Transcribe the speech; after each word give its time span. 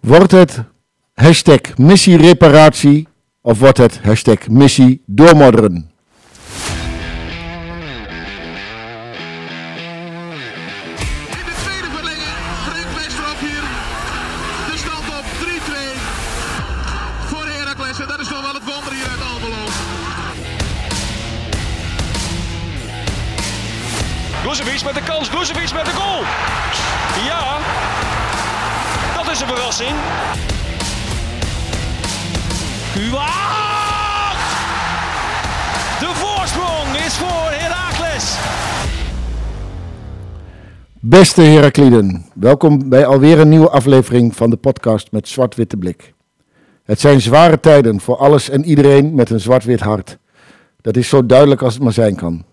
Wordt 0.00 0.32
het 0.32 0.62
hashtag 1.14 1.76
missiereparatie 1.76 3.08
of 3.40 3.58
wordt 3.58 3.78
het 3.78 4.00
hashtag 4.02 4.48
missie 4.48 5.02
doormodderen? 5.06 5.90
Beste 41.18 41.42
Herakliden, 41.42 42.24
welkom 42.34 42.88
bij 42.88 43.06
alweer 43.06 43.38
een 43.38 43.48
nieuwe 43.48 43.68
aflevering 43.68 44.36
van 44.36 44.50
de 44.50 44.56
podcast 44.56 45.12
met 45.12 45.28
Zwart-Witte 45.28 45.76
Blik. 45.76 46.12
Het 46.84 47.00
zijn 47.00 47.20
zware 47.20 47.60
tijden 47.60 48.00
voor 48.00 48.16
alles 48.16 48.50
en 48.50 48.64
iedereen 48.64 49.14
met 49.14 49.30
een 49.30 49.40
zwart-wit 49.40 49.80
hart. 49.80 50.18
Dat 50.80 50.96
is 50.96 51.08
zo 51.08 51.26
duidelijk 51.26 51.62
als 51.62 51.74
het 51.74 51.82
maar 51.82 51.92
zijn 51.92 52.16
kan. 52.16 52.44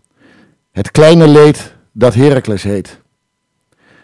Het 0.71 0.91
kleine 0.91 1.27
leed 1.27 1.75
dat 1.91 2.13
Heracles 2.13 2.63
heet. 2.63 3.01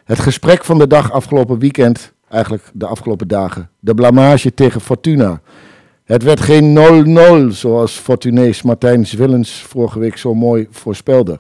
Het 0.04 0.20
gesprek 0.20 0.66
van 0.66 0.78
de 0.78 0.88
dag 0.88 1.12
afgelopen 1.12 1.60
weekend, 1.60 2.14
eigenlijk 2.30 2.64
de 2.74 2.86
afgelopen 2.86 3.28
dagen. 3.28 3.70
De 3.80 3.94
blamage 3.94 4.54
tegen 4.54 4.82
Fortuna. 4.82 5.42
Het 6.04 6.24
werd 6.24 6.40
geen 6.40 6.78
0-0 7.50 7.54
zoals 7.54 7.92
Fortunees 7.92 8.62
Martijn 8.62 9.08
Zwillens 9.08 9.62
vorige 9.62 10.00
week 10.00 10.18
zo 10.18 10.34
mooi 10.34 10.68
voorspelde. 10.72 11.40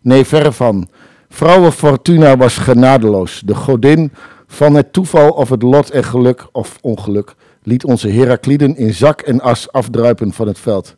Nee, 0.00 0.24
verre 0.24 0.52
van. 0.52 0.88
Vrouwen 1.28 1.72
Fortuna 1.72 2.36
was 2.36 2.56
genadeloos. 2.56 3.42
De 3.44 3.54
godin 3.54 4.12
van 4.46 4.74
het 4.74 4.92
toeval 4.92 5.30
of 5.30 5.48
het 5.48 5.62
lot 5.62 5.90
en 5.90 6.04
geluk 6.04 6.46
of 6.52 6.78
ongeluk 6.80 7.34
liet 7.62 7.84
onze 7.84 8.08
Herakliden 8.08 8.76
in 8.76 8.94
zak 8.94 9.20
en 9.20 9.40
as 9.40 9.72
afdruipen 9.72 10.32
van 10.32 10.46
het 10.46 10.58
veld. 10.58 10.96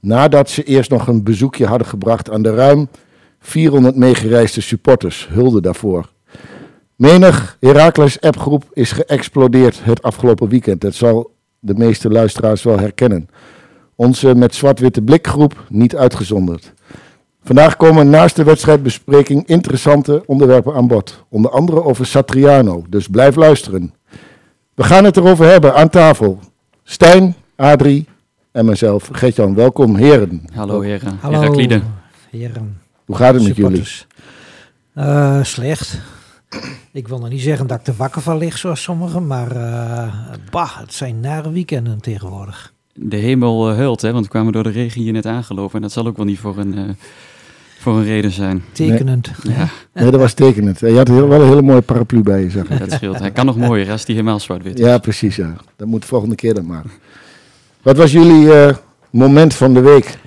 Nadat 0.00 0.50
ze 0.50 0.62
eerst 0.62 0.90
nog 0.90 1.06
een 1.06 1.22
bezoekje 1.22 1.66
hadden 1.66 1.86
gebracht 1.86 2.30
aan 2.30 2.42
de 2.42 2.54
ruim 2.54 2.88
400 3.40 3.96
meegereisde 3.96 4.60
supporters. 4.60 5.28
Hulde 5.30 5.60
daarvoor. 5.60 6.08
Menig 6.96 7.56
Heracles 7.60 8.20
appgroep 8.20 8.64
is 8.72 8.92
geëxplodeerd 8.92 9.84
het 9.84 10.02
afgelopen 10.02 10.48
weekend. 10.48 10.80
Dat 10.80 10.94
zal 10.94 11.34
de 11.58 11.74
meeste 11.74 12.10
luisteraars 12.10 12.62
wel 12.62 12.78
herkennen. 12.78 13.28
Onze 13.94 14.34
met 14.34 14.54
zwart-witte 14.54 15.02
blikgroep 15.02 15.64
niet 15.68 15.96
uitgezonderd. 15.96 16.72
Vandaag 17.44 17.76
komen 17.76 18.10
naast 18.10 18.36
de 18.36 18.44
wedstrijdbespreking 18.44 19.46
interessante 19.46 20.22
onderwerpen 20.26 20.74
aan 20.74 20.86
bod. 20.86 21.24
Onder 21.28 21.50
andere 21.50 21.82
over 21.82 22.06
Satriano, 22.06 22.84
dus 22.88 23.08
blijf 23.08 23.36
luisteren. 23.36 23.94
We 24.74 24.84
gaan 24.84 25.04
het 25.04 25.16
erover 25.16 25.46
hebben 25.46 25.74
aan 25.74 25.88
tafel. 25.88 26.38
Stijn, 26.82 27.34
Adrie 27.56 28.06
en 28.52 28.64
mezelf. 28.64 29.08
Gertjan, 29.12 29.54
welkom 29.54 29.96
heren. 29.96 30.44
Hallo 30.52 30.80
heren, 30.80 31.18
Hallo, 31.20 31.58
heren. 32.30 32.80
Hoe 33.04 33.16
gaat 33.16 33.34
het 33.34 33.42
met 33.42 33.56
jullie? 33.56 33.84
Eh, 34.94 35.42
slecht. 35.42 36.00
Ik 36.92 37.08
wil 37.08 37.18
nog 37.18 37.28
niet 37.28 37.40
zeggen 37.40 37.66
dat 37.66 37.80
ik 37.80 37.86
er 37.86 37.94
wakker 37.96 38.22
van 38.22 38.38
lig 38.38 38.58
zoals 38.58 38.82
sommigen, 38.82 39.26
maar 39.26 39.56
eh, 39.56 40.12
bah, 40.50 40.78
het 40.78 40.94
zijn 40.94 41.20
nare 41.20 41.50
weekenden 41.50 42.00
tegenwoordig. 42.00 42.72
De 42.94 43.16
hemel 43.16 43.70
eh, 43.70 43.76
huilt, 43.76 44.00
hè, 44.00 44.12
want 44.12 44.24
we 44.24 44.30
kwamen 44.30 44.52
door 44.52 44.62
de 44.62 44.70
regen 44.70 45.00
hier 45.00 45.12
net 45.12 45.26
aangelopen. 45.26 45.74
En 45.74 45.82
dat 45.82 45.92
zal 45.92 46.06
ook 46.06 46.16
wel 46.16 46.26
niet 46.26 46.38
voor 46.38 46.58
een, 46.58 46.78
eh, 46.78 46.94
voor 47.84 47.96
een 47.96 48.04
reden 48.04 48.30
zijn. 48.30 48.62
Tekenend. 48.72 49.30
Ja, 49.42 49.68
Nee, 49.94 50.10
dat 50.10 50.20
was 50.20 50.32
tekenend. 50.32 50.80
Je 50.80 50.96
had 50.96 51.08
heel- 51.08 51.28
wel 51.28 51.40
een 51.40 51.48
hele 51.48 51.62
mooie 51.62 51.80
paraplu 51.82 52.22
bij 52.22 52.40
je, 52.42 52.50
zeg 52.50 52.68
ik. 52.70 52.78
dat 52.78 52.92
scheelt. 52.92 53.18
Hij 53.18 53.30
kan 53.30 53.46
nog 53.46 53.56
mooier 53.56 53.90
als 53.90 54.04
die 54.04 54.14
helemaal 54.14 54.40
zwart-wit 54.40 54.78
is. 54.78 54.86
Ja, 54.86 54.98
precies, 54.98 55.36
ja. 55.36 55.54
Dat 55.76 55.88
moet 55.88 56.00
de 56.00 56.06
volgende 56.06 56.34
keer 56.34 56.54
dan 56.54 56.66
maar. 56.66 56.82
Wat 57.82 57.96
was 57.96 58.12
jullie 58.12 58.52
eh, 58.52 58.74
moment 59.10 59.54
van 59.54 59.74
de 59.74 59.80
week? 59.80 60.18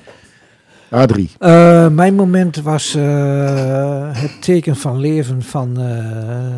Adrie. 0.90 1.30
Eh, 1.40 1.88
mijn 1.90 2.16
moment 2.16 2.56
was 2.62 2.96
eh, 2.96 4.10
het 4.12 4.42
teken 4.42 4.76
van 4.76 5.00
leven 5.00 5.42
van, 5.44 5.80
eh, 5.80 6.06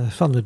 van, 0.09 0.31
de, 0.31 0.43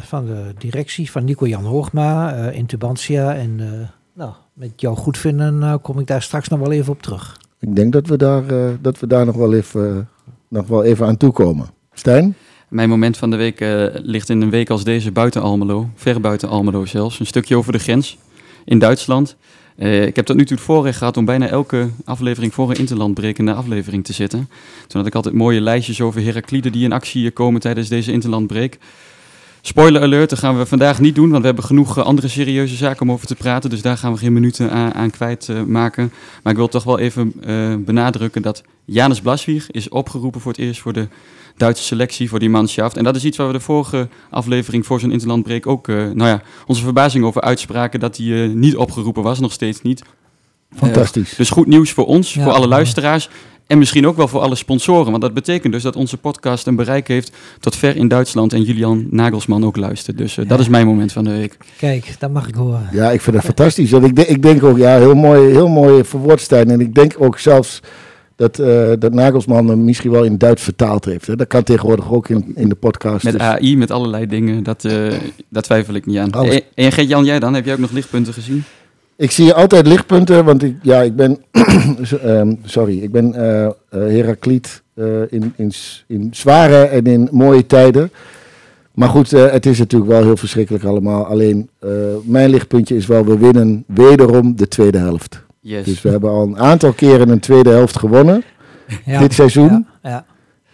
van 0.00 0.26
de 0.26 0.52
directie 0.58 1.10
van 1.10 1.24
Nico-Jan 1.24 1.64
Hoogma 1.64 2.34
eh, 2.34 2.56
in 2.58 2.66
Tubantia. 2.66 3.34
En 3.34 3.56
eh, 3.60 3.66
nou, 4.14 4.32
met 4.52 4.70
jouw 4.76 4.94
goedvinden 4.94 5.80
kom 5.80 5.98
ik 5.98 6.06
daar 6.06 6.22
straks 6.22 6.48
nog 6.48 6.58
wel 6.60 6.72
even 6.72 6.92
op 6.92 7.02
terug. 7.02 7.36
Ik 7.68 7.76
denk 7.76 7.92
dat 7.92 8.06
we 8.06 8.16
daar, 8.16 8.46
eh, 8.46 8.74
dat 8.80 9.00
we 9.00 9.06
daar 9.06 9.24
nog, 9.24 9.36
wel 9.36 9.54
even, 9.54 9.96
eh, 9.96 10.24
nog 10.48 10.66
wel 10.66 10.84
even 10.84 11.06
aan 11.06 11.16
toekomen. 11.16 11.66
Stijn? 11.92 12.34
Mijn 12.68 12.88
moment 12.88 13.16
van 13.16 13.30
de 13.30 13.36
week 13.36 13.60
eh, 13.60 13.84
ligt 13.92 14.28
in 14.28 14.40
een 14.40 14.50
week 14.50 14.70
als 14.70 14.84
deze 14.84 15.12
buiten 15.12 15.42
Almelo. 15.42 15.88
Ver 15.94 16.20
buiten 16.20 16.48
Almelo 16.48 16.84
zelfs. 16.84 17.20
Een 17.20 17.26
stukje 17.26 17.56
over 17.56 17.72
de 17.72 17.78
grens 17.78 18.18
in 18.64 18.78
Duitsland. 18.78 19.36
Ik 19.76 20.16
heb 20.16 20.24
tot 20.24 20.36
nu 20.36 20.44
toe 20.44 20.56
het 20.56 20.66
voorrecht 20.66 20.98
gehad 20.98 21.16
om 21.16 21.24
bijna 21.24 21.48
elke 21.48 21.88
aflevering 22.04 22.54
voor 22.54 22.70
een 22.70 22.76
interlandbrekende 22.76 23.54
aflevering 23.54 24.04
te 24.04 24.12
zitten. 24.12 24.48
Toen 24.86 25.00
had 25.00 25.06
ik 25.06 25.14
altijd 25.14 25.34
mooie 25.34 25.60
lijstjes 25.60 26.00
over 26.00 26.22
Herakliden 26.22 26.72
die 26.72 26.84
in 26.84 26.92
actie 26.92 27.30
komen 27.30 27.60
tijdens 27.60 27.88
deze 27.88 28.12
interlandbreek. 28.12 28.78
Spoiler 29.66 30.02
alert, 30.02 30.30
dat 30.30 30.38
gaan 30.38 30.58
we 30.58 30.66
vandaag 30.66 31.00
niet 31.00 31.14
doen, 31.14 31.28
want 31.28 31.40
we 31.40 31.46
hebben 31.46 31.64
genoeg 31.64 31.98
eh, 31.98 32.04
andere 32.04 32.28
serieuze 32.28 32.76
zaken 32.76 33.02
om 33.02 33.12
over 33.12 33.26
te 33.26 33.34
praten. 33.34 33.70
Dus 33.70 33.82
daar 33.82 33.98
gaan 33.98 34.12
we 34.12 34.18
geen 34.18 34.32
minuten 34.32 34.70
aan, 34.70 34.94
aan 34.94 35.10
kwijt 35.10 35.48
eh, 35.48 35.62
maken. 35.62 36.12
Maar 36.42 36.52
ik 36.52 36.58
wil 36.58 36.68
toch 36.68 36.84
wel 36.84 36.98
even 36.98 37.32
eh, 37.44 37.74
benadrukken 37.78 38.42
dat 38.42 38.62
Janus 38.84 39.20
Blaswieg 39.20 39.70
is 39.70 39.88
opgeroepen 39.88 40.40
voor 40.40 40.52
het 40.52 40.60
eerst 40.60 40.80
voor 40.80 40.92
de 40.92 41.08
Duitse 41.56 41.84
selectie, 41.84 42.28
voor 42.28 42.38
die 42.38 42.50
manschaft. 42.50 42.96
En 42.96 43.04
dat 43.04 43.16
is 43.16 43.24
iets 43.24 43.36
waar 43.36 43.46
we 43.46 43.52
de 43.52 43.60
vorige 43.60 44.08
aflevering 44.30 44.86
voor 44.86 45.00
zo'n 45.00 45.12
interlandbreek 45.12 45.66
ook, 45.66 45.86
nou 45.86 46.26
ja, 46.26 46.42
onze 46.66 46.82
verbazing 46.82 47.24
over 47.24 47.40
uitspraken 47.40 48.00
dat 48.00 48.16
hij 48.16 48.46
niet 48.46 48.76
opgeroepen 48.76 49.22
was, 49.22 49.40
nog 49.40 49.52
steeds 49.52 49.82
niet. 49.82 50.02
Fantastisch. 50.76 51.34
Dus 51.36 51.50
goed 51.50 51.66
nieuws 51.66 51.90
voor 51.90 52.06
ons, 52.06 52.34
Ja, 52.34 52.42
voor 52.42 52.52
alle 52.52 52.68
luisteraars. 52.68 53.28
En 53.66 53.78
misschien 53.78 54.06
ook 54.06 54.16
wel 54.16 54.28
voor 54.28 54.40
alle 54.40 54.54
sponsoren. 54.54 55.10
Want 55.10 55.22
dat 55.22 55.34
betekent 55.34 55.72
dus 55.72 55.82
dat 55.82 55.96
onze 55.96 56.16
podcast 56.16 56.66
een 56.66 56.76
bereik 56.76 57.08
heeft 57.08 57.32
tot 57.60 57.76
ver 57.76 57.96
in 57.96 58.08
Duitsland. 58.08 58.52
En 58.52 58.62
Julian 58.62 59.06
Nagelsman 59.10 59.64
ook 59.64 59.76
luistert. 59.76 60.18
Dus 60.18 60.36
eh, 60.38 60.48
dat 60.48 60.60
is 60.60 60.68
mijn 60.68 60.86
moment 60.86 61.12
van 61.12 61.24
de 61.24 61.30
week. 61.30 61.56
Kijk, 61.78 62.14
dat 62.18 62.30
mag 62.30 62.48
ik 62.48 62.54
horen. 62.54 62.88
Ja, 62.92 63.10
ik 63.10 63.20
vind 63.20 63.36
dat 63.36 63.44
fantastisch. 63.44 63.90
Want 63.90 64.04
ik, 64.04 64.16
de- 64.16 64.26
ik 64.26 64.42
denk 64.42 64.62
ook, 64.62 64.78
ja, 64.78 64.98
heel 64.98 65.14
mooi, 65.14 65.50
heel 65.50 65.68
mooi 65.68 66.04
verwoord 66.04 66.40
Stijn. 66.40 66.70
En 66.70 66.80
ik 66.80 66.94
denk 66.94 67.14
ook 67.18 67.38
zelfs 67.38 67.80
dat, 68.36 68.58
eh, 68.58 68.92
dat 68.98 69.12
Nagelsman 69.12 69.68
hem 69.68 69.84
misschien 69.84 70.10
wel 70.10 70.24
in 70.24 70.30
het 70.30 70.40
Duits 70.40 70.62
vertaald 70.62 71.04
heeft. 71.04 71.26
Hè. 71.26 71.36
Dat 71.36 71.46
kan 71.46 71.62
tegenwoordig 71.62 72.12
ook 72.12 72.28
in, 72.28 72.52
in 72.54 72.68
de 72.68 72.74
podcast. 72.74 73.24
Met 73.24 73.32
Dus- 73.32 73.42
AI, 73.42 73.76
met 73.76 73.90
allerlei 73.90 74.26
dingen. 74.26 74.62
Dat, 74.62 74.84
eh 74.84 75.12
dat 75.48 75.64
twijfel 75.64 75.94
ik 75.94 76.06
niet 76.06 76.18
aan. 76.18 76.30
Alles. 76.32 76.54
En, 76.54 76.62
en 76.74 76.92
Gert-Jan, 76.92 77.24
jij 77.24 77.38
dan? 77.38 77.54
Heb 77.54 77.64
jij 77.64 77.74
ook 77.74 77.80
nog 77.80 77.90
lichtpunten 77.92 78.32
gezien? 78.32 78.64
Ik 79.16 79.30
zie 79.30 79.52
altijd 79.52 79.86
lichtpunten, 79.86 80.44
want 80.44 80.62
ik, 80.62 80.76
ja, 80.82 81.02
ik 81.02 81.16
ben, 81.16 81.38
ehm, 82.22 82.54
sorry, 82.64 82.98
ik 83.02 83.12
ben 83.12 83.34
eh 83.34 83.64
eh, 83.64 83.72
Herakliet 83.90 84.82
eh, 84.94 85.32
in, 85.32 85.52
in, 85.56 85.72
in 86.06 86.28
zware 86.30 86.76
en 86.84 87.04
in 87.04 87.28
mooie 87.32 87.66
tijden. 87.66 88.10
Maar 88.94 89.08
goed, 89.08 89.32
eh, 89.32 89.50
het 89.50 89.66
is 89.66 89.78
natuurlijk 89.78 90.10
wel 90.10 90.22
heel 90.22 90.36
verschrikkelijk 90.36 90.84
allemaal. 90.84 91.26
Alleen 91.26 91.70
eh, 91.78 91.90
mijn 92.24 92.50
lichtpuntje 92.50 92.96
is 92.96 93.06
wel, 93.06 93.24
we 93.24 93.38
winnen 93.38 93.84
wederom 93.86 94.56
de 94.56 94.68
tweede 94.68 94.98
helft. 94.98 95.42
Yes. 95.60 95.84
Dus 95.84 96.02
we 96.02 96.08
hebben 96.08 96.30
al 96.30 96.42
een 96.42 96.58
aantal 96.58 96.92
keren 96.92 97.28
een 97.28 97.40
tweede 97.40 97.70
helft 97.70 97.98
gewonnen 97.98 98.42
Ja. 99.04 99.18
dit 99.18 99.32
seizoen. 99.32 99.86
Ja, 100.02 100.10
ja. 100.10 100.24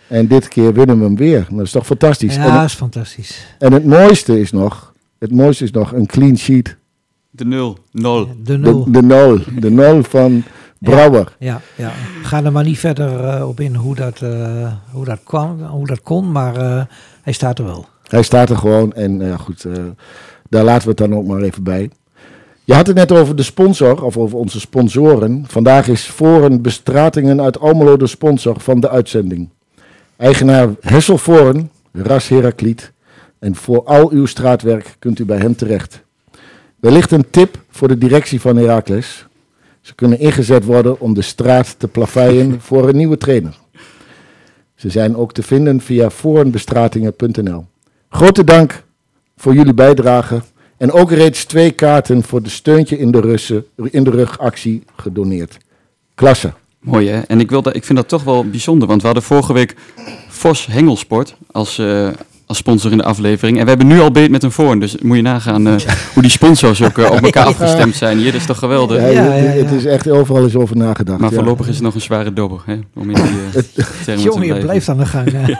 En 0.06 0.26
dit 0.26 0.48
keer 0.48 0.72
winnen 0.74 0.98
we 0.98 1.04
hem 1.04 1.16
weer. 1.16 1.46
Dat 1.50 1.60
is 1.60 1.70
toch 1.70 1.86
fantastisch. 1.86 2.34
ja 2.34 2.58
dat 2.58 2.64
is 2.64 2.74
fantastisch. 2.74 3.46
en 3.58 3.72
het 3.72 3.84
mooiste 3.84 4.40
is 4.40 4.52
nog, 4.52 4.92
het 5.18 5.32
mooiste 5.32 5.64
is 5.64 5.70
nog 5.70 5.92
een 5.92 6.06
clean 6.06 6.38
sheet. 6.38 6.76
De 7.30 7.44
nul. 7.44 7.78
Nul. 7.92 8.28
De 8.44 8.58
nul. 8.58 8.84
De, 8.84 8.90
de 8.90 9.02
nul. 9.02 9.38
De 9.60 9.70
nul 9.70 10.02
van 10.02 10.42
Brouwer. 10.78 11.36
Ja, 11.38 11.60
ja. 11.76 11.92
Ga 12.22 12.44
er 12.44 12.52
maar 12.52 12.64
niet 12.64 12.78
verder 12.78 13.24
eh, 13.24 13.48
op 13.48 13.60
in 13.60 13.74
hoe 13.74 13.94
dat, 13.94 14.22
eh, 14.22 14.72
hoe 14.92 15.04
dat 15.04 15.20
kwam, 15.24 15.62
hoe 15.62 15.86
dat 15.86 16.02
kon, 16.02 16.32
maar 16.32 16.56
eh, 16.56 16.82
hij 17.22 17.32
staat 17.32 17.58
er 17.58 17.64
wel. 17.64 17.86
Hij 18.10 18.22
staat 18.22 18.50
er 18.50 18.56
gewoon 18.56 18.92
en 18.92 19.20
ja, 19.20 19.36
goed, 19.36 19.64
eh, 19.64 19.72
daar 20.48 20.64
laten 20.64 20.82
we 20.82 20.88
het 20.88 20.98
dan 20.98 21.14
ook 21.14 21.26
maar 21.26 21.42
even 21.42 21.62
bij. 21.62 21.90
Je 22.64 22.74
had 22.74 22.86
het 22.86 22.96
net 22.96 23.12
over 23.12 23.36
de 23.36 23.42
sponsor, 23.42 24.04
of 24.04 24.16
over 24.16 24.38
onze 24.38 24.60
sponsoren. 24.60 25.44
Vandaag 25.46 25.88
is 25.88 26.02
Foren 26.02 26.62
Bestratingen 26.62 27.40
uit 27.40 27.60
Almelo 27.60 27.96
de 27.96 28.06
sponsor 28.06 28.60
van 28.60 28.80
de 28.80 28.88
uitzending. 28.88 29.48
Eigenaar 30.16 30.68
Hessel 30.80 31.18
Foren, 31.18 31.70
Ras 31.92 32.28
Herakliet. 32.28 32.92
En 33.38 33.54
voor 33.54 33.84
al 33.84 34.10
uw 34.10 34.26
straatwerk 34.26 34.96
kunt 34.98 35.18
u 35.18 35.24
bij 35.24 35.38
hem 35.38 35.56
terecht. 35.56 36.04
Wellicht 36.80 37.10
een 37.10 37.30
tip 37.30 37.58
voor 37.70 37.88
de 37.88 37.98
directie 37.98 38.40
van 38.40 38.56
Heracles. 38.56 39.26
Ze 39.80 39.94
kunnen 39.94 40.18
ingezet 40.18 40.64
worden 40.64 41.00
om 41.00 41.14
de 41.14 41.22
straat 41.22 41.74
te 41.78 41.88
plaveien 41.88 42.60
voor 42.66 42.88
een 42.88 42.96
nieuwe 42.96 43.16
trainer. 43.16 43.58
Ze 44.74 44.90
zijn 44.90 45.16
ook 45.16 45.32
te 45.32 45.42
vinden 45.42 45.80
via 45.80 46.10
forenbestratingen.nl. 46.10 47.66
Grote 48.08 48.44
dank 48.44 48.82
voor 49.36 49.54
jullie 49.54 49.74
bijdrage 49.74 50.42
En 50.76 50.92
ook 50.92 51.10
reeds 51.10 51.44
twee 51.44 51.70
kaarten 51.70 52.22
voor 52.22 52.42
de 52.42 52.48
steuntje 52.48 52.98
in 52.98 53.10
de, 53.10 53.20
Russen, 53.20 53.66
in 53.90 54.04
de 54.04 54.10
rug 54.10 54.38
actie 54.38 54.82
gedoneerd. 54.96 55.58
Klasse. 56.14 56.52
Mooi 56.78 57.08
hè? 57.08 57.20
En 57.20 57.40
ik, 57.40 57.50
wil 57.50 57.62
dat, 57.62 57.76
ik 57.76 57.84
vind 57.84 57.98
dat 57.98 58.08
toch 58.08 58.22
wel 58.24 58.48
bijzonder, 58.48 58.88
want 58.88 59.00
we 59.00 59.06
hadden 59.06 59.24
vorige 59.24 59.52
week 59.52 59.74
Vos 60.28 60.66
Hengelsport 60.66 61.36
als, 61.50 61.78
eh, 61.78 62.08
als 62.50 62.58
sponsor 62.58 62.90
in 62.90 62.96
de 62.98 63.04
aflevering. 63.04 63.56
En 63.58 63.62
we 63.62 63.68
hebben 63.68 63.86
nu 63.86 64.00
al 64.00 64.10
beet 64.10 64.30
met 64.30 64.42
een 64.42 64.52
voor, 64.52 64.78
dus 64.80 64.96
moet 65.02 65.16
je 65.16 65.22
nagaan 65.22 65.66
eh, 65.66 65.74
hoe 66.14 66.22
die 66.22 66.30
sponsors 66.30 66.82
ook 66.82 66.98
eh, 66.98 67.10
op 67.10 67.20
elkaar 67.22 67.44
afgestemd 67.44 67.94
zijn. 67.96 68.18
Hier, 68.18 68.32
dat 68.32 68.40
is 68.40 68.46
toch 68.46 68.58
geweldig? 68.58 69.00
Ja, 69.00 69.06
Ja, 69.06 69.22
het- 69.22 69.44
ja, 69.44 69.50
ja. 69.52 69.62
Het 69.64 69.70
is 69.72 69.84
echt 69.84 70.10
overal 70.10 70.42
eens 70.42 70.54
over 70.56 70.76
nagedacht. 70.76 71.20
Maar 71.20 71.30
ja. 71.30 71.36
voorlopig 71.36 71.68
is 71.68 71.74
het 71.74 71.82
nog 71.84 71.94
een 71.94 72.00
zware 72.00 72.32
dobber, 72.32 72.60
hè? 72.66 72.72
Om 72.94 73.10
in 73.10 73.14
die 73.14 73.24
termen 73.24 73.92
te 74.04 74.22
Jongen, 74.22 74.46
je 74.46 74.54
blijft 74.58 74.88
aan 74.88 74.98
de 74.98 75.06
gang. 75.06 75.28
hè. 75.32 75.38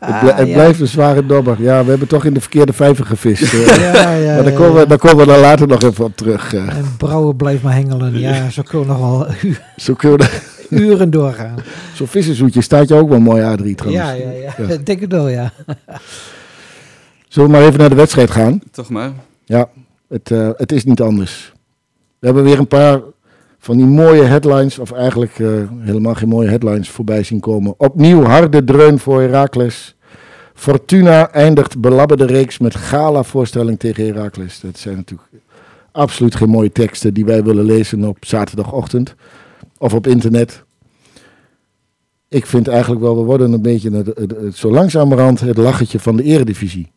Het, 0.00 0.20
bl- 0.20 0.26
het 0.34 0.46
ja. 0.48 0.52
blijft 0.54 0.80
een 0.80 0.88
zware 0.88 1.26
dobber. 1.26 1.56
Ja, 1.58 1.84
we 1.84 1.90
hebben 1.90 2.08
toch 2.08 2.24
in 2.24 2.34
de 2.34 2.40
verkeerde 2.40 2.72
vijver 2.72 3.06
gevist. 3.06 3.52
ja, 3.52 3.74
ja, 4.14 4.34
maar 4.34 4.42
daar 4.42 4.52
ja, 4.52 4.58
komen, 4.58 4.74
we, 4.80 4.86
daar 4.86 4.98
komen 4.98 5.26
we 5.26 5.32
dan 5.32 5.40
later 5.40 5.66
nog 5.68 5.82
even 5.82 6.04
op 6.04 6.16
terug. 6.16 6.54
En 6.54 6.94
brouwen 6.96 7.36
blijft 7.36 7.62
maar 7.62 7.74
hengelen. 7.74 8.18
Ja, 8.18 8.50
zo 8.50 8.62
kunnen 8.62 8.86
we 8.88 8.92
nog 8.92 9.00
wel 9.00 9.26
Zo 9.76 9.94
kunnen 9.94 10.18
we- 10.18 10.40
uren 10.72 11.10
doorgaan. 11.10 11.58
Zo'n 11.94 12.06
vissenzoetje 12.06 12.60
staat 12.60 12.88
je 12.88 12.94
ook 12.94 13.08
wel 13.08 13.20
mooi 13.20 13.42
A3 13.42 13.74
trouwens. 13.74 14.06
Ja, 14.06 14.12
ja, 14.12 14.30
ja. 14.30 14.68
Ik 14.68 14.86
denk 14.86 15.00
het 15.00 15.12
wel, 15.12 15.28
ja. 15.28 15.52
Zullen 17.28 17.50
we 17.50 17.56
maar 17.56 17.66
even 17.66 17.78
naar 17.78 17.88
de 17.88 17.94
wedstrijd 17.94 18.30
gaan? 18.30 18.60
Toch 18.70 18.88
maar. 18.88 19.12
Ja, 19.44 19.68
het, 20.08 20.30
eh, 20.30 20.50
het 20.56 20.72
is 20.72 20.84
niet 20.84 21.00
anders. 21.00 21.52
We 22.18 22.26
hebben 22.26 22.44
weer 22.44 22.58
een 22.58 22.66
paar 22.66 23.00
van 23.58 23.76
die 23.76 23.86
mooie 23.86 24.22
headlines, 24.22 24.78
of 24.78 24.92
eigenlijk 24.92 25.38
eh, 25.38 25.48
helemaal 25.78 26.14
geen 26.14 26.28
mooie 26.28 26.48
headlines 26.48 26.90
voorbij 26.90 27.22
zien 27.22 27.40
komen. 27.40 27.74
Opnieuw 27.76 28.22
harde 28.22 28.64
dreun 28.64 28.98
voor 28.98 29.20
Heracles. 29.20 29.96
Fortuna 30.54 31.30
eindigt 31.30 31.80
belabberde 31.80 32.26
reeks 32.26 32.58
met 32.58 32.74
gala-voorstelling 32.74 33.78
tegen 33.78 34.06
Heracles. 34.06 34.60
Dat 34.60 34.78
zijn 34.78 34.96
natuurlijk 34.96 35.28
absoluut 35.92 36.34
geen 36.34 36.48
mooie 36.48 36.72
teksten 36.72 37.14
die 37.14 37.24
wij 37.24 37.44
willen 37.44 37.64
lezen 37.64 38.04
op 38.04 38.16
zaterdagochtend 38.20 39.14
of 39.78 39.94
op 39.94 40.06
internet. 40.06 40.64
Ik 42.28 42.46
vind 42.46 42.68
eigenlijk 42.68 43.00
wel, 43.00 43.16
we 43.16 43.22
worden 43.22 43.52
een 43.52 43.62
beetje 43.62 43.90
het, 43.90 44.06
het- 44.06 44.30
het- 44.40 44.56
zo 44.56 44.70
langzamerhand 44.70 45.40
het 45.40 45.56
lachertje 45.56 45.98
van 46.00 46.16
de 46.16 46.22
eredivisie. 46.22 46.90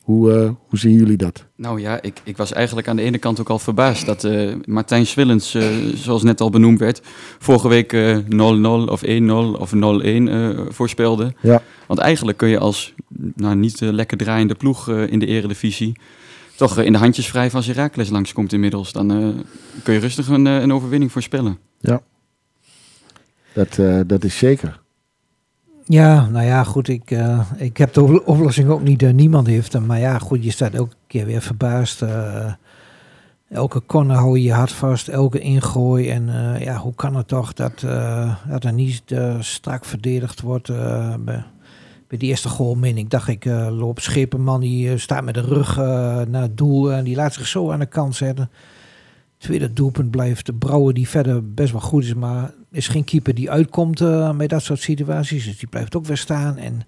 Hoe, 0.00 0.32
eh, 0.32 0.50
hoe 0.68 0.78
zien 0.78 0.92
jullie 0.92 1.16
dat? 1.16 1.44
Nou 1.56 1.80
ja, 1.80 2.02
ik, 2.02 2.20
ik 2.24 2.36
was 2.36 2.52
eigenlijk 2.52 2.88
aan 2.88 2.96
de 2.96 3.02
ene 3.02 3.18
kant 3.18 3.40
ook 3.40 3.48
al 3.48 3.58
verbaasd 3.58 4.06
dat 4.06 4.24
eh, 4.24 4.54
Martijn 4.64 5.06
Swillens, 5.06 5.54
eh, 5.54 5.64
zoals 5.94 6.22
net 6.22 6.40
al 6.40 6.50
benoemd 6.50 6.78
werd, 6.78 7.00
vorige 7.38 7.68
week 7.68 7.92
eh, 7.92 8.16
0-0 8.28 8.88
of 8.90 9.02
1-0 9.04 9.58
of 9.58 9.72
0-1 9.74 10.28
eh, 10.28 10.48
voorspelde. 10.68 11.32
Ja. 11.40 11.62
Want 11.86 12.00
eigenlijk 12.00 12.38
kun 12.38 12.48
je 12.48 12.58
als 12.58 12.94
nou, 13.34 13.56
niet 13.56 13.80
lekker 13.80 14.16
draaiende 14.18 14.54
ploeg 14.54 14.88
in 14.88 15.18
de 15.18 15.26
eredivisie 15.26 15.96
toch 16.56 16.78
in 16.78 16.92
de 16.92 16.98
handjes 16.98 17.30
wrijven 17.30 17.56
als 17.56 17.66
Heracles 17.66 18.08
langskomt 18.10 18.52
inmiddels. 18.52 18.92
Dan 18.92 19.34
kun 19.82 19.94
je 19.94 20.00
rustig 20.00 20.28
een, 20.28 20.44
een 20.46 20.72
overwinning 20.72 21.12
voorspellen. 21.12 21.58
Dat, 23.52 23.78
eh, 23.78 24.00
dat 24.06 24.24
is 24.24 24.38
zeker. 24.38 24.80
Ja, 25.84 26.26
nou 26.28 26.46
ja, 26.46 26.64
goed. 26.64 26.88
Ik, 26.88 27.10
eh, 27.10 27.40
ik 27.56 27.76
heb 27.76 27.92
de 27.92 28.02
op- 28.02 28.28
oplossing 28.28 28.68
ook 28.68 28.82
niet. 28.82 29.02
eh, 29.02 29.12
niemand 29.12 29.46
heeft 29.46 29.72
hem. 29.72 29.86
Maar 29.86 29.98
ja, 29.98 30.18
goed, 30.18 30.44
je 30.44 30.50
staat 30.50 30.74
elke 30.74 30.94
keer 31.06 31.26
weer 31.26 31.42
verbaasd. 31.42 32.04
elke 33.48 33.82
corner 33.86 34.16
hou 34.16 34.38
je 34.38 34.44
je 34.44 34.52
hart 34.52 34.72
vast. 34.72 35.08
Elke 35.08 35.38
ingooi. 35.38 36.10
En 36.10 36.26
ja, 36.60 36.76
hoe 36.76 36.94
kan 36.94 37.16
het 37.16 37.28
toch 37.28 37.52
dat, 37.52 37.80
dat 38.48 38.64
er 38.64 38.72
niet 38.72 39.02
strak 39.40 39.84
verdedigd 39.84 40.40
wordt 40.40 40.66
bij, 41.24 41.44
bij 42.08 42.18
die 42.18 42.28
eerste 42.28 42.48
goal 42.48 42.74
min. 42.74 42.98
Ik 42.98 43.10
dacht, 43.10 43.28
ik 43.28 43.44
loop 43.70 44.00
Schepenman. 44.00 44.60
Die 44.60 44.98
staat 44.98 45.24
met 45.24 45.34
de 45.34 45.40
rug 45.40 45.76
naar 46.28 46.42
het 46.42 46.56
doel. 46.56 46.92
En 46.92 47.04
die 47.04 47.16
laat 47.16 47.34
zich 47.34 47.46
zo 47.46 47.70
aan 47.70 47.78
de 47.78 47.86
kant 47.86 48.14
zetten. 48.16 48.50
Tweede 49.40 49.72
doelpunt 49.72 50.10
blijft 50.10 50.46
de 50.46 50.52
Brouwer 50.52 50.94
die 50.94 51.08
verder 51.08 51.54
best 51.54 51.72
wel 51.72 51.80
goed 51.80 52.04
is, 52.04 52.14
maar 52.14 52.52
is 52.72 52.88
geen 52.88 53.04
keeper 53.04 53.34
die 53.34 53.50
uitkomt 53.50 54.00
eh 54.00 54.36
bij 54.36 54.46
dat 54.46 54.62
soort 54.62 54.80
situaties. 54.80 55.44
Dus 55.44 55.58
die 55.58 55.68
blijft 55.68 55.96
ook 55.96 56.06
weer 56.06 56.16
staan. 56.16 56.56
En 56.56 56.82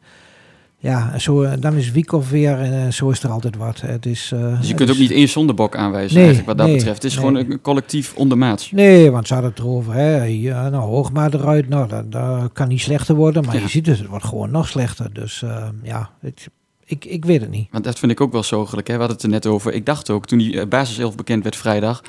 ja, 0.78 1.12
en 1.12 1.20
zo, 1.20 1.42
eh, 1.42 1.52
dan 1.60 1.74
is 1.74 1.90
Wiekhoff 1.90 2.30
weer 2.30 2.58
en 2.58 2.86
eh, 2.86 2.92
zo 2.92 3.10
is 3.10 3.22
er 3.22 3.30
altijd 3.30 3.56
wat. 3.56 3.80
Het 3.80 4.06
is, 4.06 4.32
Dus 4.58 4.68
je 4.68 4.74
kunt 4.74 4.90
ook 4.90 4.98
niet 4.98 5.10
één 5.10 5.28
zondebok 5.28 5.76
aanwijzen 5.76 6.14
Nee, 6.16 6.24
eigenlijk 6.24 6.46
wat 6.46 6.58
dat 6.58 6.66
nee, 6.66 6.76
betreft. 6.76 7.02
Het 7.02 7.12
is 7.12 7.18
nee. 7.18 7.26
gewoon 7.26 7.50
een 7.50 7.60
collectief 7.60 8.14
ondermaats. 8.14 8.70
Nee, 8.70 9.10
want 9.10 9.26
ze 9.26 9.32
hadden 9.32 9.50
het 9.52 9.60
erover. 9.60 9.92
Hè. 9.94 10.22
Ja, 10.24 10.68
nou, 10.68 10.84
Hoogma 10.84 11.30
eruit, 11.30 11.68
nou, 11.68 11.88
dat, 11.88 12.12
dat 12.12 12.52
kan 12.52 12.68
niet 12.68 12.80
slechter 12.80 13.14
worden. 13.14 13.44
Maar 13.44 13.54
Ja. 13.54 13.60
je 13.60 13.68
ziet 13.68 13.86
het, 13.86 13.98
het 13.98 14.06
wordt 14.08 14.24
gewoon 14.24 14.50
nog 14.50 14.68
slechter. 14.68 15.12
Dus 15.12 15.44
ja, 15.82 16.10
het, 16.20 16.48
ik, 16.84 17.04
ik 17.04 17.24
weet 17.24 17.40
het 17.40 17.50
niet. 17.50 17.68
Want 17.70 17.84
dat 17.84 17.98
vind 17.98 18.12
ik 18.12 18.20
ook 18.20 18.32
wel 18.32 18.42
zorgelijk. 18.42 18.86
Hè? 18.86 18.92
We 18.92 18.98
hadden 18.98 19.16
het 19.16 19.26
er 19.26 19.32
net 19.32 19.46
over. 19.46 19.72
Ik 19.72 19.86
dacht 19.86 20.10
ook, 20.10 20.26
toen 20.26 20.38
die 20.38 20.66
basiself 20.66 21.14
bekend 21.14 21.42
werd 21.42 21.56
vrijdag... 21.56 22.02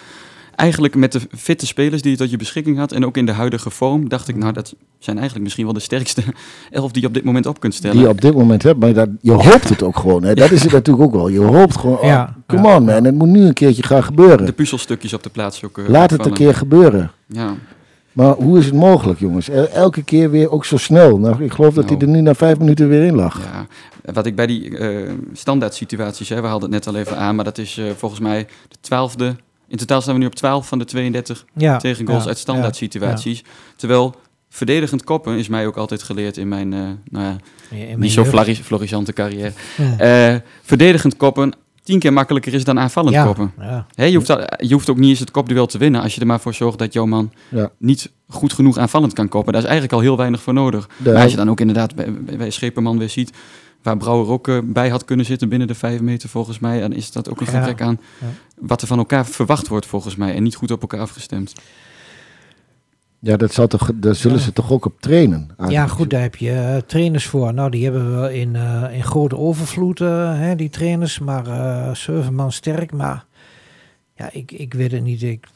Eigenlijk 0.56 0.96
met 0.96 1.12
de 1.12 1.20
fitte 1.38 1.66
spelers 1.66 2.02
die 2.02 2.12
je 2.12 2.18
tot 2.18 2.30
je 2.30 2.38
beschikking 2.38 2.78
had... 2.78 2.92
en 2.92 3.06
ook 3.06 3.18
in 3.18 3.26
de 3.26 3.32
huidige 3.32 3.70
vorm, 3.70 4.10
dacht 4.10 4.28
ik... 4.28 4.36
nou, 4.36 4.54
dat 4.54 4.76
zijn 5.00 5.16
eigenlijk 5.16 5.44
misschien 5.44 5.66
wel 5.66 5.74
de 5.74 5.80
sterkste 5.80 6.22
elf 6.72 6.92
die 6.92 7.02
je 7.02 7.08
op 7.08 7.14
dit 7.14 7.24
moment 7.24 7.46
op 7.46 7.60
kunt 7.60 7.74
stellen. 7.74 7.96
Die 7.96 8.06
je 8.06 8.12
op 8.12 8.22
dit 8.22 8.34
moment 8.34 8.64
hebt, 8.64 8.80
maar 8.80 8.94
dat, 8.94 9.10
je 9.22 9.32
hoopt 9.32 9.70
het 9.70 9.84
ook 9.84 9.98
gewoon. 9.98 10.24
Hè. 10.24 10.34
Dat 10.34 10.52
is 10.52 10.64
het 10.64 10.72
natuurlijk 10.82 11.06
ook 11.06 11.14
wel. 11.14 11.28
Je 11.28 11.40
hoopt 11.40 11.78
gewoon, 11.78 11.98
oh, 11.98 12.04
Ja, 12.04 12.36
come 12.48 12.76
on 12.76 12.84
man, 12.84 13.04
het 13.04 13.16
moet 13.16 13.28
nu 13.28 13.46
een 13.46 13.54
keertje 13.54 13.84
gaan 13.84 14.04
gebeuren. 14.04 14.46
De 14.46 14.54
puzzelstukjes 14.54 15.14
op 15.14 15.24
de 15.24 15.30
plaats 15.30 15.64
ook 15.64 15.78
eh, 15.78 15.88
Laat 15.90 16.12
het 16.12 16.26
een 16.26 16.34
keer 16.34 16.56
gebeuren. 16.56 17.12
Ja, 17.28 17.54
Maar 18.12 18.34
hoe 18.34 18.58
is 18.60 18.66
het 18.66 18.74
mogelijk, 18.76 19.20
jongens? 19.20 19.50
El- 19.50 19.68
Elke 19.68 20.04
keer 20.04 20.30
weer 20.32 20.52
ook 20.52 20.66
zo 20.66 20.78
snel. 20.78 21.18
Nou, 21.20 21.44
ik 21.44 21.52
geloof 21.54 21.74
dat 21.74 21.90
hij 21.90 21.98
Nou. 21.98 22.10
er 22.10 22.16
nu 22.16 22.22
na 22.22 22.34
vijf 22.34 22.58
minuten 22.58 22.88
weer 22.90 23.04
in 23.04 23.16
lag. 23.16 23.40
ja. 23.54 23.66
Wat 24.14 24.26
ik 24.26 24.36
bij 24.36 24.48
die 24.48 24.78
eh, 24.78 25.12
standaard 25.34 25.74
situaties... 25.74 26.30
Hè, 26.30 26.42
we 26.42 26.48
hadden 26.48 26.72
het 26.74 26.86
net 26.86 26.96
al 26.96 27.02
even 27.02 27.18
aan... 27.18 27.36
maar 27.36 27.46
dat 27.46 27.58
is 27.58 27.78
eh, 27.78 27.86
volgens 27.98 28.22
mij 28.22 28.48
de 28.68 28.76
twaalfde... 28.82 29.36
In 29.74 29.80
totaal 29.80 30.02
staan 30.02 30.14
we 30.14 30.20
nu 30.20 30.26
op 30.26 30.36
12 30.36 30.68
van 30.68 30.80
de 30.80 30.86
32 30.86 31.46
Ja, 31.56 31.78
tegen 31.78 32.06
goals 32.08 32.24
ja, 32.24 32.30
uit 32.30 32.38
standaard 32.38 32.78
ja, 32.78 32.86
situaties. 32.86 33.44
Terwijl 33.76 34.16
verdedigend 34.50 35.04
koppen 35.04 35.38
is 35.38 35.48
mij 35.48 35.66
ook 35.68 35.78
altijd 35.78 36.04
geleerd 36.04 36.38
in 36.38 36.48
mijn... 36.48 36.74
eh, 36.74 36.80
nou 37.10 37.26
ja, 37.26 37.38
ja. 37.70 37.78
In 37.78 37.86
mijn 37.88 38.00
niet 38.00 38.12
zo 38.12 38.24
florissante 38.64 39.14
carrière. 39.14 39.52
Ja. 39.98 40.32
Eh, 40.34 40.40
verdedigend 40.62 41.18
koppen 41.18 41.52
tien 41.84 42.00
keer 42.00 42.14
makkelijker 42.14 42.54
is 42.54 42.64
dan 42.64 42.80
aanvallend 42.80 43.16
Ja, 43.16 43.26
koppen. 43.26 43.54
je, 43.96 44.16
hoeft, 44.16 44.30
al- 44.30 44.44
je 44.58 44.74
hoeft 44.74 44.90
ook 44.90 44.98
niet 44.98 45.10
eens 45.10 45.20
het 45.20 45.32
kopduel 45.32 45.66
te 45.66 45.78
winnen 45.78 46.02
als 46.02 46.16
je 46.16 46.22
er 46.22 46.28
maar 46.28 46.40
voor 46.40 46.54
zorgt 46.54 46.78
dat 46.80 46.94
jouw 46.94 47.06
man 47.06 47.32
Ja. 47.50 47.70
niet 47.78 48.12
goed 48.28 48.54
genoeg 48.54 48.78
aanvallend 48.78 49.14
kan 49.14 49.28
koppen. 49.28 49.54
Daar 49.54 49.62
is 49.62 49.68
eigenlijk 49.68 49.98
al 49.98 50.04
heel 50.04 50.18
weinig 50.18 50.42
voor 50.42 50.54
nodig. 50.54 50.90
De- 50.98 51.12
Maar 51.12 51.22
als 51.22 51.32
je 51.32 51.38
dan 51.38 51.50
ook 51.50 51.60
inderdaad 51.60 51.96
bij, 51.96 52.14
bij- 52.14 52.38
bij 52.38 52.50
Scheperman 52.50 52.98
weer 52.98 53.10
ziet, 53.10 53.32
waar 53.84 53.98
Brouwer 53.98 54.28
ook 54.32 54.48
eh, 54.48 54.58
bij 54.64 54.90
had 54.90 55.06
kunnen 55.06 55.26
zitten 55.26 55.50
binnen 55.50 55.68
de 55.68 55.76
vijf 55.76 56.02
meter 56.02 56.30
volgens 56.30 56.60
mij, 56.60 56.80
dan 56.80 56.94
is 56.94 57.12
dat 57.12 57.30
ook 57.30 57.40
een 57.42 57.46
Ja. 57.46 57.52
gebrek 57.52 57.82
aan 57.82 58.00
Ja. 58.22 58.28
wat 58.60 58.82
er 58.82 58.88
van 58.88 58.98
elkaar 58.98 59.26
verwacht 59.26 59.68
wordt 59.68 59.86
volgens 59.86 60.16
mij 60.16 60.36
en 60.36 60.44
niet 60.44 60.56
goed 60.56 60.72
op 60.72 60.82
elkaar 60.82 61.00
afgestemd. 61.00 61.54
Ja, 63.20 63.38
dat 63.38 63.54
zal 63.54 63.68
toch, 63.68 63.92
daar 63.96 64.16
zullen 64.16 64.38
Ja. 64.38 64.44
ze 64.44 64.54
toch 64.54 64.72
ook 64.72 64.86
op 64.86 65.02
trainen? 65.02 65.50
Ja, 65.68 65.88
goed, 65.88 66.10
daar 66.10 66.22
heb 66.22 66.36
je 66.36 66.52
eh, 66.52 66.78
trainers 66.78 67.26
voor. 67.26 67.54
Nou, 67.54 67.70
die 67.70 67.84
hebben 67.84 68.22
we 68.22 68.34
in, 68.40 68.56
eh, 68.56 68.84
in 68.96 69.04
grote 69.04 69.38
overvloed, 69.38 70.00
hè, 70.00 70.56
die 70.56 70.70
trainers. 70.70 71.20
Maar 71.20 71.48
eh 71.48 71.96
zeven 71.96 72.36
man 72.36 72.52
sterk. 72.52 72.92
Maar 72.92 73.26
ja, 74.16 74.30
ik, 74.32 74.52
ik 74.52 74.74
weet 74.74 74.92
het 74.92 75.04
niet. 75.04 75.24
Ik, 75.24 75.48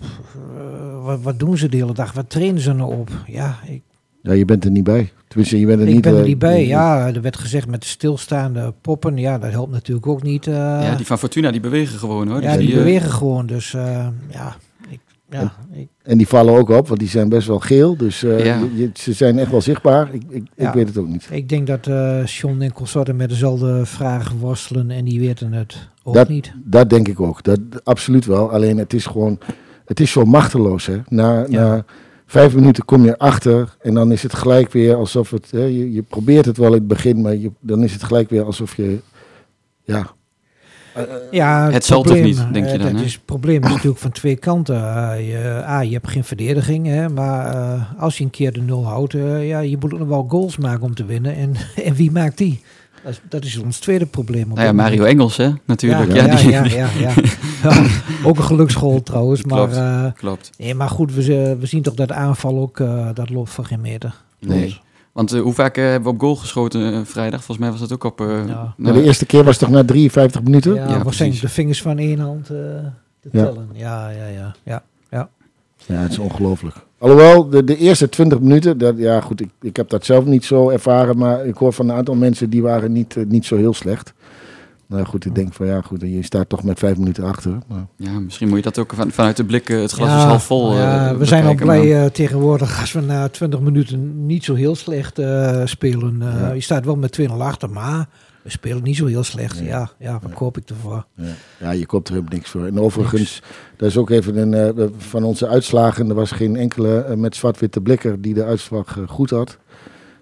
wat, 1.02 1.22
wat 1.22 1.40
doen 1.40 1.58
ze 1.58 1.70
de 1.70 1.78
hele 1.78 1.94
dag? 1.94 2.12
Wat 2.14 2.30
trainen 2.30 2.62
ze 2.62 2.74
nou 2.74 2.94
op? 2.98 3.10
Ja, 3.28 3.60
ik, 3.66 3.82
Ja, 4.28 4.34
je 4.34 4.46
bent 4.46 4.66
er 4.66 4.72
niet 4.72 4.84
bij. 4.84 5.12
Tenminste, 5.28 5.60
je 5.60 5.66
bent 5.66 5.80
er 5.82 5.88
ik 5.88 5.94
niet 5.94 6.02
ben 6.04 6.14
er 6.14 6.20
eh, 6.20 6.26
niet 6.26 6.40
bij. 6.40 6.62
je- 6.62 6.68
Ja, 6.68 7.08
er 7.14 7.22
werd 7.22 7.38
gezegd 7.38 7.68
met 7.68 7.86
stilstaande 7.86 8.74
poppen. 8.82 9.18
Ja, 9.18 9.38
dat 9.38 9.52
helpt 9.52 9.72
natuurlijk 9.72 10.08
ook 10.08 10.24
niet. 10.24 10.48
eh. 10.48 10.54
ja, 10.54 10.96
die 10.96 11.06
van 11.06 11.18
Fortuna 11.20 11.52
die 11.52 11.60
bewegen 11.60 12.00
gewoon 12.00 12.28
hoor. 12.28 12.42
Ja, 12.42 12.52
Dus 12.56 12.66
die 12.66 12.72
eh, 12.72 12.78
bewegen 12.78 13.10
gewoon. 13.12 13.46
Dus 13.46 13.74
eh, 13.74 14.08
ja, 14.30 14.56
ik, 14.90 15.00
ja 15.30 15.54
ik, 15.72 15.88
En 16.04 16.18
die 16.18 16.28
vallen 16.28 16.54
ook 16.54 16.70
op, 16.70 16.88
want 16.88 17.00
die 17.00 17.10
zijn 17.10 17.30
best 17.30 17.48
wel 17.48 17.60
geel. 17.60 17.98
Dus 17.98 18.24
eh, 18.24 18.46
Ja. 18.46 18.60
je- 18.76 18.90
ze 18.94 19.14
zijn 19.14 19.40
echt 19.40 19.52
wel 19.52 19.62
zichtbaar. 19.62 20.14
Ik, 20.14 20.22
ik, 20.30 20.44
Ja. 20.56 20.68
ik 20.68 20.74
weet 20.74 20.88
het 20.88 20.98
ook 20.98 21.08
niet. 21.08 21.28
ik 21.32 21.50
denk 21.50 21.68
dat 21.68 21.88
eh 21.88 22.26
John 22.26 22.62
en 22.62 22.74
consorten 22.74 23.16
met 23.16 23.30
dezelfde 23.30 23.86
vragen 23.86 24.38
worstelen. 24.38 24.92
En 24.92 25.06
die 25.06 25.20
weten 25.20 25.54
het 25.54 25.88
ook 26.04 26.14
Dat- 26.14 26.30
niet. 26.30 26.54
Dat 26.64 26.90
denk 26.90 27.08
ik 27.08 27.20
ook. 27.20 27.44
Dat, 27.44 27.60
absoluut 27.84 28.26
wel. 28.26 28.52
Alleen 28.52 28.78
het 28.78 28.94
is 28.94 29.06
gewoon, 29.06 29.40
het 29.86 30.00
is 30.00 30.12
zo 30.12 30.26
machteloos. 30.26 30.86
Hè? 30.86 30.98
Na, 31.08 31.46
Ja. 31.50 31.62
na 31.68 31.86
vijf 32.28 32.56
minuten 32.56 32.86
kom 32.86 33.04
je 33.04 33.18
achter 33.18 33.76
en 33.82 33.94
dan 33.94 34.12
is 34.12 34.24
het 34.24 34.34
gelijk 34.34 34.72
weer 34.72 34.96
alsof 34.96 35.30
het, 35.30 35.52
hè, 35.52 35.64
je, 35.64 35.94
je 35.94 36.02
probeert 36.02 36.46
het 36.46 36.58
wel 36.58 36.68
in 36.68 36.74
het 36.74 36.88
begin, 36.88 37.22
maar 37.22 37.36
je, 37.36 37.52
dan 37.60 37.84
is 37.84 37.94
het 37.94 38.04
gelijk 38.04 38.30
weer 38.30 38.44
alsof 38.44 38.76
je, 38.76 39.00
ja, 39.84 40.16
Ja, 41.32 41.72
Het 41.72 41.86
zal 41.86 42.04
niet, 42.04 42.54
denk 42.54 42.66
je 42.66 42.72
eh, 42.72 42.80
dan, 42.80 42.96
Het, 42.96 43.06
is, 43.06 43.14
het 43.14 43.26
probleem 43.26 43.64
is 43.64 43.70
natuurlijk 43.74 43.98
van 43.98 44.12
twee 44.12 44.36
kanten. 44.36 44.76
Eh, 44.76 45.28
je, 45.30 45.64
A, 45.64 45.80
je 45.80 45.94
hebt 45.94 46.08
geen 46.08 46.24
verdediging, 46.24 46.88
hè, 46.88 47.10
maar 47.10 47.56
eh, 47.56 48.02
als 48.02 48.18
je 48.18 48.24
een 48.24 48.30
keer 48.30 48.54
de 48.54 48.62
nul 48.62 48.86
houdt, 48.86 49.14
eh, 49.14 49.48
ja, 49.48 49.60
je 49.60 49.78
moet 49.80 50.00
nog 50.00 50.08
wel 50.08 50.26
goals 50.28 50.58
maken 50.58 50.84
om 50.84 50.96
te 50.96 51.06
winnen. 51.06 51.36
En, 51.36 51.54
en 51.88 51.94
wie 51.94 52.12
maakt 52.12 52.38
die? 52.38 52.62
Dat 53.08 53.16
is, 53.16 53.22
dat 53.30 53.44
is 53.44 53.58
ons 53.58 53.80
tweede 53.80 54.06
probleem. 54.06 54.50
op 54.52 54.56
Nou 54.56 54.68
ja, 54.68 54.74
Mario. 54.74 55.04
Engels 55.04 55.38
hè, 55.38 55.50
natuurlijk. 55.66 56.14
Ja, 56.14 56.26
Ja, 56.26 56.32
ja, 56.32 56.36
die, 56.40 56.50
ja, 56.50 56.64
ja, 56.66 56.90
ja. 57.00 57.14
Ja, 57.64 57.84
ook 58.28 58.38
een 58.38 58.44
geluksgoal 58.44 59.04
trouwens. 59.04 59.44
Maar, 59.44 59.58
Klopt. 59.58 59.76
eh, 59.76 60.06
klopt. 60.16 60.50
nee, 60.58 60.76
maar 60.76 60.90
goed, 60.90 61.14
we, 61.14 61.56
we 61.60 61.66
zien 61.66 61.82
toch 61.82 61.94
dat 61.94 62.08
de 62.08 62.14
aanval 62.14 62.58
ook, 62.60 62.80
eh, 62.80 63.10
dat 63.14 63.30
loopt 63.30 63.50
voor 63.50 63.66
geen 63.66 63.82
meter. 63.82 64.16
Nee. 64.40 64.80
Want 65.12 65.34
eh, 65.34 65.42
hoe 65.42 65.54
vaak 65.54 65.76
hebben 65.76 66.04
we 66.04 66.10
op 66.10 66.20
goal 66.20 66.36
geschoten 66.36 67.06
vrijdag? 67.06 67.44
Volgens 67.44 67.58
mij 67.68 67.72
was 67.72 67.80
dat 67.88 67.94
ook 67.94 68.04
op... 68.04 68.22
eh, 68.22 68.48
Ja. 68.48 68.74
Nou, 68.78 68.94
de 68.96 69.04
eerste 69.04 69.26
keer 69.26 69.44
was 69.44 69.58
toch 69.58 69.70
na 69.70 69.84
53 69.86 70.44
minuten? 70.44 70.74
Ja, 70.74 70.80
Ja, 70.80 70.86
waarschijnlijk 70.88 71.14
precies. 71.18 71.42
de 71.42 71.48
vingers 71.50 71.82
van 71.82 71.98
één 71.98 72.20
hand 72.20 72.50
eh, 72.50 72.56
te 73.20 73.30
Ja. 73.32 73.44
tellen. 73.44 73.68
Ja, 73.74 74.10
ja, 74.10 74.28
ja. 74.28 74.56
ja. 74.64 74.84
Ja. 75.86 75.96
Het 75.96 76.12
is 76.12 76.18
ongelooflijk. 76.20 76.76
Alhoewel, 77.00 77.50
de, 77.50 77.64
de 77.64 77.78
eerste 77.78 78.10
20 78.10 78.40
minuten, 78.40 78.78
dat, 78.78 78.94
ja 78.98 79.22
goed, 79.22 79.42
ik, 79.42 79.50
ik 79.62 79.76
heb 79.76 79.90
dat 79.90 80.06
zelf 80.06 80.26
niet 80.26 80.46
zo 80.46 80.70
ervaren, 80.70 81.18
maar 81.18 81.46
ik 81.46 81.58
hoor 81.58 81.74
van 81.74 81.90
een 81.90 81.96
aantal 81.96 82.16
mensen 82.16 82.50
die 82.50 82.62
waren 82.62 82.92
niet, 82.92 83.16
eh, 83.18 83.26
niet 83.26 83.46
zo 83.46 83.56
heel 83.56 83.74
slecht. 83.74 84.14
Nou 84.90 85.06
goed, 85.06 85.26
ik 85.26 85.36
denk 85.36 85.54
van 85.54 85.66
ja 85.68 85.82
goed, 85.82 86.02
je 86.02 86.24
staat 86.24 86.50
toch 86.50 86.64
met 86.64 86.80
vijf 86.80 86.98
minuten 86.98 87.24
achter. 87.24 87.58
Maar, 87.68 87.86
ja, 87.96 88.20
misschien 88.20 88.48
moet 88.48 88.58
je 88.58 88.64
dat 88.64 88.78
ook 88.78 88.94
van, 88.94 89.12
vanuit 89.12 89.38
de 89.38 89.44
blik, 89.46 89.70
eh, 89.70 89.82
het 89.82 89.92
glas 89.92 90.08
Ja, 90.10 90.18
is 90.18 90.24
half 90.24 90.44
vol. 90.46 90.74
ja, 90.74 91.10
eh, 91.10 91.18
we 91.18 91.26
zijn 91.26 91.46
al 91.46 91.56
blij 91.56 92.04
eh, 92.04 92.10
tegenwoordig 92.10 92.80
als 92.80 92.92
we 92.92 93.02
na 93.02 93.28
20 93.28 93.60
minuten 93.60 94.26
niet 94.26 94.44
zo 94.44 94.54
heel 94.54 94.76
slecht 94.76 95.20
eh, 95.20 95.62
spelen. 95.66 96.22
Eh, 96.22 96.40
Ja. 96.42 96.52
Je 96.52 96.62
staat 96.62 96.86
wel 96.86 96.96
met 96.96 97.12
2-0 97.12 97.42
achter, 97.42 97.70
maar 97.70 98.08
we 98.48 98.54
spelen 98.54 98.84
niet 98.84 98.96
zo 98.96 99.06
heel 99.06 99.24
slecht. 99.24 99.60
Nee. 99.60 99.68
Ja, 99.68 99.90
ja, 100.00 100.20
wat 100.22 100.34
koop 100.34 100.58
ik 100.58 100.70
ervoor? 100.70 101.06
ja. 101.16 101.26
ja, 101.60 101.72
je 101.72 101.86
koopt 101.86 102.08
er 102.08 102.14
helemaal 102.14 102.36
niks 102.36 102.50
voor. 102.50 102.66
En 102.66 102.80
overigens, 102.80 103.42
dat 103.78 103.90
is 103.90 103.98
ook 103.98 104.10
even 104.10 104.38
een, 104.38 104.54
eh, 104.54 104.86
van 104.98 105.24
onze 105.24 105.48
uitslagen, 105.48 106.10
er 106.10 106.16
was 106.16 106.32
geen 106.32 106.56
enkele 106.56 107.00
eh, 107.00 107.16
met 107.16 107.36
zwart-witte 107.36 107.82
blikker 107.82 108.22
die 108.22 108.34
de 108.34 108.44
uitslag 108.44 108.98
eh, 108.98 109.08
goed 109.08 109.30
had. 109.30 109.50
Het 109.50 109.58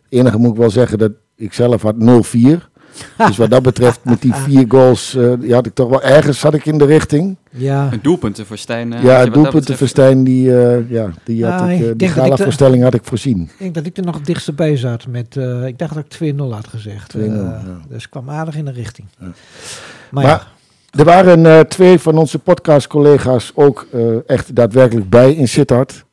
enige 0.10 0.38
moet 0.38 0.52
ik 0.52 0.58
wel 0.58 0.70
zeggen 0.70 0.98
dat 0.98 1.12
ik 1.36 1.54
zelf 1.54 1.82
had 1.82 1.96
0-4. 1.96 2.70
Dus 3.28 3.38
wat 3.38 3.50
dat 3.50 3.64
betreft, 3.64 4.00
met 4.04 4.22
die 4.22 4.34
vier 4.34 4.66
goals, 4.68 5.16
eh, 5.16 5.34
die 5.40 5.54
had 5.54 5.66
ik 5.66 5.74
toch 5.74 5.90
wel 5.90 6.02
ergens 6.04 6.40
zat 6.40 6.54
ik 6.54 6.66
in 6.66 6.78
de 6.78 6.86
richting. 6.86 7.36
Ja, 7.52 7.92
Een 7.92 8.00
doelpunten 8.02 8.46
voor 8.46 8.58
Stijn. 8.58 8.94
eh, 8.94 9.00
had 9.00 9.08
je 9.08 9.12
ja, 9.12 9.26
doelpunten 9.26 9.78
voor 9.78 9.88
Stijn, 9.88 10.24
die, 10.24 10.58
eh, 10.64 10.90
ja, 10.90 11.10
die, 11.24 11.46
had 11.46 11.60
Ja, 11.60 11.70
ik, 11.70 11.82
eh, 11.86 11.92
die 11.98 12.08
gala-voorstelling 12.08 12.84
had 12.84 12.94
ik 12.94 13.04
voorzien. 13.04 13.42
ik 13.42 13.50
denk 13.58 13.74
dat 13.76 13.86
ik 13.86 13.98
er 13.98 14.04
nog 14.04 14.16
het 14.16 14.26
dichtst 14.26 14.56
bij 14.56 14.78
zat. 14.78 15.08
Met, 15.08 15.38
eh, 15.38 15.66
ik 15.66 15.78
dacht 15.80 15.94
dat 15.94 16.04
ik 16.04 16.10
2-0 16.10 16.54
had 16.54 16.68
gezegd. 16.68 17.10
2-0, 17.10 17.22
Eh, 17.46 17.62
ja. 17.66 17.80
Dus 17.90 18.04
ik 18.04 18.10
kwam 18.10 18.30
aardig 18.30 18.56
in 18.56 18.66
de 18.66 18.72
richting. 18.72 19.08
Ja. 19.20 19.26
Maar, 20.12 20.24
Maar 20.24 20.48
er 20.92 21.06
waren 21.06 21.46
eh, 21.46 21.60
twee 21.60 22.00
van 22.00 22.18
onze 22.18 22.40
podcast-collega's 22.40 23.52
ook 23.56 23.88
eh, 23.92 24.02
echt 24.30 24.56
daadwerkelijk 24.56 25.10
bij 25.10 25.34
in 25.34 25.48
Sittard. 25.48 26.06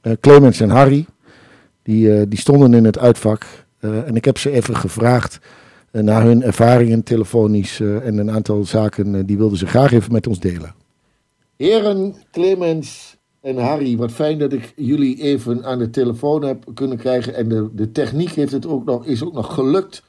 Eh, 0.00 0.12
Clemens 0.20 0.60
en 0.60 0.70
Harry. 0.70 1.06
Die, 1.82 2.14
eh, 2.18 2.22
die 2.28 2.38
stonden 2.38 2.74
in 2.74 2.84
het 2.84 2.98
uitvak. 2.98 3.44
Eh, 3.80 3.90
en 4.06 4.16
ik 4.16 4.24
heb 4.24 4.38
ze 4.38 4.50
even 4.50 4.76
gevraagd 4.76 5.38
naar 6.02 6.22
hun 6.22 6.42
ervaringen 6.42 7.02
telefonisch. 7.02 7.80
eh, 7.80 8.06
en 8.06 8.18
een 8.18 8.30
aantal 8.30 8.64
zaken 8.64 9.14
eh, 9.14 9.22
die 9.26 9.36
wilden 9.36 9.58
ze 9.58 9.66
graag 9.66 9.92
even 9.92 10.12
met 10.12 10.26
ons 10.26 10.40
delen. 10.40 10.74
Heren 11.56 12.14
Clemens 12.30 13.16
en 13.40 13.56
Harry, 13.56 13.96
wat 13.96 14.12
fijn 14.12 14.38
dat 14.38 14.52
ik 14.52 14.72
jullie 14.76 15.22
even 15.22 15.64
aan 15.64 15.78
de 15.78 15.90
telefoon 15.90 16.42
heb 16.42 16.64
kunnen 16.74 16.96
krijgen. 16.96 17.34
En 17.34 17.48
de, 17.48 17.70
de 17.72 17.92
techniek 17.92 18.30
heeft 18.30 18.52
het 18.52 18.66
ook 18.66 18.84
nog, 18.84 19.06
is 19.06 19.24
ook 19.24 19.32
nog 19.32 19.54
gelukt 19.54 20.02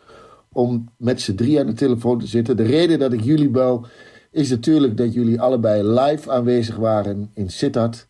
om 0.51 0.89
met 0.97 1.21
z'n 1.21 1.35
drie 1.35 1.59
aan 1.59 1.65
de 1.65 1.73
telefoon 1.73 2.19
te 2.19 2.27
zitten. 2.27 2.57
De 2.57 2.63
reden 2.63 2.99
dat 2.99 3.13
ik 3.13 3.21
jullie 3.21 3.49
bel 3.49 3.85
is 4.31 4.49
natuurlijk 4.49 4.97
dat 4.97 5.13
jullie 5.13 5.41
allebei 5.41 5.83
live 5.83 6.31
aanwezig 6.31 6.75
waren 6.75 7.31
in 7.33 7.49
Sittard. 7.49 8.07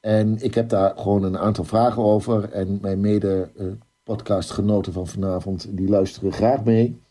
En 0.00 0.36
ik 0.40 0.54
heb 0.54 0.68
daar 0.68 0.92
gewoon 0.96 1.22
een 1.22 1.38
aantal 1.38 1.64
vragen 1.64 2.02
over. 2.02 2.50
En 2.52 2.78
mijn 2.80 3.00
mede 3.00 3.50
eh, 3.56 3.66
podcastgenoten 4.08 4.92
van 4.92 5.06
vanavond, 5.06 5.76
die 5.76 5.88
luisteren 5.88 6.32
graag 6.32 6.64
mee. 6.64 7.02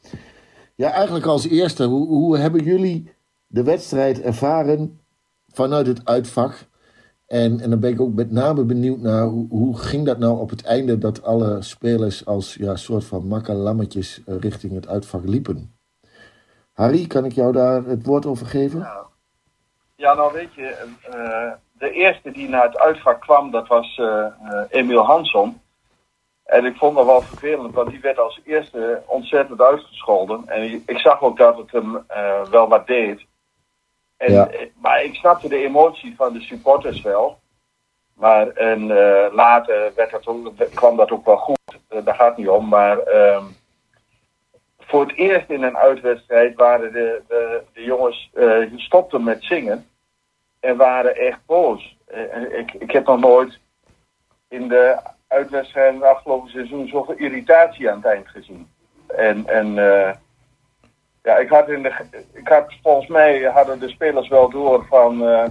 Ja, 0.76 0.92
eigenlijk 0.92 1.26
als 1.26 1.48
eerste, 1.48 1.84
hoe, 1.84 2.08
hoe 2.08 2.38
hebben 2.38 2.64
jullie 2.64 3.14
de 3.48 3.64
wedstrijd 3.64 4.22
ervaren 4.22 5.00
vanuit 5.48 5.88
het 5.88 6.06
uitvak? 6.06 6.66
En, 7.28 7.60
en 7.60 7.70
dan 7.70 7.80
ben 7.80 7.92
ik 7.92 8.02
ook 8.02 8.14
met 8.14 8.32
name 8.32 8.64
benieuwd 8.64 9.00
naar 9.00 9.24
hoe, 9.26 9.48
hoe 9.50 9.78
ging 9.78 10.06
dat 10.06 10.18
nou 10.18 10.40
op 10.40 10.50
het 10.50 10.64
einde 10.64 10.98
dat 10.98 11.24
alle 11.24 11.62
spelers 11.62 12.26
als 12.26 12.56
ja, 12.56 12.76
soort 12.76 13.06
van 13.06 13.28
makkelammetjes 13.28 14.22
eh, 14.26 14.36
richting 14.40 14.74
het 14.74 14.88
uitvak 14.88 15.26
liepen. 15.26 15.76
Harry, 16.74 17.08
kan 17.08 17.26
ik 17.26 17.32
jou 17.32 17.52
daar 17.52 17.84
het 17.84 18.06
woord 18.06 18.26
over 18.26 18.46
geven? 18.46 18.80
Ja, 19.96 20.14
nou 20.14 20.34
weet 20.34 20.54
je, 20.54 20.68
eh, 21.12 21.52
de 21.72 21.92
eerste 21.92 22.32
die 22.32 22.50
naar 22.50 22.64
het 22.64 22.78
uitvak 22.78 23.22
kwam, 23.22 23.52
dat 23.52 23.68
was 23.68 23.98
eh, 23.98 24.26
Emiel 24.70 25.06
Hansson. 25.06 25.62
En 26.48 26.66
ik 26.66 26.76
vond 26.76 26.96
dat 26.96 27.06
wel 27.06 27.22
vervelend, 27.22 27.74
want 27.74 27.90
die 27.90 28.00
werd 28.00 28.20
als 28.20 28.40
eerste 28.46 29.02
ontzettend 29.06 29.62
uitgescholden. 29.62 30.44
En 30.48 30.84
ik 30.86 30.98
zag 31.00 31.22
ook 31.22 31.38
dat 31.38 31.58
het 31.58 31.72
hem 31.72 32.04
eh, 32.08 32.44
wel 32.44 32.68
wat 32.68 32.88
deed. 32.88 33.26
En, 34.18 34.32
Ja. 34.34 34.48
eh, 34.48 34.68
Maar 34.76 35.04
ik 35.04 35.16
snapte 35.16 35.50
de 35.50 35.64
emotie 35.64 36.16
van 36.16 36.34
de 36.34 36.42
supporters 36.42 37.02
wel. 37.02 37.40
Maar 38.14 38.48
en, 38.48 38.82
eh, 38.82 39.34
later 39.34 39.92
werd 39.96 40.12
dat 40.12 40.28
ook, 40.28 40.52
kwam 40.74 40.96
dat 40.96 41.12
ook 41.12 41.26
wel 41.26 41.38
goed. 41.38 41.58
Daar 42.04 42.16
gaat 42.16 42.28
het 42.28 42.38
niet 42.38 42.50
om. 42.50 42.68
Maar 42.68 43.00
ehm, 43.00 43.44
voor 44.80 45.02
het 45.02 45.16
eerst 45.16 45.50
in 45.50 45.64
een 45.64 45.78
uitwedstrijd 45.78 46.56
waren 46.56 46.92
de, 46.94 47.22
de, 47.28 47.62
de 47.74 47.84
jongens 47.84 48.30
stopten 48.76 49.24
met 49.24 49.44
zingen. 49.44 49.88
En 50.60 50.78
waren 50.78 51.16
echt 51.16 51.40
boos. 51.46 51.98
Ik, 52.52 52.74
ik 52.74 52.92
heb 52.92 53.06
nog 53.06 53.20
nooit 53.20 53.60
in 54.48 54.68
de 54.68 54.98
uitwedstrijden 55.28 55.96
het 56.02 56.10
afgelopen 56.10 56.50
seizoen 56.50 56.88
zoveel 56.88 57.16
irritatie 57.16 57.90
aan 57.90 57.98
het 57.98 58.06
eind 58.06 58.28
gezien. 58.28 58.70
En, 59.08 59.48
en 59.48 59.78
eh, 59.78 60.14
ja, 61.24 61.38
ik 61.38 61.50
had, 61.50 61.70
in 61.70 61.84
de, 61.84 61.94
ik 62.34 62.48
had 62.48 62.74
volgens 62.82 63.08
mij 63.08 63.42
hadden 63.42 63.80
de 63.80 63.90
spelers 63.90 64.28
wel 64.28 64.50
door 64.50 64.86
van 64.86 65.28
eh, 65.28 65.44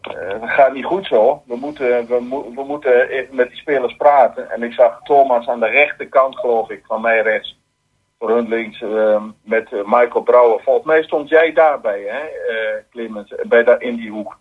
eh, 0.00 0.40
het 0.40 0.50
gaat 0.50 0.72
niet 0.72 0.84
goed 0.84 1.06
zo. 1.06 1.42
We 1.46 1.56
moeten, 1.56 2.06
we, 2.06 2.20
mo- 2.20 2.52
we 2.54 2.64
moeten 2.64 3.08
even 3.08 3.34
met 3.34 3.48
die 3.48 3.58
spelers 3.58 3.96
praten. 3.96 4.50
En 4.50 4.62
ik 4.62 4.72
zag 4.72 5.00
Thomas 5.02 5.48
aan 5.48 5.60
de 5.60 5.68
rechterkant, 5.68 6.38
geloof 6.38 6.70
ik, 6.70 6.84
van 6.86 7.00
mij 7.00 7.22
rechts. 7.22 7.58
Voor 8.18 8.30
hun 8.30 8.48
links 8.48 8.82
eh, 8.82 9.22
met 9.42 9.70
Michael 9.70 10.22
Brouwer. 10.22 10.62
Volgens 10.62 10.86
mij 10.86 11.02
stond 11.02 11.28
jij 11.28 11.52
daarbij, 11.52 12.00
hè, 12.00 12.20
Clemens, 12.90 13.34
bij 13.46 13.64
daar 13.64 13.82
in 13.82 13.96
die 13.96 14.10
hoek. 14.10 14.38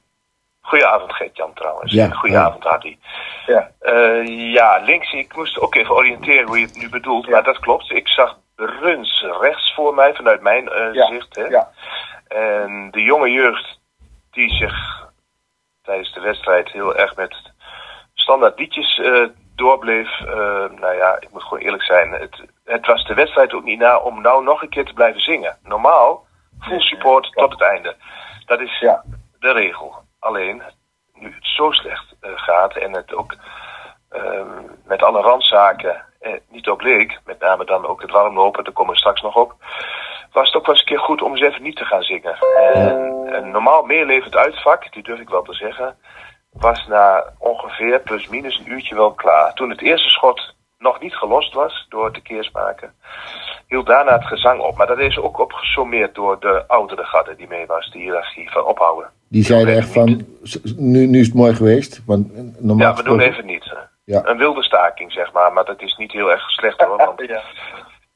Goedenavond 0.61 1.13
Gert-Jan 1.13 1.53
trouwens. 1.53 1.91
Ja. 1.91 2.09
Goedenavond 2.09 2.63
Hardy. 2.63 2.97
Ja. 3.45 3.71
Eh, 3.79 4.51
ja, 4.53 4.77
links, 4.77 5.11
ik 5.13 5.35
moest 5.35 5.59
ook 5.59 5.75
even 5.75 5.95
oriënteren 5.95 6.47
hoe 6.47 6.59
je 6.59 6.65
het 6.65 6.75
nu 6.77 6.89
bedoelt. 6.89 7.25
Ja. 7.25 7.31
Maar 7.31 7.43
dat 7.43 7.59
klopt. 7.59 7.91
Ik 7.91 8.07
zag 8.07 8.37
Bruns 8.55 9.25
rechts 9.39 9.73
voor 9.73 9.93
mij 9.93 10.13
vanuit 10.13 10.41
mijn 10.41 10.69
eh, 10.69 10.93
Ja, 10.93 11.05
zicht. 11.07 11.35
Hè. 11.35 11.43
ja. 11.43 11.69
En 12.27 12.87
de 12.91 13.01
jonge 13.01 13.29
jeugd 13.31 13.79
die 14.31 14.49
zich 14.53 15.07
tijdens 15.81 16.13
de 16.13 16.19
wedstrijd 16.21 16.71
heel 16.71 16.95
erg 16.95 17.15
met 17.15 17.35
standaard 18.13 18.59
liedjes 18.59 18.99
eh, 18.99 19.25
doorbleef. 19.55 20.19
eh, 20.21 20.33
nou 20.79 20.95
ja, 20.95 21.17
ik 21.19 21.29
moet 21.31 21.43
gewoon 21.43 21.59
eerlijk 21.63 21.83
zijn. 21.83 22.11
Het, 22.11 22.41
het 22.65 22.85
was 22.85 23.05
de 23.05 23.13
wedstrijd 23.13 23.53
ook 23.53 23.63
niet 23.63 23.79
na 23.79 23.97
om 23.97 24.21
nou 24.21 24.43
nog 24.43 24.61
een 24.61 24.69
keer 24.69 24.85
te 24.85 24.93
blijven 24.93 25.21
zingen. 25.21 25.57
Normaal, 25.63 26.25
full 26.61 26.79
support 26.79 27.31
tot 27.33 27.51
het 27.51 27.61
einde. 27.61 27.95
Dat 28.45 28.59
is 28.59 28.79
Ja. 28.79 29.03
de 29.39 29.51
regel. 29.51 29.95
Alleen, 30.19 30.61
nu 31.13 31.33
het 31.33 31.47
zo 31.47 31.71
slecht 31.71 32.15
eh, 32.19 32.31
gaat 32.35 32.75
en 32.75 32.93
het 32.93 33.13
ook 33.13 33.35
ehm, 34.09 34.63
met 34.85 35.03
alle 35.03 35.21
randzaken 35.21 36.05
eh, 36.19 36.33
niet 36.49 36.69
op 36.69 36.81
leek, 36.81 37.19
met 37.25 37.39
name 37.39 37.65
dan 37.65 37.85
ook 37.85 38.01
het 38.01 38.11
warmlopen, 38.11 38.63
daar 38.63 38.73
komen 38.73 38.93
we 38.93 38.99
straks 38.99 39.21
nog 39.21 39.35
op, 39.35 39.55
was 40.31 40.47
het 40.47 40.55
ook 40.55 40.65
wel 40.65 40.75
eens 40.75 40.83
een 40.83 40.89
keer 40.89 40.99
goed 40.99 41.21
om 41.21 41.31
eens 41.31 41.41
even 41.41 41.63
niet 41.63 41.75
te 41.75 41.85
gaan 41.85 42.03
zingen. 42.03 42.38
En 42.73 43.33
een 43.35 43.51
normaal 43.51 43.83
meelevend 43.83 44.35
uitvak, 44.35 44.93
die 44.93 45.03
durf 45.03 45.19
ik 45.19 45.29
wel 45.29 45.43
te 45.43 45.53
zeggen, 45.53 45.97
was 46.51 46.88
na 46.88 47.33
ongeveer 47.38 47.99
plus 47.99 48.27
minus 48.27 48.59
een 48.59 48.71
uurtje 48.71 48.95
wel 48.95 49.13
klaar. 49.13 49.53
Toen 49.53 49.69
het 49.69 49.81
eerste 49.81 50.09
schot 50.09 50.55
nog 50.79 51.00
niet 51.00 51.15
gelost 51.15 51.53
was 51.53 51.86
door 51.89 52.05
het 52.05 52.13
te 52.13 52.21
keersmaken, 52.21 52.93
hield 53.67 53.86
daarna 53.88 54.13
het 54.13 54.25
gezang 54.27 54.62
op. 54.62 54.77
Maar 54.77 54.88
dat 54.88 55.00
is 55.00 55.17
ook 55.17 55.39
opgesommeerd 55.39 56.15
door 56.15 56.39
de 56.39 56.63
oudere 56.67 57.03
gadden 57.03 57.38
die 57.38 57.48
mee 57.48 57.65
was, 57.65 57.91
de 57.91 58.00
hiërarchie 58.00 58.51
van 58.51 58.65
ophouden. 58.65 59.09
Die 59.27 59.43
zeiden 59.43 59.75
echt 59.75 59.89
van, 59.89 60.25
nu, 60.77 61.05
nu 61.05 61.19
is 61.19 61.25
het 61.25 61.36
mooi 61.36 61.55
geweest. 61.55 62.01
Want 62.05 62.27
normaal 62.62 62.88
Ja, 62.88 62.95
we 62.95 63.03
doen 63.03 63.19
even 63.19 63.45
niet. 63.45 63.74
Ja. 64.05 64.25
Een 64.25 64.38
wilde 64.38 64.63
staking, 64.63 65.12
zeg 65.12 65.33
maar. 65.33 65.53
Maar 65.53 65.65
dat 65.65 65.81
is 65.81 65.95
niet 65.98 66.12
heel 66.12 66.31
erg 66.31 66.50
slecht 66.50 66.81
hoor. 66.81 66.98
Want 66.98 67.21
Ja. 67.27 67.41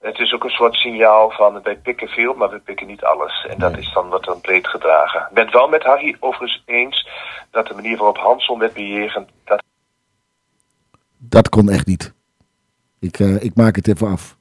het 0.09 0.19
is 0.19 0.33
ook 0.33 0.43
een 0.43 0.49
soort 0.49 0.75
signaal 0.75 1.29
van 1.29 1.61
wij 1.63 1.77
pikken 1.77 2.07
veel, 2.07 2.33
maar 2.33 2.49
we 2.49 2.59
pikken 2.59 2.87
niet 2.87 3.03
alles. 3.03 3.45
En 3.49 3.59
dat 3.59 3.71
Nee. 3.71 3.81
is 3.81 3.93
dan 3.93 4.09
wat 4.09 4.23
dan 4.23 4.41
breed 4.41 4.67
gedragen. 4.67 5.19
Ik 5.21 5.33
ben 5.33 5.43
het 5.45 5.53
wel 5.53 5.67
met 5.67 5.83
Harry 5.83 6.15
overigens 6.19 6.63
eens 6.65 7.07
dat 7.51 7.67
de 7.67 7.73
manier 7.73 7.97
waarop 7.97 8.17
Hansel 8.17 8.59
werd 8.59 8.73
bejegend, 8.73 9.29
dat 9.45 9.63
Dat 11.17 11.49
kon 11.49 11.69
echt 11.69 11.85
niet. 11.87 12.12
Ik, 13.03 13.19
eh, 13.19 13.43
ik 13.43 13.55
maak 13.55 13.75
het 13.75 13.87
even 13.87 14.07
af. 14.07 14.37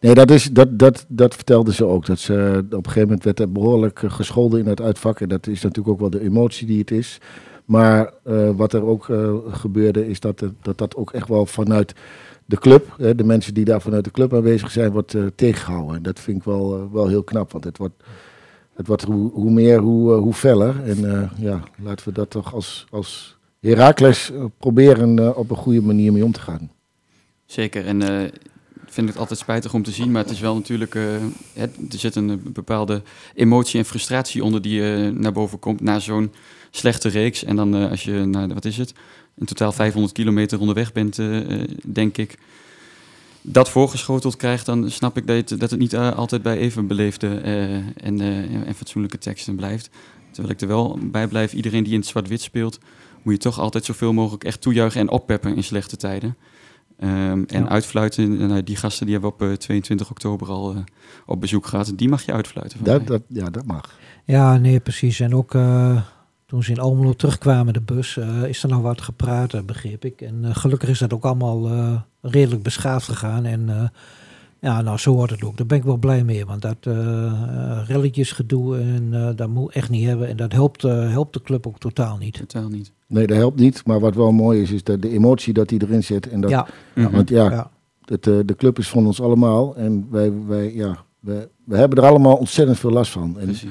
Nee, 0.00 0.14
dat, 0.14 0.30
is, 0.30 0.50
dat, 0.52 0.78
dat, 0.78 1.06
dat 1.08 1.34
vertelde 1.34 1.72
ze 1.72 1.84
ook. 1.84 2.06
Dat 2.06 2.18
ze, 2.18 2.34
eh, 2.34 2.56
op 2.56 2.72
een 2.72 2.84
gegeven 2.84 3.02
moment 3.02 3.24
werd 3.24 3.40
er 3.40 3.52
behoorlijk 3.52 4.02
eh, 4.02 4.10
gescholden 4.10 4.60
in 4.60 4.66
het 4.66 4.80
uitvak. 4.80 5.20
En 5.20 5.28
dat 5.28 5.46
is 5.46 5.62
natuurlijk 5.62 5.88
ook 5.88 6.00
wel 6.00 6.10
de 6.10 6.20
emotie 6.20 6.66
die 6.66 6.78
het 6.78 6.90
is. 6.90 7.18
Maar 7.64 8.12
wat 8.56 8.72
er 8.72 8.84
ook 8.84 9.08
gebeurde, 9.48 10.08
is 10.08 10.20
dat, 10.20 10.44
dat 10.62 10.78
dat 10.78 10.96
ook 10.96 11.12
echt 11.12 11.28
wel 11.28 11.46
vanuit 11.46 11.94
de 12.44 12.58
club, 12.58 12.94
hè, 12.98 13.14
de 13.14 13.24
mensen 13.24 13.54
die 13.54 13.64
daar 13.64 13.80
vanuit 13.80 14.04
de 14.04 14.10
club 14.10 14.34
aanwezig 14.34 14.70
zijn, 14.70 14.92
wordt 14.92 15.14
eh, 15.14 15.22
tegengehouden. 15.34 15.96
En 15.96 16.02
dat 16.02 16.20
vind 16.20 16.36
ik 16.36 16.44
wel, 16.44 16.90
wel 16.92 17.08
heel 17.08 17.22
knap. 17.22 17.52
Want 17.52 17.64
het 17.64 17.78
wordt, 17.78 18.02
het 18.74 18.86
wordt 18.86 19.02
hoe, 19.02 19.30
hoe 19.32 19.50
meer, 19.50 19.78
hoe, 19.78 20.12
hoe 20.12 20.32
feller. 20.32 20.82
En 20.84 21.30
ja, 21.36 21.60
laten 21.82 22.08
we 22.08 22.14
dat 22.14 22.30
toch 22.30 22.54
als, 22.54 22.86
als 22.90 23.38
Herakles 23.60 24.32
proberen 24.58 25.36
op 25.36 25.50
een 25.50 25.56
goede 25.56 25.82
manier 25.82 26.12
mee 26.12 26.24
om 26.24 26.32
te 26.32 26.40
gaan. 26.40 26.70
Zeker. 27.54 27.86
En 27.86 28.02
eh, 28.02 28.24
ik 28.86 28.90
vind 28.92 29.08
het 29.08 29.18
altijd 29.18 29.38
spijtig 29.38 29.74
om 29.74 29.82
te 29.82 29.90
zien, 29.90 30.10
maar 30.10 30.22
het 30.22 30.30
is 30.32 30.40
wel 30.40 30.54
natuurlijk. 30.54 30.94
eh, 30.94 31.14
er 31.62 31.70
zit 31.88 32.14
een 32.14 32.40
bepaalde 32.52 33.02
emotie 33.34 33.78
en 33.78 33.84
frustratie 33.84 34.44
onder 34.44 34.62
die 34.62 34.92
eh, 34.94 35.08
naar 35.10 35.32
boven 35.32 35.58
komt 35.58 35.80
na 35.80 35.98
zo'n 35.98 36.32
slechte 36.70 37.08
reeks. 37.08 37.44
En 37.44 37.56
dan 37.56 37.74
eh, 37.76 37.90
als 37.90 38.02
je 38.04 38.28
de- 38.30 38.54
wat 38.54 38.64
is 38.64 38.76
het? 38.76 38.92
In 39.36 39.46
totaal 39.46 39.72
500 39.72 40.14
kilometer 40.14 40.60
onderweg 40.60 40.92
bent, 40.92 41.18
eh, 41.18 41.60
eh, 41.60 41.68
denk 41.86 42.16
ik. 42.18 42.38
Dat 43.42 43.68
voorgeschoteld 43.70 44.36
krijgt, 44.36 44.66
dan 44.66 44.90
snap 44.90 45.16
ik 45.16 45.26
dat 45.26 45.36
het, 45.36 45.60
dat 45.60 45.70
het 45.70 45.78
niet 45.80 45.92
eh, 45.92 46.16
altijd 46.16 46.42
bij 46.42 46.56
even 46.58 46.86
beleefde 46.86 47.28
eh, 47.40 47.74
en, 47.74 48.20
eh, 48.20 48.66
en 48.66 48.74
fatsoenlijke 48.74 49.18
teksten 49.18 49.56
blijft. 49.56 49.90
Terwijl 50.30 50.54
ik 50.54 50.60
er 50.60 50.68
wel 50.68 50.98
bij 51.02 51.28
blijf, 51.28 51.52
iedereen 51.52 51.82
die 51.84 51.92
in 51.92 51.98
het 51.98 52.08
zwart-wit 52.08 52.40
speelt, 52.40 52.78
moet 53.22 53.34
je 53.34 53.38
toch 53.40 53.58
altijd 53.60 53.84
zoveel 53.84 54.12
mogelijk 54.12 54.44
echt 54.44 54.60
toejuichen 54.60 55.00
en 55.00 55.08
oppeppen 55.10 55.56
in 55.56 55.64
slechte 55.64 55.96
tijden. 55.96 56.36
Ehm, 57.04 57.42
en 57.46 57.62
Ja. 57.62 57.68
uitfluiten, 57.68 58.46
nou, 58.48 58.62
die 58.62 58.76
gasten 58.76 59.06
die 59.06 59.14
hebben 59.14 59.32
we 59.38 59.44
op 59.44 59.50
eh, 59.50 59.56
22 59.56 60.10
oktober 60.10 60.48
al 60.48 60.74
eh, 60.74 60.78
op 61.26 61.40
bezoek 61.40 61.66
gehad. 61.66 61.92
Die 61.96 62.08
mag 62.08 62.22
je 62.26 62.32
uitfluiten. 62.32 62.78
van 62.78 62.86
Dat, 62.86 62.98
mij. 62.98 63.06
dat, 63.06 63.22
ja, 63.28 63.50
dat 63.50 63.64
mag. 63.66 63.98
Ja, 64.24 64.56
nee, 64.58 64.80
precies. 64.80 65.20
En 65.20 65.34
ook 65.34 65.54
eh, 65.54 66.00
toen 66.46 66.62
ze 66.62 66.70
in 66.70 66.78
Almelo 66.80 67.12
terugkwamen, 67.12 67.72
de 67.72 67.80
bus, 67.80 68.16
eh, 68.16 68.42
is 68.44 68.62
er 68.62 68.68
nog 68.68 68.80
wat 68.80 69.00
gepraat, 69.02 69.54
eh, 69.54 69.60
begreep 69.62 70.04
ik. 70.04 70.20
En 70.20 70.44
eh, 70.44 70.56
gelukkig 70.56 70.88
is 70.88 70.98
dat 70.98 71.12
ook 71.12 71.24
allemaal 71.24 71.68
eh, 71.68 72.00
redelijk 72.20 72.62
beschaafd 72.62 73.06
gegaan. 73.08 73.44
En 73.44 73.68
eh, 73.68 73.88
ja, 74.64 74.82
nou, 74.82 74.98
zo 74.98 75.14
wordt 75.14 75.32
het 75.32 75.44
ook. 75.44 75.56
Daar 75.56 75.66
ben 75.66 75.78
ik 75.78 75.84
wel 75.84 75.96
blij 75.96 76.24
mee, 76.24 76.46
want 76.46 76.62
dat 76.62 76.76
eh 76.80 77.26
eh, 77.84 77.88
relletjesgedoe, 77.88 78.78
en, 78.78 79.08
eh, 79.12 79.28
dat 79.36 79.48
moet 79.48 79.72
echt 79.72 79.90
niet 79.90 80.06
hebben. 80.06 80.28
En 80.28 80.36
dat 80.36 80.52
helpt, 80.52 80.84
eh, 80.84 81.10
helpt 81.10 81.32
de 81.32 81.42
club 81.42 81.66
ook 81.66 81.78
totaal 81.78 82.16
niet. 82.16 82.34
Totaal 82.34 82.68
niet. 82.68 82.92
Nee, 83.06 83.26
dat 83.26 83.36
helpt 83.36 83.60
niet. 83.60 83.86
Maar 83.86 84.00
wat 84.00 84.14
wel 84.14 84.32
mooi 84.32 84.62
is, 84.62 84.70
is 84.70 84.84
dat 84.84 85.02
de 85.02 85.10
emotie 85.10 85.52
dat 85.52 85.68
die 85.68 85.82
erin 85.82 86.04
zit. 86.04 86.28
En 86.28 86.40
dat, 86.40 86.50
ja. 86.50 86.66
Want 86.94 87.28
ja, 87.28 87.50
ja. 87.50 87.70
het, 88.04 88.26
eh, 88.26 88.34
de 88.44 88.56
club 88.56 88.78
is 88.78 88.88
van 88.88 89.06
ons 89.06 89.20
allemaal. 89.20 89.76
En 89.76 90.06
wij, 90.10 90.32
wij, 90.46 90.74
ja, 90.74 91.04
we, 91.20 91.48
we 91.64 91.76
hebben 91.76 91.98
er 91.98 92.08
allemaal 92.08 92.36
ontzettend 92.36 92.78
veel 92.78 92.90
last 92.90 93.12
van. 93.12 93.38
En, 93.38 93.44
Precies. 93.44 93.70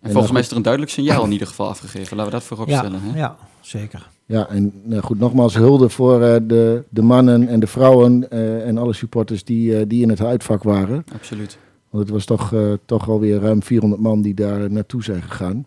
En, 0.00 0.10
volgens 0.10 0.32
mij 0.32 0.40
is 0.40 0.50
er 0.50 0.56
een 0.56 0.62
duidelijk 0.62 0.92
signaal 0.92 1.24
in 1.24 1.32
ieder 1.32 1.46
geval 1.46 1.68
afgegeven. 1.68 2.16
Laten 2.16 2.32
we 2.32 2.38
dat 2.38 2.46
voorop 2.46 2.68
ja, 2.68 2.78
stellen. 2.78 3.00
Hè? 3.02 3.18
ja, 3.18 3.36
zeker. 3.60 4.08
Ja, 4.26 4.48
en 4.48 4.72
nou 4.82 5.02
goed, 5.02 5.18
nogmaals 5.18 5.54
hulde 5.54 5.88
voor 5.88 6.22
eh, 6.22 6.36
de, 6.42 6.82
de 6.88 7.02
mannen 7.02 7.48
en 7.48 7.60
de 7.60 7.66
vrouwen 7.66 8.30
eh, 8.30 8.66
en 8.66 8.78
alle 8.78 8.92
supporters 8.92 9.44
die, 9.44 9.78
eh, 9.78 9.84
die 9.88 10.02
in 10.02 10.08
het 10.08 10.20
uitvak 10.20 10.62
waren. 10.62 11.04
Absoluut. 11.14 11.58
Want 11.90 12.04
het 12.04 12.12
was 12.12 12.24
toch, 12.24 12.54
toch 12.84 13.08
alweer 13.08 13.40
ruim 13.40 13.62
400 13.62 14.02
man 14.02 14.22
die 14.22 14.34
daar 14.34 14.70
naartoe 14.70 15.02
zijn 15.02 15.22
gegaan. 15.22 15.66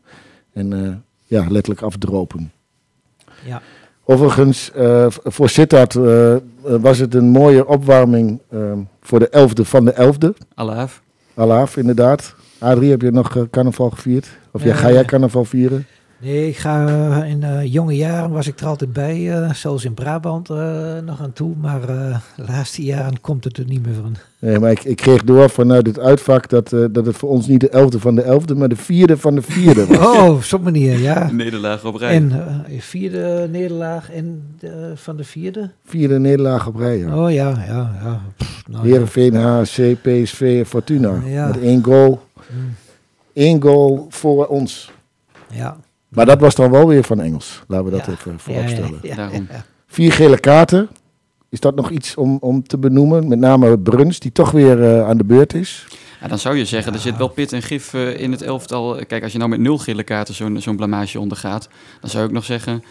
En 0.53 1.03
ja, 1.25 1.45
letterlijk 1.49 1.81
afdropen. 1.81 2.51
Ja. 3.45 3.61
Overigens, 4.03 4.71
voor 5.23 5.49
Sittard 5.49 5.93
was 6.61 6.97
het 6.97 7.13
een 7.13 7.29
mooie 7.29 7.67
opwarming 7.67 8.41
voor 9.01 9.19
de 9.19 9.49
11e 9.49 9.61
van 9.61 9.85
de 9.85 10.13
11e. 10.13 10.47
Alaaf. 10.53 11.01
Alaaf, 11.33 11.77
inderdaad. 11.77 12.35
Adrie, 12.57 12.89
heb 12.89 13.01
je 13.01 13.11
nog 13.11 13.47
carnaval 13.49 13.89
gevierd? 13.89 14.37
Of 14.51 14.63
ja, 14.63 14.73
ga 14.73 14.91
jij 14.91 15.05
carnaval 15.05 15.45
vieren? 15.45 15.85
Nee, 16.21 16.47
ik 16.47 16.57
ga 16.57 16.87
eh, 16.87 17.29
in 17.29 17.43
eh, 17.43 17.73
jonge 17.73 17.95
jaren 17.95 18.29
was 18.31 18.47
ik 18.47 18.59
er 18.59 18.65
altijd 18.67 18.93
bij, 18.93 19.31
eh, 19.41 19.53
zelfs 19.53 19.85
in 19.85 19.93
Brabant 19.93 20.49
eh, 20.49 20.97
nog 21.05 21.21
aan 21.21 21.33
toe. 21.33 21.55
Maar 21.61 21.81
eh, 21.81 22.17
de 22.35 22.43
laatste 22.47 22.83
jaren 22.83 23.21
komt 23.21 23.43
het 23.43 23.57
er 23.57 23.65
niet 23.65 23.85
meer 23.85 23.95
van. 23.95 24.15
Nee, 24.39 24.59
maar 24.59 24.71
ik, 24.71 24.83
ik 24.83 24.95
kreeg 24.95 25.23
door 25.23 25.49
vanuit 25.49 25.87
het 25.87 25.99
uitvak 25.99 26.49
dat, 26.49 26.73
eh, 26.73 26.83
dat 26.91 27.05
het 27.05 27.15
voor 27.15 27.29
ons 27.29 27.47
niet 27.47 27.59
de 27.59 27.69
11e 27.69 27.97
van 27.99 28.15
de 28.15 28.23
11e, 28.23 28.55
maar 28.57 28.69
de 28.69 28.75
vierde 28.75 29.17
van 29.17 29.35
de 29.35 29.41
vierde 29.41 29.85
was. 29.85 29.97
Oh, 29.97 30.29
op 30.29 30.43
zo'n 30.43 30.61
manier, 30.61 30.99
ja. 30.99 31.31
Nederlaag 31.31 31.85
op 31.85 31.95
rij. 31.95 32.15
En 32.15 32.31
vierde 32.79 33.47
nederlaag 33.51 34.11
en 34.11 34.43
eh, 34.59 34.69
van 34.95 35.17
de 35.17 35.23
vierde? 35.23 35.69
Vierde 35.85 36.19
nederlaag 36.19 36.67
op 36.67 36.75
rij. 36.75 36.97
ja. 36.97 37.23
Oh 37.23 37.31
ja, 37.31 37.49
ja, 37.67 37.91
ja. 38.03 38.21
Pff, 38.37 38.63
nou, 38.67 38.83
ja. 38.85 38.89
Heerenveen, 38.91 39.35
HC, 39.35 39.95
PSV 40.01 40.55
en 40.59 40.65
Fortuna. 40.65 41.21
Ja. 41.25 41.47
Met 41.47 41.59
één 41.61 41.83
goal. 41.83 42.21
Mm, 42.49 42.73
Eén 43.33 43.61
goal 43.61 44.05
voor 44.09 44.45
ons. 44.47 44.91
ja. 45.51 45.77
Maar 46.09 46.25
dat 46.25 46.39
was 46.39 46.55
dan 46.55 46.71
wel 46.71 46.87
weer 46.87 47.03
van 47.03 47.21
Engels. 47.21 47.63
Laten 47.67 47.85
we 47.85 47.91
dat 47.91 48.05
Ja. 48.05 48.11
even 48.11 48.31
Ja, 48.31 48.37
voorop 48.39 48.63
ja, 48.63 48.69
stellen. 48.69 48.99
ja, 49.01 49.15
Daarom. 49.15 49.47
ja. 49.51 49.65
Vier 49.87 50.11
gele 50.11 50.39
kaarten. 50.39 50.89
Is 51.49 51.59
dat 51.59 51.75
nog 51.75 51.89
iets 51.89 52.15
om, 52.15 52.37
om 52.41 52.63
te 52.67 52.77
benoemen? 52.77 53.27
Met 53.27 53.39
name 53.39 53.79
Bruns, 53.79 54.19
die 54.19 54.31
toch 54.31 54.51
weer 54.51 54.83
eh, 54.83 55.07
aan 55.07 55.17
de 55.17 55.23
beurt 55.23 55.53
is. 55.53 55.87
Ja, 56.21 56.27
dan 56.27 56.39
zou 56.39 56.55
je 56.57 56.65
zeggen, 56.65 56.93
er 56.93 56.99
zit 56.99 57.17
wel 57.17 57.27
pit 57.27 57.53
en 57.53 57.61
gif 57.61 57.93
eh, 57.93 58.19
in 58.19 58.31
het 58.31 58.41
elftal. 58.41 58.99
Kijk, 59.07 59.23
als 59.23 59.31
je 59.31 59.37
nou 59.37 59.49
met 59.49 59.59
nul 59.59 59.77
gele 59.77 60.03
kaarten 60.03 60.33
zo'n 60.33 60.61
zo'n 60.61 60.75
blamage 60.75 61.19
ondergaat, 61.19 61.69
dan 62.01 62.09
zou 62.09 62.25
ik 62.25 62.31
nog 62.31 62.43
zeggen, 62.43 62.83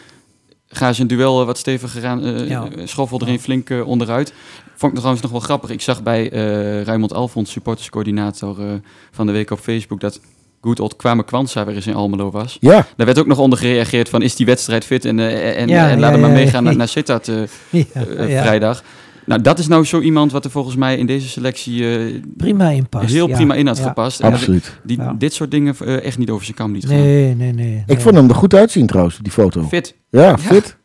ga 0.68 0.88
eens 0.88 0.98
een 0.98 1.06
duel 1.06 1.40
eh, 1.40 1.46
wat 1.46 1.58
steviger 1.58 2.06
aan, 2.06 2.24
eh, 2.24 2.48
Ja. 2.48 2.68
schoffel 2.84 3.20
er 3.20 3.28
een 3.28 3.40
flink 3.40 3.70
onderuit. 3.84 4.32
Vond 4.74 4.92
ik 4.92 4.96
trouwens 4.98 5.22
nog 5.22 5.30
wel 5.32 5.40
grappig. 5.40 5.70
Ik 5.70 5.80
zag 5.80 6.02
bij 6.02 6.30
eh 6.30 6.82
Raymond 6.82 7.12
Alfons, 7.12 7.50
supporterscoördinator 7.50 8.60
eh, 8.60 8.72
van 9.10 9.26
de 9.26 9.32
week 9.32 9.50
op 9.50 9.58
Facebook, 9.58 10.00
dat 10.00 10.20
Good 10.60 10.80
Old 10.80 10.96
Kwame 10.96 11.24
Kwanza 11.24 11.64
weer 11.64 11.74
eens 11.74 11.86
in 11.86 11.94
Almelo 11.94 12.30
was. 12.30 12.56
Ja, 12.60 12.86
Daar 12.96 13.06
werd 13.06 13.18
ook 13.18 13.26
nog 13.26 13.38
onder 13.38 13.58
gereageerd 13.58 14.08
van, 14.08 14.22
is 14.22 14.36
die 14.36 14.46
wedstrijd 14.46 14.84
fit? 14.84 15.04
En, 15.04 15.18
eh, 15.18 15.60
en, 15.60 15.68
Ja, 15.68 15.88
en 15.88 15.94
ja, 15.94 16.00
laat 16.00 16.10
hem 16.10 16.20
maar 16.20 16.30
ja, 16.30 16.36
meegaan 16.36 16.62
ja. 16.62 16.68
naar, 16.68 16.76
naar 16.76 16.88
Sittard 16.98 17.28
eh, 17.28 17.36
Ja, 17.70 17.84
eh, 17.92 18.30
ja. 18.30 18.42
vrijdag. 18.42 18.82
Nou, 19.26 19.40
dat 19.40 19.58
is 19.58 19.66
nou 19.68 19.84
zo 19.84 20.00
iemand 20.00 20.32
wat 20.32 20.44
er 20.44 20.50
volgens 20.50 20.76
mij 20.76 20.96
in 20.96 21.06
deze 21.06 21.28
selectie 21.28 21.98
eh, 21.98 22.14
Prima 22.36 22.68
in 22.68 22.88
past. 22.88 23.10
heel 23.12 23.28
ja. 23.28 23.34
prima 23.34 23.54
in 23.54 23.66
had 23.66 23.78
Ja. 23.78 23.86
gepast. 23.86 24.22
Absoluut. 24.22 24.80
die 24.82 24.96
Ja. 24.98 25.14
dit 25.18 25.32
soort 25.34 25.50
dingen 25.50 26.02
echt 26.02 26.18
niet 26.18 26.30
over 26.30 26.44
zijn 26.44 26.56
kam 26.56 26.72
liet 26.72 26.86
gaan. 26.86 26.96
Nee, 26.96 27.34
nee, 27.34 27.52
nee. 27.52 27.76
Ik 27.76 27.86
nee. 27.86 27.98
vond 27.98 28.14
hem 28.14 28.28
er 28.28 28.34
goed 28.34 28.54
uitzien 28.54 28.86
trouwens, 28.86 29.18
die 29.22 29.32
foto. 29.32 29.62
Fit. 29.62 29.94
Ja, 30.10 30.38
fit. 30.38 30.76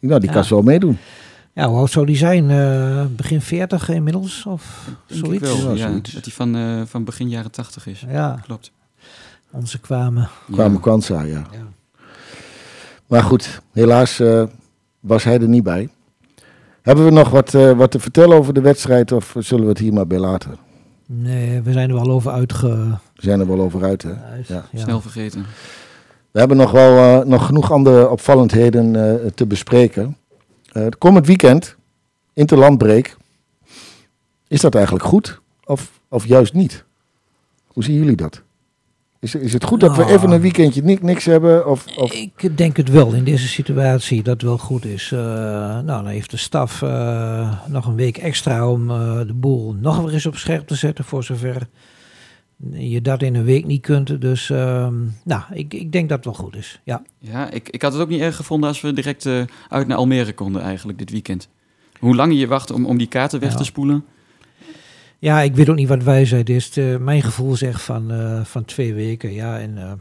Nou, 0.00 0.20
die 0.20 0.28
Ja. 0.28 0.34
kan 0.34 0.44
zo 0.44 0.62
meedoen. 0.62 0.98
Ja, 1.54 1.68
hoe 1.68 1.78
oud 1.78 1.90
zou 1.90 2.06
die 2.06 2.16
zijn? 2.16 2.50
Eh, 2.50 3.04
begin 3.16 3.40
40 3.40 3.88
inmiddels? 3.88 4.44
Of 4.46 4.84
Denk 5.06 5.20
ik 5.22 5.24
zoiets? 5.44 5.62
wel. 5.62 5.74
Ja, 5.76 5.88
zoiets. 5.88 6.12
Dat 6.12 6.24
hij 6.24 6.34
van, 6.34 6.56
eh, 6.56 6.62
van 6.86 7.04
begin 7.04 7.28
jaren 7.28 7.50
tachtig 7.50 7.86
is. 7.86 8.04
Ja, 8.12 8.40
Klopt. 8.46 8.72
Onze 9.52 9.80
kwamen. 9.80 10.28
Kwame 10.52 10.74
Ja. 10.74 10.80
Kwanza, 10.80 11.22
ja. 11.22 11.46
Ja. 11.52 11.66
Maar 13.06 13.22
goed, 13.22 13.60
helaas 13.72 14.20
eh, 14.20 14.42
was 15.00 15.24
hij 15.24 15.40
er 15.40 15.48
niet 15.48 15.62
bij. 15.62 15.88
Hebben 16.82 17.04
we 17.04 17.10
nog 17.10 17.28
wat, 17.30 17.54
eh, 17.54 17.72
wat 17.72 17.90
te 17.90 18.00
vertellen 18.00 18.36
over 18.36 18.54
de 18.54 18.60
wedstrijd 18.60 19.12
of 19.12 19.34
zullen 19.38 19.62
we 19.64 19.70
het 19.70 19.78
hier 19.78 19.92
maar 19.92 20.06
bij 20.06 20.18
laten? 20.18 20.56
Nee, 21.06 21.60
we 21.60 21.72
zijn 21.72 21.88
er 21.88 21.94
wel 21.94 22.10
over 22.10 22.30
uitge... 22.30 22.68
We 23.14 23.22
zijn 23.26 23.40
er 23.40 23.46
wel 23.46 23.60
over 23.60 23.84
uit, 23.84 24.02
hè? 24.02 24.14
uit- 24.22 24.46
Ja. 24.46 24.64
Snel 24.74 25.00
vergeten. 25.00 25.46
We 26.30 26.38
hebben 26.38 26.56
nog 26.56 26.70
wel 26.70 27.20
eh, 27.20 27.26
nog 27.26 27.46
genoeg 27.46 27.72
andere 27.72 28.08
opvallendheden 28.08 28.96
eh, 29.24 29.26
te 29.30 29.46
bespreken. 29.46 30.16
Eh 30.72 30.82
het 30.82 30.98
komend 30.98 31.26
weekend, 31.26 31.76
interlandbreek. 32.32 33.16
Is 34.48 34.60
dat 34.60 34.74
eigenlijk 34.74 35.04
goed 35.04 35.40
of, 35.64 36.00
of 36.08 36.26
juist 36.26 36.52
niet? 36.54 36.84
Hoe 37.66 37.84
zien 37.84 37.94
jullie 37.96 38.16
dat? 38.16 38.42
Is, 39.20 39.34
is 39.34 39.52
het 39.52 39.64
goed 39.64 39.80
dat 39.80 39.96
we 39.96 40.02
Nou. 40.02 40.12
even 40.14 40.30
een 40.30 40.40
weekendje 40.40 40.82
ni- 40.82 40.98
niks 41.00 41.24
hebben? 41.24 41.66
Of, 41.66 41.86
of, 41.96 42.12
Ik 42.12 42.56
denk 42.56 42.76
het 42.76 42.88
wel 42.88 43.12
in 43.12 43.24
deze 43.24 43.48
situatie 43.48 44.22
dat 44.22 44.32
het 44.32 44.42
wel 44.42 44.58
goed 44.58 44.84
is. 44.84 45.12
Eh, 45.12 45.18
nou, 45.18 45.84
dan 45.86 46.06
heeft 46.06 46.30
de 46.30 46.36
staf 46.36 46.82
eh, 46.82 47.52
nog 47.68 47.86
een 47.86 47.94
week 47.94 48.16
extra 48.18 48.68
om 48.70 48.90
eh, 48.90 49.18
de 49.26 49.34
boel 49.34 49.72
nog 49.80 50.00
weer 50.02 50.12
eens 50.12 50.26
op 50.26 50.36
scherp 50.36 50.66
te 50.66 50.74
zetten. 50.74 51.04
Voor 51.04 51.24
zover 51.24 51.68
je 52.72 53.00
dat 53.02 53.22
in 53.22 53.34
een 53.34 53.44
week 53.44 53.66
niet 53.66 53.80
kunt. 53.82 54.20
Dus 54.20 54.50
ehm, 54.50 54.94
nou, 55.24 55.42
ik, 55.52 55.74
ik 55.74 55.92
denk 55.92 56.08
dat 56.08 56.16
het 56.24 56.26
wel 56.36 56.44
goed 56.44 56.56
is. 56.56 56.80
Ja. 56.84 57.02
Ja, 57.18 57.50
ik, 57.50 57.68
ik 57.68 57.82
had 57.82 57.92
het 57.92 58.02
ook 58.02 58.08
niet 58.08 58.20
erg 58.20 58.36
gevonden 58.36 58.68
als 58.68 58.80
we 58.80 58.92
direct 58.92 59.26
uit 59.68 59.86
naar 59.86 59.96
Almere 59.96 60.32
konden 60.32 60.62
eigenlijk 60.62 60.98
dit 60.98 61.10
weekend. 61.10 61.48
Hoe 61.98 62.14
lang 62.14 62.38
je 62.38 62.46
wacht 62.46 62.70
om, 62.70 62.86
om 62.86 62.98
die 62.98 63.06
kaarten 63.08 63.40
weg 63.40 63.50
Ja. 63.52 63.56
te 63.56 63.64
spoelen. 63.64 64.04
Ja, 65.20 65.40
ik 65.40 65.54
weet 65.54 65.68
ook 65.68 65.76
niet 65.76 65.88
wat 65.88 66.02
wijsheid 66.02 66.48
is. 66.48 66.76
Eh, 66.78 66.96
mijn 66.96 67.22
gevoel 67.22 67.56
zegt 67.56 67.82
van, 67.82 68.10
eh, 68.10 68.40
van 68.44 68.64
twee 68.64 68.94
weken. 68.94 69.32
Ja, 69.32 69.58
en 69.58 69.78
eh, 69.78 69.92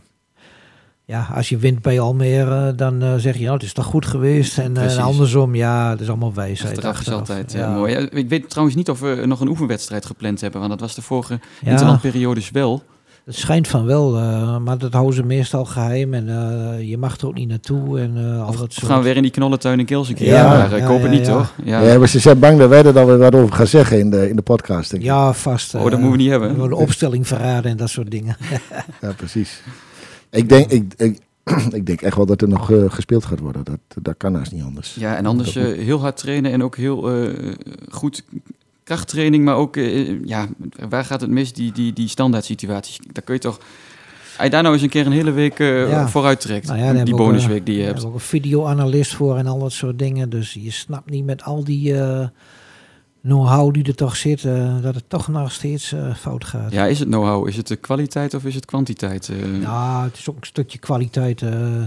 ja, 1.05 1.27
als 1.36 1.49
je 1.49 1.58
wint 1.58 1.82
bij 1.82 1.99
Almere, 1.99 2.75
dan 2.75 3.19
zeg 3.19 3.34
je, 3.38 3.41
nou, 3.41 3.53
het 3.53 3.63
is 3.63 3.73
toch 3.73 3.86
goed 3.86 4.05
geweest. 4.05 4.58
En, 4.58 4.77
andersom, 4.97 5.55
ja, 5.55 5.89
het 5.89 5.99
is 6.01 6.08
allemaal 6.10 6.34
wijsheid. 6.34 6.73
Achteraf 6.75 6.99
is 6.99 7.12
altijd 7.12 7.51
Ja. 7.51 7.73
mooi. 7.73 7.93
Ja, 7.93 8.08
ik 8.12 8.29
weet 8.29 8.49
trouwens 8.49 8.77
niet 8.77 8.89
of 8.89 8.99
we 8.99 9.23
nog 9.25 9.39
een 9.39 9.47
oefenwedstrijd 9.47 10.05
gepland 10.05 10.41
hebben. 10.41 10.60
Want 10.60 10.71
dat 10.71 10.79
was 10.82 10.95
de 10.95 11.01
vorige 11.01 11.39
Ja. 11.62 11.71
interlandperiodes 11.71 12.51
wel. 12.51 12.84
Het 13.25 13.36
schijnt 13.36 13.67
van 13.67 13.86
wel, 13.86 14.17
eh, 14.17 14.58
maar 14.58 14.77
dat 14.77 14.93
houden 14.93 15.15
ze 15.15 15.23
meestal 15.23 15.65
geheim 15.65 16.13
en 16.13 16.29
eh, 16.29 16.89
je 16.89 16.97
mag 16.97 17.17
er 17.17 17.27
ook 17.27 17.34
niet 17.34 17.47
naartoe 17.47 17.99
en 17.99 18.17
eh 18.17 18.41
al 18.41 18.47
Of, 18.47 18.55
dat 18.55 18.67
of 18.67 18.73
soort... 18.73 18.86
gaan 18.86 18.97
we 18.97 19.03
weer 19.03 19.15
in 19.15 19.21
die 19.21 19.32
knollentuin 19.32 19.79
in 19.79 19.86
Kils 19.86 20.10
een 20.10 20.15
keer? 20.15 20.27
Ja, 20.27 20.47
maar, 20.47 20.71
ik 20.71 20.79
ja, 20.79 20.88
hoop 20.88 21.01
het 21.01 21.12
niet, 21.12 21.25
ja. 21.25 21.34
toch? 21.34 21.53
Ja. 21.63 21.82
ja. 21.82 21.99
maar 21.99 22.08
ze 22.08 22.19
zijn 22.19 22.39
bang 22.39 22.60
dat 22.60 22.69
wij 22.69 22.84
er 22.84 22.93
dan 22.93 23.05
weer 23.05 23.17
wat 23.17 23.36
over 23.36 23.55
gaan 23.55 23.67
zeggen 23.67 23.99
in 23.99 24.10
de, 24.10 24.29
in 24.29 24.36
de 24.36 24.41
podcast. 24.41 24.89
Denk 24.89 25.03
ik. 25.03 25.10
Ja, 25.10 25.34
vast. 25.34 25.75
Oh, 25.75 25.82
dat 25.82 25.91
moeten 25.91 26.12
we 26.12 26.17
niet 26.17 26.29
hebben. 26.29 26.49
We 26.49 26.60
worden 26.60 26.77
opstelling 26.77 27.27
verraden 27.27 27.71
en 27.71 27.77
dat 27.77 27.89
soort 27.89 28.12
dingen. 28.12 28.38
Ja, 29.01 29.12
precies. 29.12 29.62
Ik 30.29 30.49
denk, 30.49 30.71
ik, 30.71 30.93
ik, 30.97 31.19
ik 31.79 31.86
denk 31.86 32.01
echt 32.01 32.15
wel 32.15 32.25
dat 32.25 32.41
er 32.41 32.47
nog 32.47 32.71
gespeeld 32.88 33.25
gaat 33.25 33.39
worden. 33.39 33.63
Dat, 33.63 34.03
dat 34.03 34.17
kan 34.17 34.36
haast 34.36 34.51
niet 34.51 34.63
anders. 34.63 34.95
Ja, 34.99 35.15
en 35.15 35.25
anders 35.25 35.55
eh, 35.55 35.63
heel 35.63 35.99
hard 35.99 36.17
trainen 36.17 36.51
en 36.51 36.63
ook 36.63 36.77
heel 36.77 37.12
eh, 37.12 37.53
goed 37.89 38.23
krachttraining, 38.93 39.43
maar 39.43 39.56
ook, 39.56 39.75
eh, 39.78 40.25
ja, 40.25 40.47
waar 40.89 41.06
gaat 41.06 41.21
het 41.21 41.30
mis? 41.30 41.54
Die, 41.54 41.71
die, 41.71 41.93
die 41.93 42.08
standaard 42.08 42.45
situaties. 42.45 42.99
Daar 43.12 43.23
kun 43.23 43.34
je 43.34 43.39
toch, 43.39 43.58
als 44.36 44.43
je 44.43 44.49
daar 44.49 44.62
nou 44.62 44.73
eens 44.73 44.84
een 44.84 44.89
keer 44.89 45.06
een 45.06 45.12
hele 45.12 45.32
week 45.32 45.60
eh, 45.60 45.89
Ja. 45.89 46.08
vooruit 46.08 46.41
trekt, 46.41 46.67
Nou 46.67 46.80
ja, 46.80 47.04
die 47.04 47.15
bonusweek 47.15 47.65
die 47.65 47.75
je 47.75 47.82
hebt. 47.82 47.93
hebben 47.93 48.10
ook 48.13 48.19
een 48.19 48.25
videoanalist 48.25 49.15
voor 49.15 49.38
en 49.38 49.47
al 49.47 49.60
dat 49.60 49.71
soort 49.71 49.99
dingen. 49.99 50.30
Dus 50.30 50.54
je 50.54 50.71
snapt 50.71 51.10
niet 51.10 51.25
met 51.25 51.43
al 51.43 51.63
die, 51.63 51.99
eh, 52.02 52.28
know-how 53.21 53.73
die 53.73 53.84
er 53.84 53.95
toch 53.95 54.15
zit, 54.15 54.43
eh, 54.45 54.82
dat 54.82 54.95
het 54.95 55.04
toch 55.08 55.28
nog 55.28 55.52
steeds 55.52 55.91
eh, 55.91 56.15
fout 56.15 56.45
gaat. 56.45 56.71
Ja, 56.71 56.86
is 56.86 56.99
het 56.99 57.08
know-how? 57.08 57.47
Is 57.47 57.56
het 57.58 57.67
de 57.67 57.75
kwaliteit 57.75 58.34
of 58.34 58.45
is 58.45 58.56
het 58.56 58.65
kwantiteit? 58.65 59.30
eh? 59.30 59.62
Ja, 59.62 60.04
het 60.04 60.17
is 60.17 60.30
ook 60.30 60.36
een 60.39 60.45
stukje 60.45 60.78
kwaliteit 60.78 61.41
eh, 61.41 61.82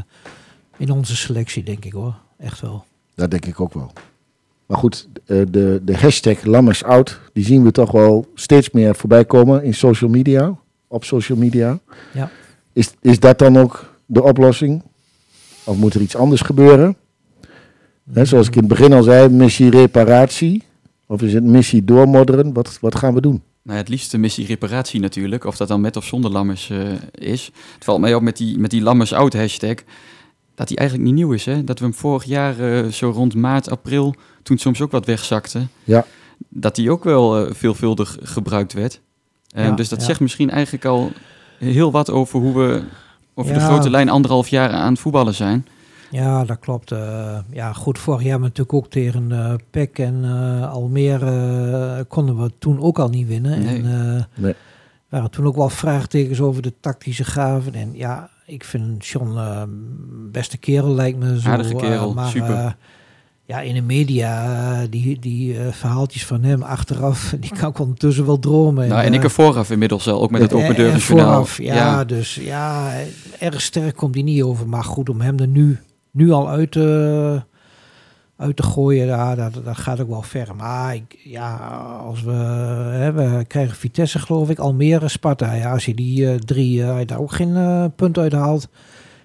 in 0.76 0.90
onze 0.90 1.16
selectie, 1.16 1.62
denk 1.62 1.84
ik 1.84 1.92
hoor. 1.92 2.14
Echt 2.38 2.60
wel. 2.60 2.84
Dat 3.14 3.30
denk 3.30 3.46
ik 3.46 3.60
ook 3.60 3.72
wel. 3.74 3.92
Maar 4.72 4.80
goed, 4.80 5.08
eh, 5.26 5.42
de, 5.50 5.80
de 5.84 5.96
hashtag 5.96 6.44
Lammers 6.44 6.84
Out, 6.84 7.20
die 7.32 7.44
zien 7.44 7.62
we 7.62 7.70
toch 7.70 7.90
wel 7.90 8.26
steeds 8.34 8.70
meer 8.70 8.94
voorbij 8.94 9.24
komen 9.24 9.64
in 9.64 9.74
social 9.74 10.10
media, 10.10 10.58
op 10.88 11.04
social 11.04 11.38
media. 11.38 11.78
Ja. 12.12 12.30
Is, 12.72 12.90
is 13.00 13.20
dat 13.20 13.38
dan 13.38 13.58
ook 13.58 13.94
de 14.06 14.22
oplossing? 14.22 14.82
Of 15.64 15.76
moet 15.76 15.94
er 15.94 16.00
iets 16.00 16.16
anders 16.16 16.40
gebeuren? 16.40 16.96
Hè, 18.12 18.24
zoals 18.24 18.46
ik 18.46 18.54
in 18.54 18.60
het 18.60 18.68
begin 18.68 18.92
al 18.92 19.02
zei, 19.02 19.28
missie 19.28 19.70
reparatie. 19.70 20.62
Of 21.06 21.22
is 21.22 21.32
het 21.34 21.44
missie 21.44 21.84
doormodderen? 21.84 22.52
Wat, 22.52 22.78
wat 22.80 22.94
gaan 22.94 23.14
we 23.14 23.20
doen? 23.20 23.42
Nou 23.62 23.76
ja, 23.76 23.82
het 23.82 23.88
liefste 23.88 24.18
missie 24.18 24.46
reparatie 24.46 25.00
natuurlijk. 25.00 25.44
Of 25.44 25.56
dat 25.56 25.68
dan 25.68 25.80
met 25.80 25.96
of 25.96 26.04
zonder 26.04 26.30
lammers 26.30 26.70
eh, 26.70 26.78
is. 27.32 27.50
Het 27.74 27.84
valt 27.84 28.00
mij 28.00 28.14
op 28.14 28.22
met 28.22 28.36
die, 28.36 28.58
met 28.58 28.70
die 28.70 28.82
lammers 28.82 29.12
out 29.12 29.32
hashtag. 29.32 29.74
Dat 30.54 30.68
die 30.68 30.76
eigenlijk 30.76 31.08
niet 31.08 31.18
nieuw 31.18 31.32
is. 31.32 31.44
Hè? 31.44 31.64
Dat 31.64 31.78
we 31.78 31.84
hem 31.84 31.94
vorig 31.94 32.24
jaar 32.24 32.58
eh, 32.58 32.86
zo 32.88 33.10
rond 33.10 33.34
maart, 33.34 33.70
april, 33.70 34.10
toen 34.42 34.54
het 34.56 34.60
soms 34.60 34.80
ook 34.80 34.90
wat 34.90 35.06
wegzakte. 35.06 35.66
Ja. 35.84 36.04
Dat 36.48 36.74
die 36.74 36.90
ook 36.90 37.04
wel 37.04 37.46
eh, 37.46 37.54
veelvuldig 37.54 38.18
gebruikt 38.22 38.72
werd. 38.72 39.00
Eh, 39.48 39.64
Ja, 39.64 39.70
dus 39.70 39.88
dat 39.88 40.00
ja. 40.00 40.04
zegt 40.06 40.20
misschien 40.20 40.50
eigenlijk 40.50 40.84
al 40.84 41.10
heel 41.58 41.90
wat 41.90 42.10
over 42.10 42.40
hoe 42.40 42.54
we 42.58 42.82
over 43.34 43.54
de 43.54 43.60
grote 43.60 43.90
lijn 43.90 44.08
anderhalf 44.08 44.48
jaar 44.48 44.70
aan 44.70 44.90
het 44.92 45.00
voetballen 45.00 45.34
zijn. 45.34 45.66
Ja, 46.10 46.44
dat 46.44 46.58
klopt. 46.58 46.92
Eh, 46.92 47.38
ja, 47.50 47.72
goed, 47.72 47.98
vorig 47.98 48.20
jaar 48.22 48.30
hebben 48.30 48.50
we 48.50 48.54
natuurlijk 48.58 48.86
ook 48.86 48.92
tegen 48.92 49.32
eh 49.32 49.54
PEC 49.70 49.98
en 49.98 50.24
eh, 50.24 50.72
Almere 50.72 51.96
eh, 51.98 52.04
konden 52.08 52.42
we 52.42 52.50
toen 52.58 52.80
ook 52.80 52.98
al 52.98 53.08
niet 53.08 53.28
winnen. 53.28 53.62
Nee. 53.64 53.82
En 53.82 54.16
eh 54.16 54.42
Nee. 54.42 54.54
waren 55.08 55.30
toen 55.30 55.46
ook 55.46 55.56
wel 55.56 55.68
vraagtekens 55.68 56.40
over 56.40 56.62
de 56.62 56.72
tactische 56.80 57.24
gaven. 57.24 57.74
En 57.74 57.90
ja, 57.94 58.30
ik 58.52 58.64
vind 58.64 59.06
John 59.06 59.36
eh, 59.38 59.62
beste 60.30 60.56
kerel 60.56 60.94
lijkt 60.94 61.18
me 61.18 61.40
zo. 61.40 61.48
Aardige 61.48 61.74
kerel, 61.74 62.08
eh, 62.08 62.14
maar, 62.14 62.28
super. 62.28 62.54
eh, 62.54 62.70
ja, 63.44 63.60
in 63.60 63.74
de 63.74 63.80
media, 63.82 64.86
die, 64.90 65.18
die 65.18 65.56
verhaaltjes 65.70 66.26
van 66.26 66.42
hem 66.42 66.62
achteraf, 66.62 67.34
die 67.40 67.50
kan 67.58 67.70
ik 67.70 67.78
ondertussen 67.78 68.26
wel 68.26 68.38
dromen. 68.38 68.88
nou, 68.88 69.02
en 69.04 69.14
ik 69.14 69.22
er 69.24 69.30
vooraf 69.30 69.70
inmiddels 69.70 70.08
al, 70.08 70.22
ook 70.22 70.30
met 70.30 70.40
het 70.42 70.50
en- 70.50 70.56
open 70.56 70.68
en 70.68 70.74
deuren 70.74 70.98
journaal. 70.98 71.30
vooraf, 71.32 71.58
ja, 71.62 72.04
dus 72.04 72.34
ja, 72.34 72.92
erg 73.38 73.60
sterk 73.60 73.96
komt 73.96 74.14
hij 74.14 74.22
niet 74.24 74.42
over. 74.42 74.68
Maar 74.68 74.84
goed, 74.84 75.08
om 75.08 75.20
hem 75.20 75.38
er 75.38 75.48
nu, 75.48 75.78
nu 76.10 76.30
al 76.30 76.48
uit 76.48 76.72
te, 76.72 77.42
uit 78.42 78.56
te 78.56 78.62
gooien, 78.62 79.06
ja, 79.06 79.34
dat, 79.34 79.64
dat 79.64 79.76
gaat 79.76 80.00
ook 80.00 80.08
wel 80.08 80.22
ver. 80.22 80.54
Maar 80.56 80.94
ik, 80.94 81.18
ja, 81.24 81.56
als 82.06 82.22
we, 82.22 82.32
hè, 82.32 83.12
we 83.12 83.44
krijgen 83.46 83.76
Vitesse 83.76 84.18
geloof 84.18 84.50
ik, 84.50 84.58
Almere, 84.58 85.08
Sparta. 85.08 85.52
Ja, 85.52 85.72
als 85.72 85.84
je 85.84 85.94
die 85.94 86.28
eh, 86.28 86.34
drie, 86.34 86.82
eh, 86.82 86.96
daar 87.06 87.18
ook 87.18 87.32
geen 87.32 87.56
eh, 87.56 87.84
punt 87.96 88.18
uit 88.18 88.32
haalt, 88.32 88.68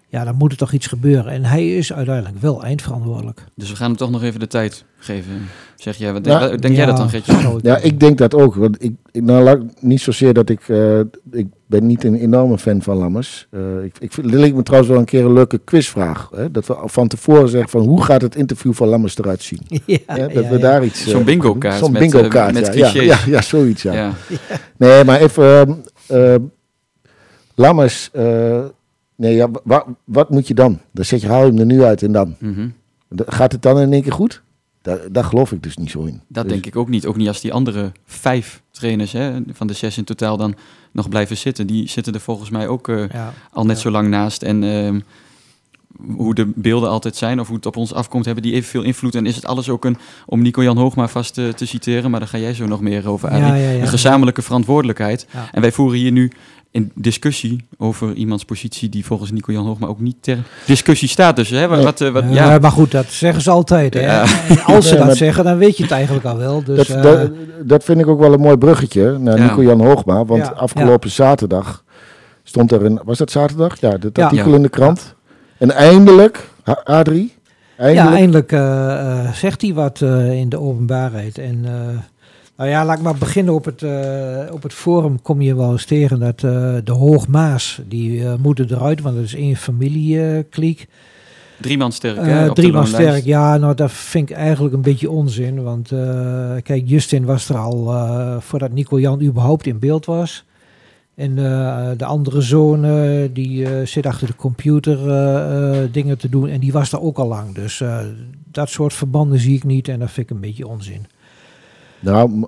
ja, 0.10 0.24
dan 0.24 0.36
moet 0.36 0.52
er 0.52 0.58
toch 0.58 0.72
iets 0.72 0.88
gebeuren. 0.88 1.32
En 1.32 1.43
hij 1.46 1.76
is 1.76 1.93
uiteindelijk 1.93 2.38
wel 2.41 2.63
eindverantwoordelijk. 2.63 3.43
Dus 3.56 3.70
we 3.70 3.76
gaan 3.76 3.88
hem 3.88 3.98
toch 3.98 4.12
nog 4.12 4.24
even 4.24 4.39
de 4.39 4.48
tijd 4.48 4.86
geven. 4.98 5.32
Zeg 5.76 5.98
jij, 5.98 6.13
wat 6.13 6.26
Ja. 6.26 6.48
denk, 6.48 6.62
denk 6.62 6.76
jij 6.76 6.86
dat 6.86 6.98
dan, 6.98 7.10
Gertje? 7.10 7.60
Ja, 7.62 7.78
ik 7.78 8.00
denk 8.00 8.17
dat 8.17 8.34
ook. 8.34 8.56
Want 8.56 8.84
ik, 8.84 8.93
ik, 9.12 9.24
nou, 9.24 9.43
laat- 9.43 9.82
niet 9.82 10.02
zozeer 10.02 10.34
dat 10.34 10.50
ik... 10.50 10.70
eh, 10.70 11.00
ik 11.32 11.48
ben 11.65 11.86
niet 11.86 12.04
een 12.04 12.15
enorme 12.15 12.58
fan 12.58 12.82
van 12.82 12.98
Lammers. 12.98 13.48
Eh, 13.52 13.84
ik, 13.84 13.96
ik 14.00 14.13
vind, 14.13 14.32
leek 14.34 14.54
me 14.56 14.63
trouwens 14.63 14.91
wel 14.91 15.00
een 15.02 15.06
keer 15.08 15.26
een 15.26 15.34
leuke 15.34 15.58
quizvraag. 15.58 16.30
Hè? 16.36 16.52
Dat 16.52 16.67
we 16.67 16.76
van 16.86 17.08
tevoren 17.08 17.50
zeggen 17.50 17.70
van 17.70 17.82
hoe 17.82 18.04
gaat 18.04 18.22
het 18.22 18.36
interview 18.36 18.74
van 18.74 18.88
Lammers 18.88 19.17
eruit 19.17 19.41
zien? 19.43 19.60
ja, 19.86 19.98
Hè? 20.06 20.28
Dat 20.28 20.43
ja, 20.43 20.50
we 20.50 20.56
ja. 20.56 20.62
daar 20.62 20.84
iets... 20.86 21.06
eh, 21.06 21.12
Zo'n 21.12 21.24
bingo-kaart 21.24 21.78
Zo'n 21.80 21.91
met, 21.91 22.02
bingo-kaart, 22.02 22.54
met 22.54 22.74
ja. 22.74 22.91
ja, 22.93 23.02
ja, 23.02 23.17
ja, 23.26 23.41
zoiets, 23.41 23.82
ja. 23.82 23.93
Ja. 23.93 24.12
Nee, 24.78 25.04
maar 25.04 25.20
even... 25.22 25.43
ehm, 25.46 25.72
ehm, 26.08 26.41
Lammers... 27.56 28.10
nee, 29.17 29.36
ja, 29.36 29.49
wa- 29.63 29.86
wat 30.03 30.30
moet 30.30 30.47
je 30.47 30.53
dan? 30.53 30.80
Dan 30.91 31.06
zet 31.06 31.21
je, 31.21 31.27
haal 31.27 31.41
je 31.45 31.49
hem 31.51 31.60
er 31.60 31.65
nu 31.65 31.84
uit 31.84 32.03
en 32.03 32.12
dan. 32.12 32.36
Mhm. 32.39 32.67
Gaat 33.15 33.51
het 33.51 33.62
dan 33.62 33.80
in 33.80 33.93
één 33.93 34.01
keer 34.01 34.12
goed? 34.13 34.41
Daar, 34.82 34.99
daar 35.12 35.23
geloof 35.23 35.51
ik 35.51 35.63
dus 35.63 35.77
niet 35.77 35.89
zo 35.91 36.03
in. 36.03 36.21
Dat 36.27 36.43
Dus- 36.43 36.53
denk 36.53 36.65
ik 36.65 36.75
ook 36.75 36.89
niet. 36.89 37.06
Ook 37.06 37.15
niet 37.17 37.27
als 37.27 37.41
die 37.41 37.53
andere 37.53 37.91
vijf 38.06 38.62
trainers 38.71 39.12
hè, 39.12 39.34
van 39.53 39.67
de 39.67 39.73
zes 39.73 39.97
in 39.97 40.03
totaal 40.03 40.38
dan 40.38 40.56
nog 40.91 41.10
blijven 41.10 41.38
zitten. 41.38 41.67
Die 41.67 41.89
zitten 41.89 42.13
er 42.13 42.19
volgens 42.19 42.49
mij 42.49 42.67
ook 42.67 42.88
eh, 42.89 43.10
Ja. 43.10 43.34
al 43.51 43.65
net 43.65 43.75
Ja. 43.75 43.82
zo 43.82 43.91
lang 43.91 44.08
naast. 44.10 44.43
En 44.43 44.63
ehm, 44.63 44.99
hoe 46.15 46.36
de 46.36 46.51
beelden 46.56 46.89
altijd 46.89 47.15
zijn 47.15 47.39
of 47.39 47.47
hoe 47.47 47.56
het 47.56 47.65
op 47.65 47.75
ons 47.77 47.93
afkomt, 47.93 48.25
hebben 48.25 48.43
die 48.43 48.53
evenveel 48.53 48.84
invloed. 48.84 49.15
En 49.15 49.25
is 49.25 49.36
het 49.36 49.45
alles 49.45 49.69
ook 49.69 49.86
een, 49.86 49.97
om 50.25 50.41
Nico-Jan 50.41 50.77
Hoogma 50.77 51.08
vast 51.08 51.34
te, 51.34 51.51
te 51.56 51.65
citeren, 51.65 52.12
maar 52.12 52.19
daar 52.19 52.30
ga 52.30 52.38
jij 52.38 52.53
zo 52.53 52.65
nog 52.67 52.82
meer 52.82 53.08
over, 53.10 53.30
Arie. 53.30 53.45
Ja, 53.45 53.56
ja, 53.56 53.69
ja. 53.69 53.82
Een 53.82 53.88
gezamenlijke 53.88 54.41
verantwoordelijkheid. 54.41 55.27
Ja. 55.34 55.49
En 55.51 55.62
wij 55.62 55.71
voeren 55.71 55.99
hier 55.99 56.12
nu 56.12 56.32
een 56.71 56.91
discussie 56.95 57.65
over 57.77 58.13
iemands 58.13 58.45
positie 58.45 58.89
die 58.89 59.06
volgens 59.06 59.32
Nico-Jan 59.32 59.65
Hoogma 59.65 59.88
ook 59.88 59.99
niet 59.99 60.15
ter 60.19 60.38
discussie 60.65 61.08
staat. 61.08 61.36
Dus 61.36 61.49
hè, 61.49 61.67
wat, 61.67 61.84
wat, 61.84 62.01
eh, 62.01 62.10
wat- 62.10 62.23
Ja, 62.30 62.51
ja, 62.51 62.58
maar 62.60 62.71
goed, 62.71 62.91
dat 62.91 63.06
zeggen 63.10 63.41
ze 63.41 63.49
altijd. 63.49 63.93
Hè? 63.93 63.99
Ja. 64.01 64.25
En 64.49 64.63
als 64.63 64.88
ze 64.88 64.95
dat 64.95 65.17
zeggen, 65.17 65.43
dan 65.43 65.58
weet 65.58 65.77
je 65.77 65.84
het 65.84 65.91
eigenlijk 65.91 66.25
al 66.25 66.38
wel. 66.38 66.63
Dus, 66.63 66.88
dat, 66.88 66.95
eh, 66.97 67.01
dat, 67.03 67.32
dat 67.63 67.84
vind 67.84 67.99
ik 67.99 68.08
ook 68.08 68.19
wel 68.19 68.34
een 68.34 68.39
mooi 68.39 68.58
bruggetje 68.58 69.17
naar 69.17 69.38
Ja. 69.38 69.43
Nico-Jan 69.43 69.82
Hoogma. 69.82 70.25
Want 70.25 70.45
Ja, 70.45 70.51
afgelopen 70.51 71.10
zaterdag 71.12 71.84
stond 72.43 72.71
er 72.71 72.86
een... 72.86 72.99
Was 73.03 73.17
dat 73.17 73.32
zaterdag? 73.32 73.80
Ja, 73.80 73.97
dat 73.97 74.17
Ja. 74.17 74.23
artikel 74.23 74.49
Ja. 74.49 74.56
in 74.56 74.62
de 74.62 74.69
krant. 74.69 75.15
En 75.58 75.71
eindelijk, 75.71 76.49
Adrie, 76.84 77.34
ja, 77.77 78.12
eindelijk... 78.13 78.51
eh, 78.51 78.91
eh, 79.25 79.34
zegt 79.34 79.62
hij 79.62 79.73
wat 79.73 80.01
eh, 80.01 80.32
in 80.32 80.49
de 80.49 80.60
openbaarheid. 80.60 81.38
En 81.38 81.62
eh, 81.65 81.71
nou 82.58 82.70
ja, 82.70 82.86
laat 82.86 82.98
ik 82.98 83.04
maar 83.04 83.15
beginnen 83.15 83.54
op 83.54 83.65
het, 83.65 83.84
eh, 83.84 84.52
op 84.52 84.63
het 84.63 84.74
forum. 84.74 85.22
Kom 85.22 85.41
je 85.41 85.56
wel 85.56 85.72
eens 85.72 85.86
tegen 85.86 86.20
dat 86.20 86.43
eh, 86.43 86.76
de 86.84 86.91
Hoogmaas, 86.91 87.82
die 87.88 88.24
eh, 88.24 88.34
moeten 88.41 88.72
eruit, 88.72 89.02
want 89.02 89.15
dat 89.15 89.24
is 89.24 89.36
één 89.36 89.56
familiekliek. 89.56 90.88
drie 91.62 91.78
man 91.78 91.91
sterk. 91.91 92.17
Hè, 92.17 92.54
drie 92.54 92.72
man 92.72 92.88
sterk, 92.88 93.26
ja, 93.26 93.58
nou 93.58 93.76
dat 93.76 93.91
vind 93.91 94.30
ik 94.30 94.36
eigenlijk 94.36 94.74
een 94.76 94.82
beetje 94.82 95.10
onzin. 95.10 95.63
Want 95.63 95.88
kijk, 96.63 96.84
Justin 96.86 97.26
was 97.26 97.50
er 97.50 97.58
al 97.58 97.93
voordat 98.39 98.72
Nico 98.72 99.00
Jan 99.00 99.22
überhaupt 99.22 99.65
in 99.65 99.80
beeld 99.80 100.06
was. 100.06 100.46
En 101.15 101.36
de 101.98 102.06
andere 102.06 102.41
zoon 102.41 102.82
die 103.34 103.86
zit 103.86 104.06
achter 104.06 104.28
de 104.28 104.36
computer 104.36 104.98
dingen 105.91 106.17
te 106.17 106.30
doen 106.30 106.48
en 106.50 106.60
die 106.60 106.72
was 106.72 106.89
daar 106.89 107.02
ook 107.02 107.17
al 107.17 107.28
lang. 107.28 107.56
Dus 107.56 107.84
dat 108.52 108.70
soort 108.70 108.93
verbanden 108.93 109.39
zie 109.39 109.56
ik 109.56 109.63
niet 109.63 109.88
en 109.88 110.00
dat 110.00 110.12
vind 110.12 110.30
ik 110.30 110.36
een 110.36 110.41
beetje 110.41 110.67
onzin. 110.67 111.06
Nou, 112.00 112.46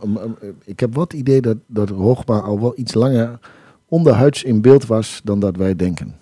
ik 0.66 0.80
heb 0.80 0.96
wat 0.96 1.14
idee 1.14 1.42
dat, 1.42 1.58
dat 1.66 1.90
Hoogma 1.90 2.40
al 2.40 2.60
wel 2.60 2.74
iets 2.76 2.94
langer 2.94 3.40
onderhuids 3.88 4.44
in 4.44 4.62
beeld 4.62 4.86
was 4.86 5.22
dan 5.24 5.40
dat 5.40 5.56
wij 5.56 5.76
denken. 5.76 6.16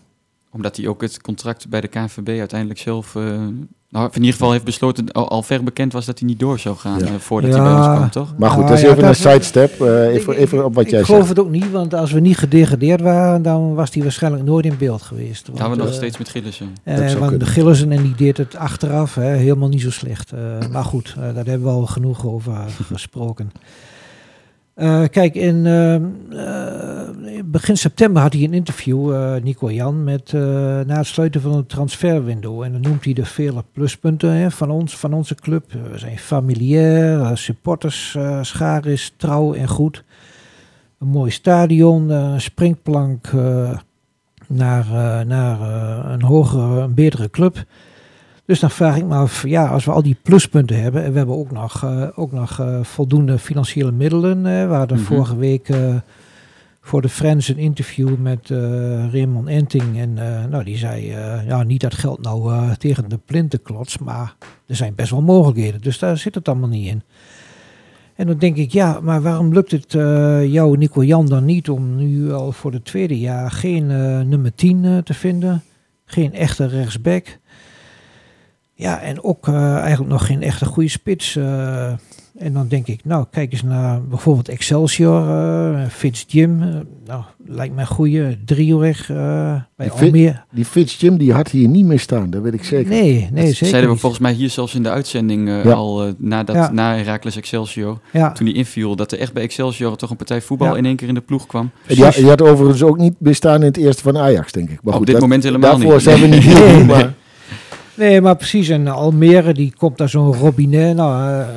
Omdat 0.57 0.77
hij 0.77 0.87
ook 0.87 1.01
het 1.01 1.21
contract 1.21 1.69
bij 1.69 1.81
de 1.81 1.87
KNVB 1.87 2.27
uiteindelijk 2.39 2.79
zelf... 2.79 3.15
eh, 3.15 3.21
nou, 3.89 4.05
in 4.11 4.15
ieder 4.19 4.31
geval 4.31 4.51
heeft 4.51 4.63
besloten, 4.63 5.11
al, 5.11 5.29
al 5.29 5.43
ver 5.43 5.63
bekend 5.63 5.93
was 5.93 6.05
dat 6.05 6.19
hij 6.19 6.27
niet 6.27 6.39
door 6.39 6.59
zou 6.59 6.75
gaan 6.75 6.99
Ja. 6.99 7.05
eh, 7.05 7.11
voordat 7.17 7.51
Ja. 7.53 7.55
hij 7.61 7.65
bij 7.65 7.77
ons 7.77 7.87
kwam, 7.95 8.09
toch? 8.09 8.33
Maar 8.37 8.49
goed, 8.49 8.63
Ah, 8.63 8.69
dat 8.69 8.77
is 8.77 8.83
even 8.83 8.95
dat- 8.97 9.09
een 9.09 9.15
sidestep. 9.15 9.81
eh, 9.81 10.05
even, 10.13 10.33
Ik- 10.33 10.39
even 10.39 10.65
op 10.65 10.73
wat 10.75 10.83
ik 10.85 10.89
jij 10.91 11.03
geloof 11.03 11.19
zegt. 11.25 11.37
het 11.37 11.45
ook 11.45 11.51
niet, 11.51 11.71
want 11.71 11.93
als 11.93 12.11
we 12.11 12.19
niet 12.19 12.37
gedegradeerd 12.37 13.01
waren, 13.01 13.41
dan 13.41 13.73
was 13.73 13.93
hij 13.93 14.03
waarschijnlijk 14.03 14.43
nooit 14.43 14.65
in 14.65 14.77
beeld 14.77 15.01
geweest. 15.01 15.47
Want, 15.53 15.69
we 15.77 15.83
nog 15.83 15.93
steeds 15.93 16.17
met 16.17 16.29
Gillissen. 16.29 16.75
Eh, 16.83 17.11
want 17.13 17.39
de. 17.39 17.45
Gillissen 17.45 17.91
en 17.91 18.01
die 18.03 18.15
deed 18.15 18.37
het 18.37 18.55
achteraf 18.55 19.15
hè, 19.15 19.29
helemaal 19.35 19.69
niet 19.69 19.81
zo 19.81 19.91
slecht. 19.91 20.31
Eh, 20.31 20.39
maar 20.71 20.83
goed, 20.83 21.15
daar 21.17 21.33
hebben 21.35 21.63
we 21.63 21.69
al 21.69 21.85
genoeg 21.85 22.25
over 22.25 22.53
gesproken. 22.93 23.51
Eh, 24.77 25.03
kijk, 25.11 25.35
in 25.35 25.65
eh, 25.65 25.95
eh, 25.95 27.43
begin 27.45 27.77
september 27.77 28.21
had 28.21 28.33
hij 28.33 28.43
een 28.43 28.53
interview, 28.53 29.13
eh, 29.13 29.41
Nico 29.43 29.71
Jan, 29.71 30.03
met, 30.03 30.31
na 30.87 30.97
het 30.97 31.05
sluiten 31.05 31.41
van 31.41 31.55
het 31.55 31.69
transferwindow. 31.69 32.61
En 32.61 32.71
dan 32.71 32.81
noemt 32.81 33.03
hij 33.03 33.13
de 33.13 33.25
vele 33.25 33.63
pluspunten 33.71 34.31
hè, 34.31 34.51
van, 34.51 34.69
ons, 34.69 34.97
van 34.97 35.13
onze 35.13 35.35
club. 35.35 35.71
We 35.91 35.97
zijn 35.97 36.17
familiair, 36.17 37.37
supporters, 37.37 38.17
schaar 38.41 38.85
is 38.85 39.13
trouw 39.17 39.53
en 39.53 39.67
goed. 39.67 40.03
Een 40.99 41.07
mooi 41.07 41.31
stadion, 41.31 42.09
een 42.09 42.41
springplank 42.41 43.31
naar, 44.47 44.85
naar 45.25 45.61
een 46.11 46.21
hogere, 46.21 46.81
een 46.81 46.93
betere 46.93 47.29
club. 47.29 47.65
Dus 48.47 48.59
dan 48.59 48.71
vraag 48.71 48.97
ik 48.97 49.05
me 49.05 49.15
af, 49.15 49.47
ja, 49.47 49.65
als 49.67 49.85
we 49.85 49.91
al 49.91 50.01
die 50.03 50.17
pluspunten 50.21 50.81
hebben 50.81 51.03
en 51.03 51.11
we 51.11 51.17
hebben 51.17 51.35
ook 51.37 51.51
nog, 51.51 51.83
eh, 51.83 52.07
ook 52.15 52.31
nog 52.31 52.59
eh, 52.59 52.83
voldoende 52.83 53.37
financiële 53.37 53.91
middelen. 53.91 54.45
eh, 54.45 54.67
we 54.67 54.73
hadden 54.73 54.97
Mhm. 54.97 55.05
vorige 55.05 55.35
week 55.37 55.69
eh, 55.69 55.95
voor 56.81 57.01
de 57.01 57.09
Friends 57.09 57.47
een 57.47 57.57
interview 57.57 58.15
met 58.17 58.49
Raymond 59.11 59.47
Enting. 59.47 59.97
En 59.99 60.13
nou, 60.49 60.63
die 60.63 60.77
zei, 60.77 61.05
ja, 61.47 61.63
niet 61.63 61.81
dat 61.81 61.93
geld 61.93 62.21
nou 62.21 62.73
tegen 62.77 63.09
de 63.09 63.19
plinten 63.25 63.61
klots, 63.61 63.97
maar 63.97 64.35
er 64.67 64.75
zijn 64.75 64.95
best 64.95 65.11
wel 65.11 65.21
mogelijkheden. 65.21 65.81
Dus 65.81 65.99
daar 65.99 66.17
zit 66.17 66.35
het 66.35 66.47
allemaal 66.47 66.69
niet 66.69 66.87
in. 66.87 67.01
En 68.15 68.27
dan 68.27 68.37
denk 68.37 68.55
ik, 68.55 68.71
ja, 68.71 68.99
maar 69.01 69.21
waarom 69.21 69.53
lukt 69.53 69.71
het 69.71 69.91
jou, 70.51 70.77
Nico 70.77 71.03
Jan, 71.03 71.25
dan 71.25 71.45
niet 71.45 71.69
om 71.69 71.95
nu 71.95 72.33
al 72.33 72.51
voor 72.51 72.71
het 72.71 72.85
tweede 72.85 73.19
jaar 73.19 73.51
geen 73.51 73.87
nummer 74.29 74.55
10 74.55 74.85
eh, 74.85 74.97
te 74.97 75.13
vinden? 75.13 75.63
Geen 76.05 76.33
echte 76.33 76.65
rechtsback. 76.67 77.39
Ja, 78.79 78.99
en 79.01 79.23
ook 79.23 79.47
eh, 79.47 79.75
eigenlijk 79.77 80.11
nog 80.11 80.25
geen 80.25 80.41
echte 80.41 80.65
goede 80.65 80.89
spits. 80.89 81.35
eh, 81.35 81.91
en 82.37 82.53
dan 82.53 82.67
denk 82.67 82.87
ik, 82.87 82.99
nou, 83.03 83.25
kijk 83.31 83.51
eens 83.51 83.63
naar 83.63 84.01
bijvoorbeeld 84.03 84.49
Excelsior, 84.49 85.29
eh 85.29 85.85
Fitz 85.89 86.23
Jim. 86.27 86.57
nou, 87.05 87.23
lijkt 87.45 87.73
mij 87.73 87.83
een 87.83 87.89
goede 87.89 88.37
driehoek 88.45 88.83
eh 88.83 89.55
bij 89.75 89.91
Almere. 89.91 90.41
Die 90.51 90.65
Fitz 90.65 90.99
Jim 90.99 91.17
die 91.17 91.33
had 91.33 91.49
hier 91.49 91.67
niet 91.67 91.85
meer 91.85 91.99
staan, 91.99 92.29
dat 92.29 92.41
weet 92.41 92.53
ik 92.53 92.63
zeker. 92.63 92.89
Nee, 92.89 93.11
nee, 93.11 93.29
dat 93.31 93.39
zeker 93.41 93.55
zeiden 93.55 93.81
we 93.83 93.89
niet. 93.89 93.99
volgens 93.99 94.21
mij 94.21 94.31
hier 94.33 94.49
zelfs 94.49 94.75
in 94.75 94.83
de 94.83 94.89
uitzending 94.89 95.47
eh, 95.49 95.63
Ja. 95.63 95.71
al 95.71 96.05
eh, 96.05 96.11
na, 96.17 96.43
dat, 96.43 96.55
Ja. 96.55 96.71
na 96.71 96.95
Heracles 96.95 97.35
Excelsior. 97.37 97.99
Ja, 98.13 98.31
Toen 98.31 98.45
die 98.45 98.55
inviel, 98.55 98.95
dat 98.95 99.11
er 99.11 99.19
echt 99.19 99.33
bij 99.33 99.43
Excelsior 99.43 99.95
toch 99.95 100.09
een 100.09 100.17
partij 100.17 100.41
voetbal 100.41 100.67
Ja. 100.71 100.75
in 100.77 100.85
één 100.85 100.95
keer 100.95 101.07
in 101.07 101.13
de 101.13 101.21
ploeg 101.21 101.45
kwam. 101.47 101.69
En 101.87 101.95
die, 101.95 102.03
had- 102.03 102.13
die 102.13 102.27
had 102.27 102.41
overigens 102.41 102.83
ook 102.83 102.97
niet 102.97 103.15
bestaan 103.19 103.59
in 103.59 103.67
het 103.67 103.77
eerste 103.77 104.01
van 104.03 104.17
Ajax, 104.17 104.51
denk 104.51 104.69
ik. 104.69 104.79
Maar 104.83 104.93
Op 104.93 104.97
goed, 104.97 105.05
dit 105.05 105.15
dat- 105.15 105.23
moment 105.23 105.43
helemaal 105.43 105.71
daarvoor 105.71 105.93
niet. 105.93 106.01
zijn 106.01 106.19
we 106.21 106.27
niet 106.27 106.45
nee. 106.45 106.83
maar 106.83 107.13
nee, 107.97 108.21
maar 108.21 108.35
precies. 108.35 108.69
En 108.69 108.87
Almere, 108.87 109.53
die 109.53 109.73
komt 109.77 109.97
daar 109.97 110.09
zo'n 110.09 110.33
Robinet. 110.33 110.95
Nou, 110.95 111.31
eh, 111.41 111.47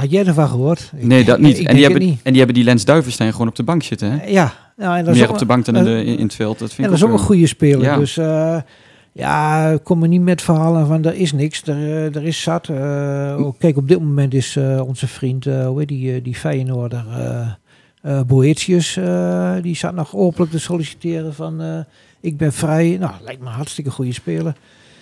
had 0.00 0.10
jij 0.10 0.26
ervan 0.26 0.48
gehoord? 0.48 0.90
Ik- 0.96 1.06
Nee, 1.06 1.24
dat 1.24 1.38
niet. 1.38 1.58
En 1.66 1.74
die, 1.74 1.82
hebben, 1.84 2.02
niet. 2.02 2.20
en 2.22 2.28
die 2.30 2.36
hebben 2.36 2.54
die 2.54 2.64
Lens 2.64 2.84
Duivenstein 2.84 3.32
gewoon 3.32 3.48
op 3.48 3.56
de 3.56 3.62
bank 3.62 3.82
zitten. 3.82 4.10
Hè? 4.10 4.26
Ja, 4.26 4.52
nou, 4.76 4.96
en 4.98 5.04
dat 5.04 5.14
Meer 5.14 5.30
op 5.30 5.38
de 5.38 5.46
bank 5.46 5.64
dan 5.64 5.76
in, 5.76 5.80
eh, 5.80 5.86
de, 5.86 6.04
in, 6.04 6.18
in 6.18 6.24
het 6.24 6.34
veld. 6.34 6.58
Dat 6.58 6.68
vind 6.72 6.78
Ja, 6.78 6.84
ik 6.84 6.90
dat 6.90 6.98
is 6.98 7.04
ook 7.04 7.12
een 7.12 7.18
eh, 7.18 7.24
goede 7.24 7.46
speler. 7.46 7.82
ja. 7.82 7.96
Dus 7.96 8.16
eh, 8.16 8.56
ja, 9.12 9.78
kom 9.82 9.98
maar 9.98 10.08
niet 10.08 10.20
met 10.22 10.42
verhalen 10.42 10.86
van 10.86 11.04
er 11.04 11.14
is 11.14 11.32
niks, 11.32 11.62
er, 11.62 11.76
eh, 11.76 12.14
er 12.14 12.24
is 12.24 12.42
zat. 12.42 12.68
Eh, 12.68 12.76
oh, 13.38 13.52
kijk, 13.58 13.76
op 13.76 13.88
dit 13.88 13.98
moment 13.98 14.34
is 14.34 14.56
eh, 14.56 14.80
onze 14.86 15.06
vriend, 15.06 15.46
eh, 15.46 15.66
hoe 15.66 15.78
heet 15.78 15.88
die, 15.88 16.14
eh, 16.14 16.24
die 16.24 16.34
Feyenoorder, 16.34 17.04
eh 17.18 17.46
eh, 18.02 18.20
Boetius, 18.26 18.96
eh, 18.96 19.52
die 19.62 19.76
zat 19.76 19.94
nog 19.94 20.14
openlijk 20.14 20.50
te 20.52 20.58
solliciteren 20.58 21.34
van 21.34 21.60
eh, 21.62 21.78
ik 22.20 22.36
ben 22.36 22.52
vrij. 22.52 22.96
Nou, 23.00 23.12
lijkt 23.24 23.40
me 23.40 23.46
een 23.46 23.52
hartstikke 23.52 23.90
goede 23.90 24.12
speler. 24.12 24.54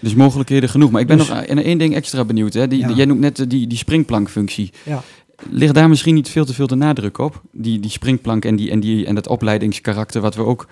Dus 0.02 0.14
mogelijkheden 0.14 0.68
genoeg. 0.68 0.90
Maar 0.90 1.00
ik 1.00 1.06
ben 1.06 1.18
Dus- 1.18 1.28
nog 1.28 1.46
aan 1.46 1.58
één 1.58 1.78
ding 1.78 1.94
extra 1.94 2.24
benieuwd. 2.24 2.54
Hè? 2.54 2.68
Die, 2.68 2.78
Ja. 2.78 2.90
Jij 2.90 3.04
noemt 3.04 3.20
net 3.20 3.38
eh, 3.38 3.46
die, 3.48 3.66
die 3.66 3.78
springplankfunctie. 3.78 4.70
Ja. 4.84 5.02
Ligt 5.50 5.74
daar 5.74 5.88
misschien 5.88 6.14
niet 6.14 6.28
veel 6.28 6.44
te 6.44 6.54
veel 6.54 6.66
de 6.66 6.74
nadruk 6.74 7.18
op? 7.18 7.42
Die, 7.52 7.80
die 7.80 7.90
springplank 7.90 8.44
en, 8.44 8.56
die, 8.56 8.70
en, 8.70 8.80
die, 8.80 9.06
en 9.06 9.14
dat 9.14 9.28
opleidingskarakter 9.28 10.20
wat 10.20 10.34
we 10.34 10.44
ook 10.44 10.66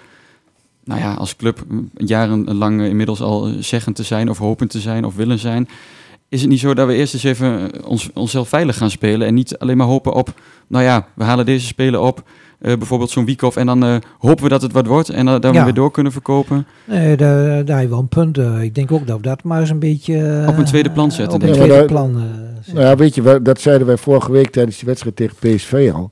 nou 0.84 1.00
ja, 1.00 1.14
als 1.14 1.36
club 1.36 1.64
jarenlang 1.96 2.80
eh, 2.80 2.88
inmiddels 2.88 3.20
al 3.20 3.46
eh, 3.46 3.52
zeggen 3.60 3.92
te 3.92 4.02
zijn 4.02 4.28
of 4.30 4.38
hopen 4.38 4.68
te 4.68 4.80
zijn 4.80 5.04
of 5.04 5.14
willen 5.14 5.38
zijn. 5.38 5.68
Is 6.30 6.40
het 6.40 6.50
niet 6.50 6.60
zo 6.60 6.74
dat 6.74 6.86
we 6.86 6.94
eerst 6.94 7.14
eens 7.14 7.22
even 7.24 7.72
eh, 7.72 7.88
ons, 7.88 8.10
onszelf 8.14 8.48
veilig 8.48 8.76
gaan 8.76 8.90
spelen 8.90 9.26
en 9.26 9.34
niet 9.34 9.58
alleen 9.58 9.76
maar 9.76 9.86
hopen 9.86 10.12
op, 10.12 10.32
nou 10.66 10.84
ja, 10.84 11.06
we 11.14 11.24
halen 11.24 11.44
deze 11.46 11.66
spelen 11.66 12.00
op, 12.02 12.22
eh, 12.58 12.76
bijvoorbeeld 12.76 13.10
zo'n 13.10 13.24
week-off 13.24 13.56
en 13.56 13.66
dan 13.66 13.84
eh, 13.84 13.96
hopen 14.18 14.42
we 14.44 14.48
dat 14.50 14.62
het 14.62 14.72
wat 14.72 14.86
wordt 14.86 15.08
en 15.08 15.26
dat 15.26 15.44
we 15.44 15.52
Ja. 15.52 15.64
weer 15.64 15.74
door 15.74 15.90
kunnen 15.90 16.12
verkopen. 16.12 16.66
Nee, 16.84 17.16
daar, 17.16 17.64
daar 17.64 17.76
heb 17.76 17.84
je 17.84 17.90
wel 17.90 17.98
een 17.98 18.08
punt. 18.08 18.38
Eh, 18.38 18.62
ik 18.62 18.74
denk 18.74 18.92
ook 18.92 19.06
dat 19.06 19.16
we 19.16 19.22
dat 19.22 19.42
maar 19.42 19.60
eens 19.60 19.70
een 19.70 19.78
beetje... 19.78 20.44
Op 20.48 20.56
een 20.58 20.64
tweede 20.64 20.90
plan 20.90 21.12
zetten, 21.12 21.34
Op 21.34 21.40
denk 21.40 21.52
een 21.54 21.60
tweede 21.60 21.80
Ja, 21.80 21.84
plan 21.86 22.16
eh, 22.16 22.22
zetten. 22.54 22.74
Nou 22.74 22.86
ja, 22.86 22.96
weet 22.96 23.14
je, 23.14 23.42
dat 23.42 23.60
zeiden 23.60 23.86
wij 23.86 23.96
vorige 23.96 24.32
week 24.32 24.50
tijdens 24.50 24.76
die 24.78 24.86
wedstrijd 24.88 25.16
tegen 25.16 25.36
PSV 25.36 25.90
al. 25.94 26.10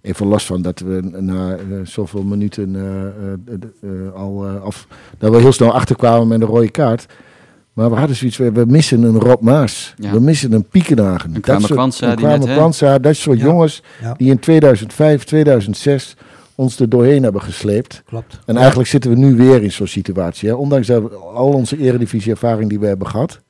Even 0.00 0.26
los 0.26 0.46
van 0.46 0.62
dat 0.62 0.80
we 0.80 1.16
na 1.20 1.52
eh, 1.54 1.58
zoveel 1.84 2.22
minuten 2.22 2.76
eh, 2.76 2.82
eh, 3.54 3.60
eh, 3.82 4.12
al 4.14 4.46
eh, 4.46 4.62
af, 4.62 4.86
dat 5.18 5.30
we 5.30 5.38
heel 5.40 5.52
snel 5.52 5.72
achterkwamen 5.72 6.28
met 6.28 6.40
een 6.40 6.46
rode 6.46 6.70
kaart. 6.70 7.06
Maar 7.72 7.90
we 7.90 7.96
hadden 7.96 8.16
zoiets, 8.16 8.36
we, 8.36 8.52
we 8.52 8.64
missen 8.66 9.02
een 9.02 9.18
Rob 9.18 9.42
Maas. 9.42 9.94
Ja. 9.96 10.12
We 10.12 10.20
missen 10.20 10.52
een 10.52 10.64
Piekenhagen. 10.64 11.26
Een 11.28 11.32
Dat 11.34 11.42
Kwame 11.42 11.60
soort- 11.60 11.72
Kwanza 11.72 12.94
een 12.94 13.02
dat 13.02 13.16
soort 13.16 13.38
Ja. 13.38 13.44
jongens 13.44 13.82
Ja. 14.02 14.14
die 14.16 14.30
in 14.30 14.38
2005, 14.38 15.24
2006 15.24 16.16
ons 16.54 16.80
er 16.80 16.88
doorheen 16.88 17.22
hebben 17.22 17.42
gesleept. 17.42 18.02
Klopt. 18.06 18.38
En 18.46 18.56
eigenlijk 18.56 18.88
zitten 18.88 19.10
we 19.10 19.16
nu 19.16 19.36
weer 19.36 19.62
in 19.62 19.72
zo'n 19.72 19.86
situatie. 19.86 20.48
Hè? 20.48 20.54
Ondanks 20.54 20.86
dat 20.86 21.02
we 21.02 21.14
al 21.16 21.48
onze 21.52 21.78
eredivisie-ervaring 21.78 22.68
die 22.68 22.78
we 22.80 22.86
hebben 22.86 23.06
gehad. 23.08 23.40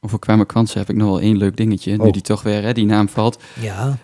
Over 0.00 0.18
Kwame 0.18 0.44
Kwanza 0.44 0.78
heb 0.78 0.88
ik 0.90 0.96
nog 0.96 1.08
wel 1.08 1.20
één 1.20 1.36
leuk 1.36 1.56
dingetje. 1.56 1.90
Nu 1.92 1.98
Oh. 1.98 2.12
die 2.12 2.22
toch 2.22 2.42
weer, 2.42 2.62
hè, 2.62 2.72
die 2.72 2.86
naam 2.86 3.08
valt. 3.08 3.38
Ja, 3.60 3.96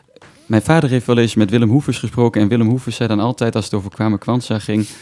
Mijn 0.46 0.62
vader 0.62 0.90
heeft 0.90 1.06
wel 1.06 1.18
eens 1.18 1.34
met 1.34 1.50
Willem 1.50 1.70
Hoefers 1.70 1.98
gesproken. 1.98 2.40
En 2.42 2.48
Willem 2.48 2.68
Hoefers 2.68 2.96
zei 2.96 3.08
dan 3.08 3.20
altijd, 3.20 3.54
als 3.56 3.64
het 3.64 3.74
over 3.74 3.90
Kwame 3.90 4.18
Kwanza 4.18 4.58
ging... 4.58 4.87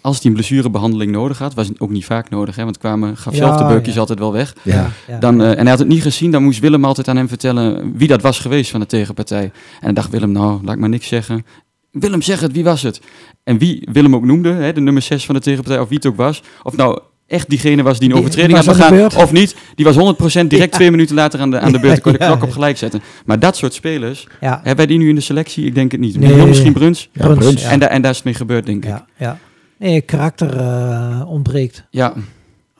als 0.00 0.16
hij 0.16 0.26
een 0.26 0.32
blessurebehandeling 0.32 1.12
nodig 1.12 1.38
had, 1.38 1.54
was 1.54 1.68
het 1.68 1.80
ook 1.80 1.90
niet 1.90 2.04
vaak 2.04 2.30
nodig. 2.30 2.56
Hè, 2.56 2.64
want 2.64 2.78
Kwame 2.78 3.16
gaf 3.16 3.32
Ja, 3.32 3.38
zelf 3.38 3.56
de 3.56 3.64
beukjes 3.66 3.94
ja. 3.94 4.00
altijd 4.00 4.18
wel 4.18 4.32
weg. 4.32 4.54
Ja. 4.62 4.90
ja. 5.08 5.18
Dan, 5.18 5.42
eh, 5.42 5.50
en 5.50 5.58
hij 5.58 5.68
had 5.68 5.78
het 5.78 5.88
niet 5.88 6.02
gezien, 6.02 6.30
dan 6.30 6.42
moest 6.42 6.60
Willem 6.60 6.84
altijd 6.84 7.08
aan 7.08 7.16
hem 7.16 7.28
vertellen 7.28 7.92
wie 7.96 8.08
dat 8.08 8.22
was 8.22 8.38
geweest 8.38 8.70
van 8.70 8.80
de 8.80 8.86
tegenpartij. 8.86 9.42
En 9.42 9.52
dan 9.80 9.94
dacht 9.94 10.10
Willem, 10.10 10.32
nou, 10.32 10.60
laat 10.64 10.74
ik 10.74 10.80
maar 10.80 10.88
niks 10.88 11.08
zeggen. 11.08 11.46
Willem, 11.90 12.22
zeg 12.22 12.40
het, 12.40 12.52
wie 12.52 12.64
was 12.64 12.82
het? 12.82 13.00
En 13.44 13.58
wie 13.58 13.88
Willem 13.92 14.14
ook 14.14 14.24
noemde, 14.24 14.52
hè, 14.52 14.72
de 14.72 14.80
nummer 14.80 15.02
6 15.02 15.24
van 15.24 15.34
de 15.34 15.40
tegenpartij, 15.40 15.80
of 15.82 15.88
wie 15.88 15.96
het 15.96 16.06
ook 16.06 16.16
was. 16.16 16.42
Of 16.62 16.76
nou 16.76 17.00
echt 17.26 17.48
diegene 17.48 17.82
was 17.82 17.98
die 17.98 18.08
een 18.08 18.14
Die 18.14 18.22
overtreding 18.24 18.58
had 18.58 18.66
begaan, 18.76 19.04
of 19.16 19.32
niet. 19.32 19.56
Die 19.74 19.84
was 19.84 19.96
100% 19.96 20.50
direct 20.50 20.70
Ja. 20.70 20.76
twee 20.76 20.90
minuten 20.90 21.14
later 21.14 21.40
aan 21.40 21.50
de, 21.50 21.60
aan 21.60 21.72
de 21.72 21.80
beurt. 21.80 22.00
Kon 22.00 22.12
de 22.12 22.18
Ja, 22.20 22.26
klok 22.26 22.42
op 22.42 22.50
gelijk 22.50 22.76
zetten. 22.76 23.02
Maar 23.24 23.38
dat 23.38 23.56
soort 23.56 23.74
spelers, 23.74 24.26
ja. 24.40 24.54
hebben 24.54 24.76
wij 24.76 24.86
die 24.86 24.98
nu 24.98 25.08
in 25.08 25.14
de 25.14 25.20
selectie? 25.20 25.64
Ik 25.66 25.74
denk 25.74 25.92
het 25.92 26.00
niet. 26.00 26.18
Nee. 26.18 26.46
Misschien 26.46 26.72
Bruns. 26.72 27.08
Ja, 27.12 27.24
Bruns, 27.24 27.38
Bruns. 27.38 27.62
ja. 27.62 27.70
En, 27.70 27.78
daar 27.78 27.88
en 27.88 28.02
daar 28.02 28.10
is 28.10 28.16
het 28.16 28.24
mee 28.26 28.34
gebeurd, 28.34 28.66
denk 28.66 28.84
ik. 28.84 28.90
Ja, 28.90 29.06
ja. 29.16 29.38
Nee, 29.78 30.00
karakter 30.00 30.56
eh, 30.60 31.22
ontbreekt. 31.26 31.84
Ja, 31.90 32.12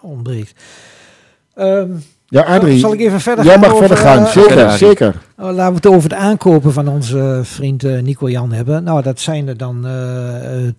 ontbreekt. 0.00 0.52
Ehm, 1.54 1.90
Ja, 2.26 2.42
Adrie, 2.42 2.78
zal 2.78 2.92
ik 2.92 3.00
even 3.00 3.20
verder 3.20 3.44
jij 3.44 3.52
gaan? 3.54 3.62
mag 3.62 3.72
over, 3.72 3.86
verder 3.86 4.04
gaan. 4.04 4.18
eh, 4.24 4.30
zeker, 4.30 4.70
zeker. 4.70 5.14
oh, 5.38 5.44
laten 5.54 5.68
we 5.68 5.74
het 5.74 5.86
over 5.86 6.10
het 6.10 6.18
aankopen 6.18 6.72
van 6.72 6.88
onze 6.88 7.40
vriend 7.42 7.84
eh, 7.84 8.02
Nico 8.02 8.30
Jan 8.30 8.52
hebben. 8.52 8.84
Nou, 8.84 9.02
dat 9.02 9.20
zijn 9.20 9.48
er 9.48 9.56
dan 9.56 9.80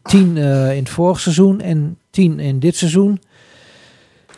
tien 0.03 0.37
eh, 0.37 0.71
in 0.75 0.79
het 0.79 0.89
vorig 0.89 1.19
seizoen 1.19 1.61
en 1.61 1.97
tien 2.09 2.39
in 2.39 2.59
dit 2.59 2.75
seizoen. 2.75 3.21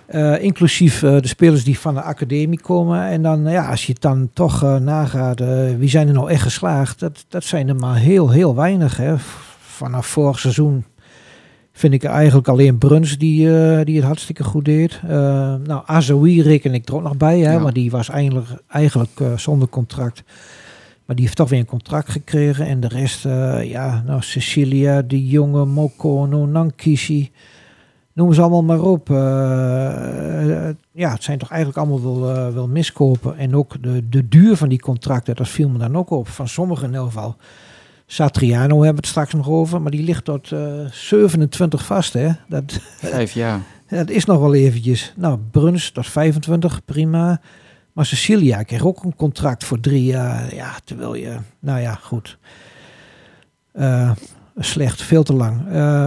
Eh, 0.06 0.44
inclusief 0.44 1.04
eh, 1.04 1.20
de 1.22 1.28
spelers 1.28 1.64
die 1.64 1.80
van 1.80 1.94
de 1.94 2.02
academie 2.02 2.62
komen. 2.62 3.04
En 3.08 3.22
dan, 3.22 3.44
ja, 3.50 3.70
als 3.70 3.86
je 3.86 3.92
het 3.94 4.02
dan 4.02 4.30
toch 4.34 4.64
eh, 4.64 4.76
nagaat, 4.76 5.40
eh, 5.42 5.48
wie 5.78 5.90
zijn 5.90 6.08
er 6.08 6.14
nou 6.14 6.30
echt 6.30 6.42
geslaagd? 6.42 7.00
Dat, 7.00 7.26
dat 7.30 7.44
zijn 7.44 7.68
er 7.70 7.76
maar 7.76 7.96
heel, 7.98 8.30
heel 8.30 8.56
weinig. 8.56 8.98
Hè. 8.98 9.14
Vanaf 9.60 10.06
vorig 10.08 10.40
seizoen 10.40 10.86
vind 11.72 11.94
ik 11.94 12.04
eigenlijk 12.04 12.48
alleen 12.48 12.78
Bruns 12.78 13.18
die, 13.18 13.58
eh, 13.60 13.86
die 13.86 13.96
het 13.96 14.06
hartstikke 14.06 14.44
goed 14.44 14.66
deed. 14.66 15.00
Eh, 15.04 15.10
nou, 15.64 15.82
Azoui 15.86 16.42
reken 16.42 16.74
ik 16.74 16.88
er 16.88 16.96
ook 16.96 17.04
nog 17.04 17.18
bij, 17.18 17.40
hè, 17.40 17.52
Ja. 17.52 17.60
maar 17.60 17.74
die 17.74 17.92
was 17.92 18.10
eigenlijk, 18.10 18.48
eigenlijk 18.68 19.20
eh, 19.20 19.38
zonder 19.38 19.68
contract. 19.68 20.24
Maar 21.06 21.16
die 21.16 21.26
heeft 21.26 21.38
toch 21.38 21.50
weer 21.50 21.60
een 21.60 21.66
contract 21.66 22.10
gekregen. 22.10 22.66
En 22.66 22.80
de 22.80 22.88
rest, 22.88 23.24
ja, 23.64 24.04
nou, 24.06 24.22
Cecilia, 24.22 25.02
De 25.02 25.28
Jonge, 25.28 25.66
Mokono, 25.66 26.46
Nankisi. 26.46 27.32
Noem 28.14 28.34
ze 28.34 28.42
allemaal 28.42 28.64
maar 28.64 28.82
op. 28.82 29.08
Ja, 30.92 31.12
het 31.12 31.24
zijn 31.24 31.38
toch 31.38 31.50
eigenlijk 31.50 31.78
allemaal 31.80 32.02
wel, 32.02 32.54
wel 32.54 32.68
miskopen. 32.68 33.38
En 33.38 33.56
ook 33.56 33.84
de, 33.84 34.10
de 34.10 34.28
duur 34.28 34.56
van 34.56 34.70
die 34.70 34.80
contracten, 34.80 35.36
dat 35.36 35.50
viel 35.50 35.70
me 35.70 35.78
dan 35.78 35.98
ook 35.98 36.10
op. 36.10 36.28
Van 36.28 36.48
sommigen 36.48 36.88
in 36.88 36.96
elk 36.96 37.06
geval. 37.06 37.36
Satriano 38.14 38.76
hebben 38.76 38.90
we 38.90 38.96
het 38.96 39.08
straks 39.08 39.34
nog 39.34 39.50
over, 39.50 39.82
maar 39.82 39.92
die 39.92 40.04
ligt 40.04 40.26
tot 40.26 40.52
eh 40.52 40.60
27 40.92 41.86
vast. 41.86 42.14
Hè? 42.14 42.30
Dat, 42.48 42.80
vijf 42.98 43.32
jaar. 43.32 43.60
dat 43.90 44.10
is 44.10 44.26
nog 44.26 44.40
wel 44.40 44.54
eventjes. 44.54 45.14
Nou, 45.18 45.40
Bruns 45.52 45.92
tot 45.92 46.08
25, 46.08 46.86
prima. 46.86 47.42
Maar 47.94 48.06
Cecilia 48.06 48.64
kreeg 48.64 48.86
ook 48.86 49.04
een 49.04 49.16
contract 49.16 49.64
voor 49.64 49.80
drie 49.80 50.04
jaar. 50.04 50.56
Ja, 50.56 50.72
terwijl 50.84 51.16
je, 51.16 51.36
nou 51.60 51.80
ja, 51.80 52.00
goed. 52.02 52.38
Eh, 53.72 54.12
slecht, 54.58 55.02
veel 55.02 55.24
te 55.24 55.34
lang. 55.34 55.58
Eh, 55.58 55.64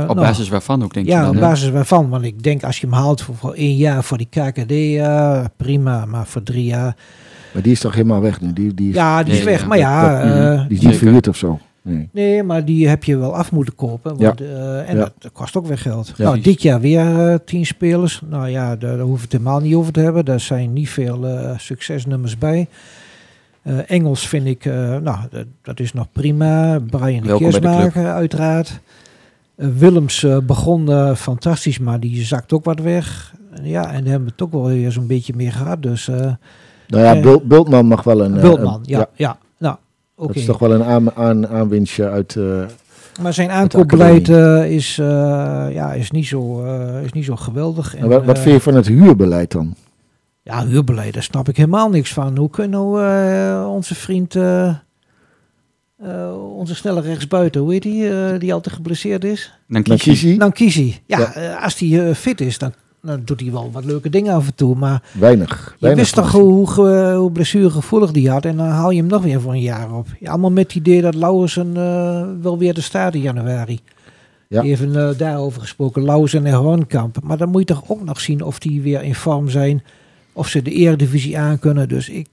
Op 0.09 0.15
nou, 0.15 0.15
basis 0.15 0.49
waarvan 0.49 0.83
ook, 0.85 0.95
denk 0.95 1.07
je 1.07 1.13
ja, 1.13 1.29
op 1.29 1.37
basis 1.41 1.71
waarvan. 1.71 2.09
Want 2.09 2.25
ik 2.25 2.43
denk 2.43 2.63
als 2.65 2.79
je 2.81 2.87
hem 2.87 2.95
haalt 2.95 3.23
voor, 3.23 3.35
voor 3.35 3.53
één 3.55 3.77
jaar 3.77 4.05
voor 4.05 4.19
die 4.19 4.29
KKD, 4.31 4.71
eh, 4.71 5.45
prima. 5.57 6.05
Maar 6.05 6.27
voor 6.27 6.43
drie 6.43 6.65
jaar. 6.65 6.97
Maar 7.53 7.63
die 7.63 7.73
is 7.73 7.81
toch 7.81 7.95
helemaal 7.95 8.21
weg 8.21 8.41
nu? 8.41 8.53
Die, 8.53 8.75
die 8.75 8.89
is, 8.89 8.95
Ja, 8.95 9.23
die 9.23 9.33
is 9.33 9.39
Ja, 9.39 9.45
weg. 9.45 9.61
ja, 9.61 9.67
maar 9.67 9.79
ja, 9.79 10.23
dat- 10.23 10.59
eh, 10.61 10.69
die 10.69 10.79
is 10.79 10.85
niet 10.85 10.97
verhuurd 10.97 11.29
of 11.29 11.37
zo. 11.37 11.59
Nee. 11.87 12.09
nee, 12.13 12.43
maar 12.43 12.65
die 12.65 12.89
heb 12.89 13.05
je 13.05 13.17
wel 13.17 13.35
af 13.37 13.53
moeten 13.53 13.75
kopen. 13.75 14.17
Want, 14.17 14.41
eh, 14.41 14.89
en 14.89 14.97
Ja. 14.97 15.03
dat, 15.03 15.13
dat 15.19 15.33
kost 15.33 15.57
ook 15.57 15.67
weer 15.67 15.79
geld. 15.79 16.13
Ja. 16.17 16.25
nou, 16.25 16.41
dit 16.41 16.63
jaar 16.63 16.81
weer 16.81 17.29
eh, 17.31 17.35
tien 17.45 17.67
spelers. 17.67 18.23
Nou 18.29 18.49
ja, 18.49 18.77
daar, 18.77 18.79
daar 18.97 18.99
hoeven 19.07 19.17
we 19.17 19.23
het 19.23 19.33
helemaal 19.33 19.61
niet 19.61 19.75
over 19.75 19.93
te 19.93 20.01
hebben. 20.01 20.25
Daar 20.25 20.41
zijn 20.41 20.73
niet 20.73 20.89
veel 20.91 21.27
eh, 21.27 21.59
succesnummers 21.59 22.39
bij. 22.39 22.69
Engels 23.87 24.29
vind 24.29 24.47
ik, 24.47 24.65
nou, 25.03 25.19
dat, 25.63 25.81
is 25.81 25.93
nog 25.93 26.07
prima. 26.13 26.79
Brian 26.91 27.23
de 27.27 27.37
Keersmaker, 27.37 28.07
uiteraard. 28.13 28.81
Willems 29.55 30.27
begon 30.47 31.15
fantastisch, 31.17 31.79
maar 31.79 32.01
die 32.01 32.25
zakt 32.25 32.53
ook 32.53 32.65
wat 32.65 32.81
weg. 32.81 33.35
Ja, 33.63 33.87
en 33.93 34.05
hebben 34.07 34.25
we 34.25 34.31
het 34.33 34.43
ook 34.43 34.53
wel 34.53 34.65
weer 34.67 34.93
zo'n 34.93 35.07
beetje 35.07 35.33
meer 35.37 35.53
gehad. 35.53 35.83
Dus 35.83 36.07
Nou 36.07 37.05
ja, 37.05 37.21
Bul- 37.21 37.43
Bultman 37.47 37.87
mag 37.87 38.03
wel 38.03 38.25
een... 38.25 38.41
Bultman, 38.41 38.75
een- 38.75 38.81
ja, 38.83 39.07
ja. 39.15 39.39
Oké. 40.17 40.27
Dat 40.27 40.37
is 40.37 40.45
toch 40.45 40.59
wel 40.59 40.73
een 40.73 40.85
aan, 40.85 41.13
aan, 41.13 41.47
aanwinstje 41.49 42.09
uit... 42.09 42.37
eh, 42.37 42.63
Maar 43.23 43.33
zijn 43.35 43.51
aankoopbeleid 43.51 44.29
eh, 44.29 44.71
is, 44.71 44.99
eh, 44.99 45.07
ja, 45.71 45.93
is, 45.93 46.11
niet 46.11 46.27
zo, 46.27 46.65
eh, 46.65 47.03
is 47.05 47.13
niet 47.13 47.25
zo 47.25 47.37
geweldig. 47.37 47.97
En, 47.97 48.09
wat, 48.09 48.25
wat 48.25 48.39
vind 48.39 48.55
je 48.55 48.61
van 48.61 48.75
het 48.75 48.87
huurbeleid 48.87 49.51
dan? 49.53 49.75
Ja, 50.43 50.67
huurbeleid, 50.67 51.13
daar 51.15 51.23
snap 51.23 51.49
ik 51.49 51.57
helemaal 51.57 51.91
niks 51.91 52.13
van. 52.13 52.37
Hoe 52.39 52.51
kunnen 52.51 52.81
nou 52.81 53.05
eh, 53.05 53.71
onze 53.73 53.95
vriend, 53.95 54.35
eh, 54.37 54.69
eh, 55.97 56.55
onze 56.57 56.75
snelle 56.75 57.01
rechtsbuiten, 57.01 57.61
hoe 57.61 57.73
heet 57.73 57.83
die, 57.83 58.09
eh, 58.11 58.39
die 58.39 58.53
altijd 58.55 58.75
geblesseerd 58.75 59.25
is? 59.25 59.59
Dan 59.69 59.83
kies. 59.83 60.23
Nankisi? 60.37 60.87
Nou. 61.07 61.23
Ja, 61.25 61.33
Ja. 61.43 61.55
als 61.57 61.77
die 61.77 62.15
fit 62.15 62.41
is, 62.41 62.59
dan, 62.59 62.73
dan 63.05 63.23
doet 63.25 63.41
hij 63.41 63.53
wel 63.53 63.71
wat 63.73 63.85
leuke 63.85 64.11
dingen 64.11 64.35
af 64.35 64.47
en 64.47 64.55
toe. 64.55 64.77
Maar 64.77 65.03
Weinig. 65.13 65.49
je 65.49 65.77
weinig 65.81 66.03
wist 66.03 66.15
toch 66.15 66.33
hoe, 66.33 66.71
hoe 67.15 67.33
blessuregevoelig 67.33 68.11
die 68.11 68.31
had. 68.31 68.45
En 68.45 68.57
dan 68.57 68.67
haal 68.67 68.91
je 68.91 68.99
hem 68.99 69.07
nog 69.07 69.23
weer 69.23 69.41
voor 69.41 69.53
een 69.53 69.61
jaar 69.61 69.93
op. 69.95 70.07
Ja, 70.21 70.31
allemaal 70.31 70.51
met 70.51 70.65
het 70.65 70.75
idee 70.75 71.03
dat 71.03 71.15
Lauwersen 71.15 71.77
eh, 71.77 72.23
wel 72.43 72.59
weer 72.59 72.75
de 72.75 72.81
staat 72.81 73.15
in 73.15 73.21
januari. 73.21 73.81
Ja. 74.49 74.63
Even 74.63 74.97
eh, 74.97 75.19
daarover 75.19 75.61
gesproken. 75.61 76.05
Lauwersen 76.05 76.47
en 76.47 76.53
Hoornkamp. 76.53 77.17
Maar 77.23 77.37
dan 77.37 77.49
moet 77.49 77.69
je 77.69 77.75
toch 77.75 77.85
ook 77.87 78.05
nog 78.05 78.21
zien 78.21 78.43
of 78.43 78.59
die 78.59 78.83
weer 78.83 79.03
in 79.03 79.15
vorm 79.15 79.49
zijn. 79.49 79.83
Of 80.33 80.49
ze 80.49 80.63
de 80.63 80.71
eredivisie 80.71 81.39
aankunnen. 81.39 81.89
Dus 81.89 82.09
ik... 82.09 82.29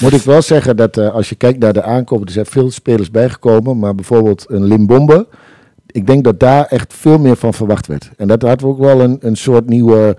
Moet 0.00 0.12
ik 0.12 0.22
wel 0.22 0.42
zeggen 0.42 0.76
dat 0.76 0.96
eh, 0.96 1.14
als 1.14 1.28
je 1.28 1.34
kijkt 1.34 1.58
naar 1.58 1.72
de 1.72 1.82
aankopen, 1.82 2.26
er 2.26 2.32
zijn 2.32 2.46
veel 2.46 2.70
spelers 2.70 3.10
bijgekomen, 3.10 3.78
maar 3.78 3.94
bijvoorbeeld 3.94 4.44
een 4.48 4.64
Limbombe, 4.64 5.26
ik 5.92 6.06
denk 6.06 6.24
dat 6.24 6.40
daar 6.40 6.64
echt 6.66 6.94
veel 6.94 7.18
meer 7.18 7.36
van 7.36 7.54
verwacht 7.54 7.86
werd. 7.86 8.10
En 8.16 8.28
dat 8.28 8.42
had 8.42 8.62
ook 8.62 8.78
wel 8.78 9.00
een, 9.00 9.16
een 9.20 9.36
soort 9.36 9.66
nieuwe, 9.68 10.16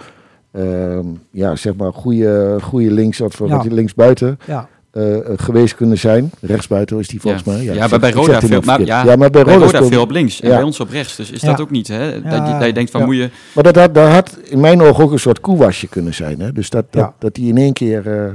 ehm, 0.51 1.05
ja, 1.31 1.55
zeg 1.55 1.75
maar, 1.75 1.93
goede, 1.93 2.57
goede 2.61 2.91
links 2.91 3.21
of 3.21 3.39
Ja. 3.39 3.45
wat 3.47 3.65
linksbuiten 3.71 4.39
Ja, 4.45 4.67
eh, 4.91 5.17
eh, 5.17 5.21
geweest 5.35 5.75
kunnen 5.75 5.97
zijn. 5.97 6.31
Rechtsbuiten 6.41 6.99
is 6.99 7.07
die 7.07 7.21
volgens 7.21 7.43
ja. 7.45 7.51
mij. 7.51 7.63
Ja, 7.63 7.83
ik 7.83 7.89
maar 7.89 7.99
bij 7.99 8.11
Roda 8.11 8.39
veel, 8.41 8.61
maar, 8.61 8.81
ja, 8.85 9.03
ja, 9.05 9.15
maar 9.15 9.29
bij 9.29 9.41
Roda, 9.41 9.83
veel 9.83 10.01
op 10.01 10.11
links 10.11 10.41
en 10.41 10.49
bij 10.49 10.63
ons 10.63 10.79
op 10.79 10.89
rechts. 10.89 11.15
Dus 11.15 11.31
is 11.31 11.41
Ja. 11.41 11.47
dat 11.47 11.61
ook 11.61 11.69
niet, 11.71 11.87
hè? 11.87 12.21
Dat, 12.21 12.47
je, 12.47 12.53
dat 12.57 12.65
je 12.65 12.73
denkt 12.73 12.91
van, 12.91 12.99
Ja. 12.99 13.05
moet 13.05 13.15
je... 13.15 13.29
Maar 13.55 13.63
dat 13.63 13.75
had, 13.75 13.93
dat 13.95 14.09
had 14.11 14.37
in 14.43 14.59
mijn 14.59 14.81
ogen 14.81 15.03
ook 15.03 15.11
een 15.11 15.19
soort 15.19 15.39
koewasje 15.39 15.87
kunnen 15.87 16.13
zijn. 16.13 16.39
Hè? 16.39 16.51
Dus 16.51 16.69
dat, 16.69 16.85
dat, 16.89 17.01
Ja. 17.01 17.13
dat 17.19 17.35
die 17.35 17.47
in 17.47 17.57
één 17.57 17.73
keer... 17.73 18.07
Eh, 18.07 18.29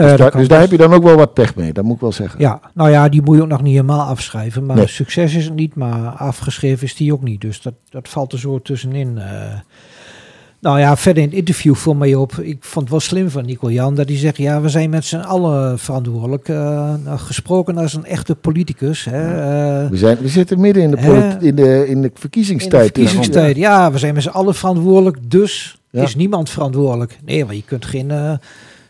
dus, 0.00 0.08
dat 0.10 0.18
daar, 0.18 0.30
dus 0.30 0.48
daar 0.48 0.60
heb 0.60 0.70
je 0.70 0.76
dan 0.76 0.92
ook 0.94 1.02
wel 1.02 1.16
wat 1.16 1.34
pech 1.34 1.54
mee, 1.54 1.72
dat 1.72 1.84
moet 1.84 1.94
ik 1.94 2.00
wel 2.00 2.12
zeggen. 2.12 2.40
Ja, 2.40 2.60
nou 2.74 2.90
ja, 2.90 3.08
die 3.08 3.22
moet 3.22 3.36
je 3.36 3.42
ook 3.42 3.48
nog 3.48 3.62
niet 3.62 3.72
helemaal 3.74 4.06
afschrijven. 4.06 4.66
Maar 4.66 4.76
Nee. 4.76 4.86
succes 4.86 5.34
is 5.34 5.44
het 5.44 5.54
niet, 5.54 5.74
maar 5.74 6.08
afgeschreven 6.08 6.84
is 6.84 6.94
die 6.96 7.12
ook 7.12 7.22
niet. 7.22 7.40
Dus 7.40 7.62
dat, 7.62 7.74
dat 7.90 8.08
valt 8.08 8.32
er 8.32 8.38
zo 8.38 8.58
tussenin. 8.62 9.18
eh. 9.18 9.24
nou 10.60 10.78
ja, 10.78 10.96
verder 10.96 11.22
in 11.22 11.28
het 11.28 11.38
interview 11.38 11.74
viel 11.74 11.94
mij 11.94 12.14
op. 12.14 12.32
Ik 12.32 12.56
vond 12.60 12.80
het 12.84 12.90
wel 12.90 13.00
slim 13.00 13.30
van 13.30 13.44
Nico 13.44 13.70
Jan 13.70 13.94
dat 13.94 14.08
hij 14.08 14.18
zegt: 14.18 14.36
ja, 14.36 14.60
we 14.60 14.68
zijn 14.68 14.90
met 14.90 15.04
z'n 15.04 15.16
allen 15.16 15.78
verantwoordelijk. 15.78 16.48
eh, 16.48 16.56
nou, 17.04 17.18
gesproken 17.18 17.78
als 17.78 17.94
een 17.94 18.04
echte 18.04 18.34
politicus. 18.34 19.04
Hè, 19.04 19.22
eh, 19.84 19.90
We, 19.90 19.96
zijn, 19.96 20.18
we 20.20 20.28
zitten 20.28 20.60
midden 20.60 20.82
in 20.82 20.90
de, 20.90 20.96
Hè? 21.00 21.28
in 21.28 21.38
de, 21.38 21.46
in 21.46 21.54
de 21.56 21.86
in 21.88 22.02
de 22.02 22.10
verkiezingstijd. 22.14 22.82
verkiezingstijd. 22.84 23.56
Ja, 23.56 23.92
we 23.92 23.98
zijn 23.98 24.14
met 24.14 24.22
z'n 24.22 24.28
allen 24.28 24.54
verantwoordelijk. 24.54 25.30
Dus 25.30 25.78
Ja. 25.90 26.02
is 26.02 26.16
niemand 26.16 26.50
verantwoordelijk. 26.50 27.18
Nee, 27.24 27.44
want 27.44 27.56
je 27.56 27.62
kunt 27.64 27.84
geen 27.84 28.10
eh 28.10 28.32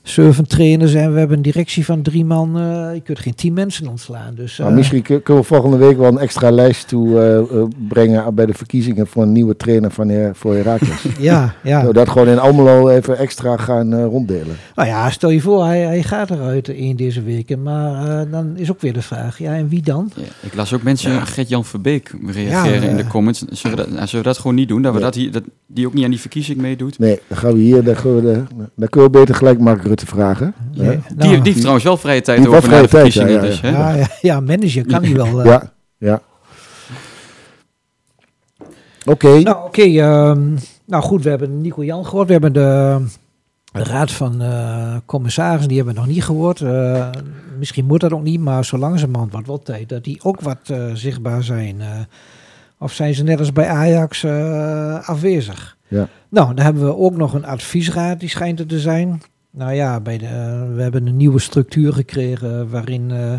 servant 0.07 0.49
trainen 0.49 0.89
zijn. 0.89 1.13
We 1.13 1.19
hebben 1.19 1.37
een 1.37 1.43
directie 1.43 1.85
van 1.85 2.03
drie 2.03 2.25
man. 2.25 2.59
eh, 2.59 2.95
je 2.95 3.01
kunt 3.01 3.19
geen 3.19 3.35
tien 3.35 3.53
mensen 3.53 3.89
ontslaan. 3.89 4.35
Dus, 4.35 4.59
Nou, 4.59 4.71
eh, 4.71 4.77
misschien 4.77 5.03
kun- 5.03 5.23
kunnen 5.23 5.43
we 5.43 5.49
volgende 5.49 5.77
week 5.77 5.97
wel 5.99 6.09
een 6.09 6.19
extra 6.19 6.51
lijst 6.51 6.89
toe 6.89 7.21
eh, 7.21 7.63
brengen 7.89 8.35
bij 8.35 8.47
de 8.47 8.55
verkiezingen 8.55 9.07
voor 9.07 9.23
een 9.23 9.33
nieuwe 9.33 9.57
trainer 9.57 9.91
van 9.91 10.09
Her- 10.09 10.35
voor 10.37 10.55
Herakles. 10.55 11.07
ja, 11.19 11.55
ja. 11.63 11.81
Nou, 11.83 11.93
dat 11.93 12.09
gewoon 12.09 12.29
in 12.29 12.39
Almelo 12.39 12.89
even 12.89 13.19
extra 13.19 13.57
gaan 13.57 13.93
eh, 13.95 14.05
ronddelen. 14.05 14.57
Nou 14.75 14.89
ja, 14.89 15.11
stel 15.11 15.31
je 15.31 15.41
voor, 15.41 15.65
hij, 15.65 15.81
hij 15.81 16.03
gaat 16.03 16.31
eruit 16.31 16.69
in 16.69 16.97
deze 16.97 17.23
weken. 17.23 17.63
Maar 17.63 18.21
eh, 18.21 18.31
dan 18.31 18.57
is 18.57 18.71
ook 18.71 18.81
weer 18.81 18.93
de 18.93 19.03
vraag, 19.03 19.39
ja, 19.39 19.55
en 19.55 19.69
wie 19.69 19.83
dan? 19.83 20.11
Ja, 20.17 20.23
ik 20.41 20.55
las 20.55 20.73
ook 20.75 20.83
mensen, 20.83 21.27
Gert-Jan 21.27 21.65
Verbeek, 21.65 22.15
reageren 22.27 22.83
Ja, 22.83 22.89
in 22.89 22.97
de 22.97 23.07
comments. 23.07 23.45
Zullen 23.51 23.77
we 23.77 23.83
dat, 23.83 23.93
nou, 23.93 24.07
zullen 24.07 24.25
we 24.25 24.31
dat 24.31 24.39
gewoon 24.39 24.55
niet 24.57 24.69
doen? 24.69 24.83
Dat, 24.83 24.93
we 24.93 24.99
Nee. 24.99 25.07
dat, 25.11 25.15
hier, 25.21 25.33
dat 25.33 25.43
die 25.67 25.87
ook 25.87 25.95
niet 25.95 26.05
aan 26.05 26.11
die 26.11 26.21
verkiezing 26.21 26.59
meedoet? 26.59 26.99
Nee, 26.99 27.21
dan 27.29 27.39
gaan 27.39 27.53
we 27.53 27.59
hier, 27.59 27.83
dan, 27.85 27.97
gaan 27.97 28.15
we 28.15 28.21
de, 28.23 28.43
dan 28.77 28.89
kunnen 28.89 29.11
we 29.11 29.19
beter 29.19 29.35
gelijk 29.35 29.59
Mark 29.61 29.83
Rutte 29.83 29.94
vragen. 30.01 30.55
Ja, 30.71 30.91
die, 30.91 31.01
nou, 31.17 31.31
die 31.31 31.41
heeft 31.43 31.59
trouwens 31.59 31.85
wel 31.85 31.97
vrije 31.97 32.21
tijd 32.21 32.47
over 32.49 32.63
vrije 32.63 32.89
tijd, 32.89 32.91
verkiezingen. 32.91 33.33
ja, 33.33 33.41
dus, 33.41 33.61
ja, 33.61 33.69
hè? 33.71 33.77
ja, 33.79 33.95
ja, 33.97 34.07
ja, 34.21 34.41
manager 34.41 34.87
kan 34.87 35.05
hij 35.05 35.15
wel. 35.15 35.41
eh. 35.41 35.47
Ja, 35.47 35.73
ja. 35.99 36.21
Oké, 39.05 39.39
Nou, 39.41 39.65
oké. 39.67 39.83
ehm, 39.83 40.55
nou 40.85 41.03
goed, 41.03 41.23
we 41.23 41.31
hebben 41.31 41.61
Nico 41.61 41.85
Jan 41.85 42.07
gehoord. 42.07 42.27
We 42.27 42.33
hebben 42.33 42.53
de, 42.53 43.01
de 43.73 43.83
raad 43.85 44.11
van 44.13 44.43
eh, 44.43 44.97
commissarissen, 45.05 45.69
die 45.69 45.77
hebben 45.77 45.95
we 45.95 46.01
nog 46.01 46.11
niet 46.11 46.25
gehoord. 46.25 46.61
Eh, 46.61 47.11
misschien 47.59 47.85
moet 47.85 48.01
dat 48.01 48.13
ook 48.13 48.23
niet, 48.23 48.41
maar 48.41 48.65
zo 48.65 48.79
langzamerhand 48.79 49.33
wordt 49.33 49.47
wel 49.47 49.59
tijd 49.63 49.89
dat 49.89 50.05
die 50.05 50.19
ook 50.23 50.41
wat 50.41 50.59
eh, 50.67 50.85
zichtbaar 50.95 51.43
zijn. 51.43 51.81
Eh, 51.81 51.89
of 52.79 52.93
zijn 52.93 53.15
ze 53.15 53.23
net 53.23 53.39
als 53.39 53.53
bij 53.53 53.69
Ajax 53.69 54.25
eh, 54.25 55.09
afwezig? 55.09 55.77
Ja. 55.89 56.09
Nou, 56.29 56.55
dan 56.55 56.65
hebben 56.65 56.85
we 56.85 56.97
ook 56.97 57.17
nog 57.17 57.35
een 57.35 57.47
adviesraad, 57.47 58.21
die 58.21 58.29
schijnt 58.29 58.61
er 58.61 58.67
te 58.67 58.81
zijn. 58.81 59.23
Nou 59.57 59.73
ja, 59.73 60.01
bij 60.01 60.19
de, 60.19 60.27
eh, 60.27 60.75
we 60.75 60.83
hebben 60.83 61.07
een 61.07 61.17
nieuwe 61.17 61.39
structuur 61.39 61.93
gekregen 61.93 62.71
waarin 62.71 63.11
eh, 63.11 63.39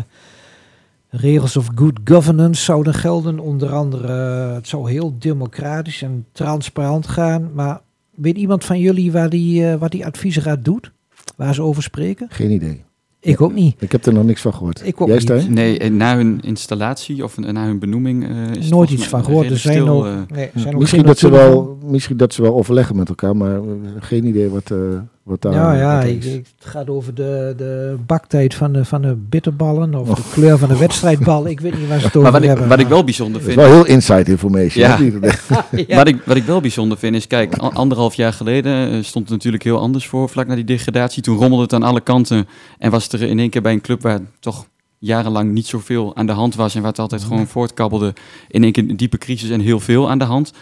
regels 1.08 1.56
of 1.56 1.68
good 1.74 1.98
governance 2.04 2.62
zouden 2.62 2.94
gelden. 2.94 3.38
Onder 3.38 3.72
andere, 3.72 4.12
eh, 4.48 4.54
het 4.54 4.68
zou 4.68 4.90
heel 4.90 5.16
democratisch 5.18 6.02
en 6.02 6.26
transparant 6.32 7.06
gaan. 7.06 7.50
Maar 7.54 7.80
weet 8.14 8.36
iemand 8.36 8.64
van 8.64 8.78
jullie 8.78 9.12
waar 9.12 9.30
die, 9.30 9.76
wat 9.76 9.90
die 9.90 10.06
adviesraad 10.06 10.64
doet? 10.64 10.92
Waar 11.36 11.54
ze 11.54 11.62
over 11.62 11.82
spreken? 11.82 12.26
geen 12.30 12.50
idee. 12.50 12.84
Ik 13.26 13.40
ook 13.40 13.52
niet. 13.52 13.74
Ik 13.78 13.92
heb 13.92 14.06
er 14.06 14.12
nog 14.12 14.24
niks 14.24 14.40
van 14.40 14.54
gehoord. 14.54 14.86
Ik 14.86 15.00
ook 15.00 15.08
Jij, 15.08 15.36
niet. 15.36 15.50
Nee, 15.50 15.90
na 15.90 16.16
hun 16.16 16.40
installatie 16.40 17.24
of 17.24 17.38
na 17.38 17.64
hun 17.66 17.78
benoeming 17.78 18.24
eh, 18.24 18.50
is 18.50 18.64
het 18.64 18.70
Nooit 18.70 18.90
iets 18.90 19.06
van 19.06 19.24
gehoord. 19.24 19.50
Er 19.50 19.58
zijn 19.58 19.88
ook, 19.88 20.04
eh. 20.04 20.12
nee, 20.28 20.44
er 20.54 20.60
zijn 20.60 20.74
ook 20.74 20.80
Misschien 20.80 21.02
dat, 21.02 21.18
ze 21.18 21.30
wel, 21.30 21.78
misschien 21.84 22.16
dat 22.16 22.34
ze 22.34 22.42
wel 22.42 22.54
overleggen 22.54 22.96
met 22.96 23.08
elkaar, 23.08 23.36
maar 23.36 23.60
geen 23.98 24.26
idee 24.26 24.48
wat, 24.48 24.70
eh, 24.70 24.78
wat 25.26 25.42
daar 25.42 25.52
Ja, 25.52 25.74
ja 25.74 26.02
ik, 26.02 26.22
het 26.22 26.46
gaat 26.58 26.88
over 26.90 27.14
de, 27.14 27.54
de 27.56 27.96
baktijd 28.06 28.54
van 28.54 28.72
de, 28.72 28.84
van 28.84 29.02
de 29.02 29.14
bitterballen 29.28 29.94
of 29.94 30.06
de 30.06 30.12
Oh. 30.12 30.32
kleur 30.32 30.58
van 30.58 30.68
de 30.68 30.76
wedstrijdbal. 30.78 31.46
Ik 31.48 31.60
weet 31.60 31.78
niet 31.78 31.88
waar 31.88 31.98
ze 31.98 32.06
het 32.06 32.16
over 32.16 32.22
Maar 32.22 32.32
wat 32.32 32.42
ik, 32.42 32.48
hebben. 32.48 32.68
wat 32.68 32.78
ik 32.80 32.86
wel 32.86 33.04
bijzonder 33.04 33.40
Dat 33.40 33.48
is 33.48 33.54
vind... 33.54 33.66
wel 33.68 33.76
heel 33.76 33.86
inside 33.94 34.30
information. 34.30 34.84
Ja. 34.84 34.96
hè, 34.96 35.10
die- 35.10 35.30
Ja. 35.86 35.96
Wat, 35.96 36.08
ik, 36.08 36.22
wat 36.24 36.36
ik 36.36 36.44
wel 36.44 36.60
bijzonder 36.60 36.98
vind 36.98 37.16
is, 37.16 37.26
kijk, 37.26 37.56
anderhalf 37.56 38.14
jaar 38.14 38.32
geleden 38.32 38.90
eh, 38.90 39.02
stond 39.02 39.24
het 39.24 39.32
natuurlijk 39.34 39.62
heel 39.64 39.78
anders 39.78 40.06
voor, 40.06 40.28
vlak 40.28 40.46
na 40.46 40.54
die 40.54 40.64
degradatie. 40.64 41.22
Toen 41.22 41.36
rommelde 41.36 41.62
het 41.62 41.72
aan 41.72 41.82
alle 41.82 42.00
kanten 42.00 42.46
en 42.78 42.90
was 42.90 43.08
er 43.08 43.22
in 43.22 43.38
één 43.38 43.50
keer 43.50 43.62
bij 43.62 43.72
een 43.72 43.80
club 43.80 44.02
waar 44.02 44.20
toch 44.40 44.66
jarenlang 44.98 45.52
niet 45.52 45.66
zoveel 45.66 46.16
aan 46.16 46.26
de 46.26 46.32
hand 46.32 46.54
was 46.54 46.74
en 46.74 46.80
waar 46.80 46.90
het 46.90 46.98
altijd 47.00 47.22
gewoon 47.24 47.46
voortkabbelde, 47.46 48.12
in 48.48 48.62
één 48.62 48.72
keer 48.72 48.84
een 48.88 48.96
diepe 48.96 49.18
crisis 49.18 49.50
en 49.50 49.60
heel 49.60 49.80
veel 49.80 50.10
aan 50.10 50.18
de 50.18 50.24
hand. 50.24 50.52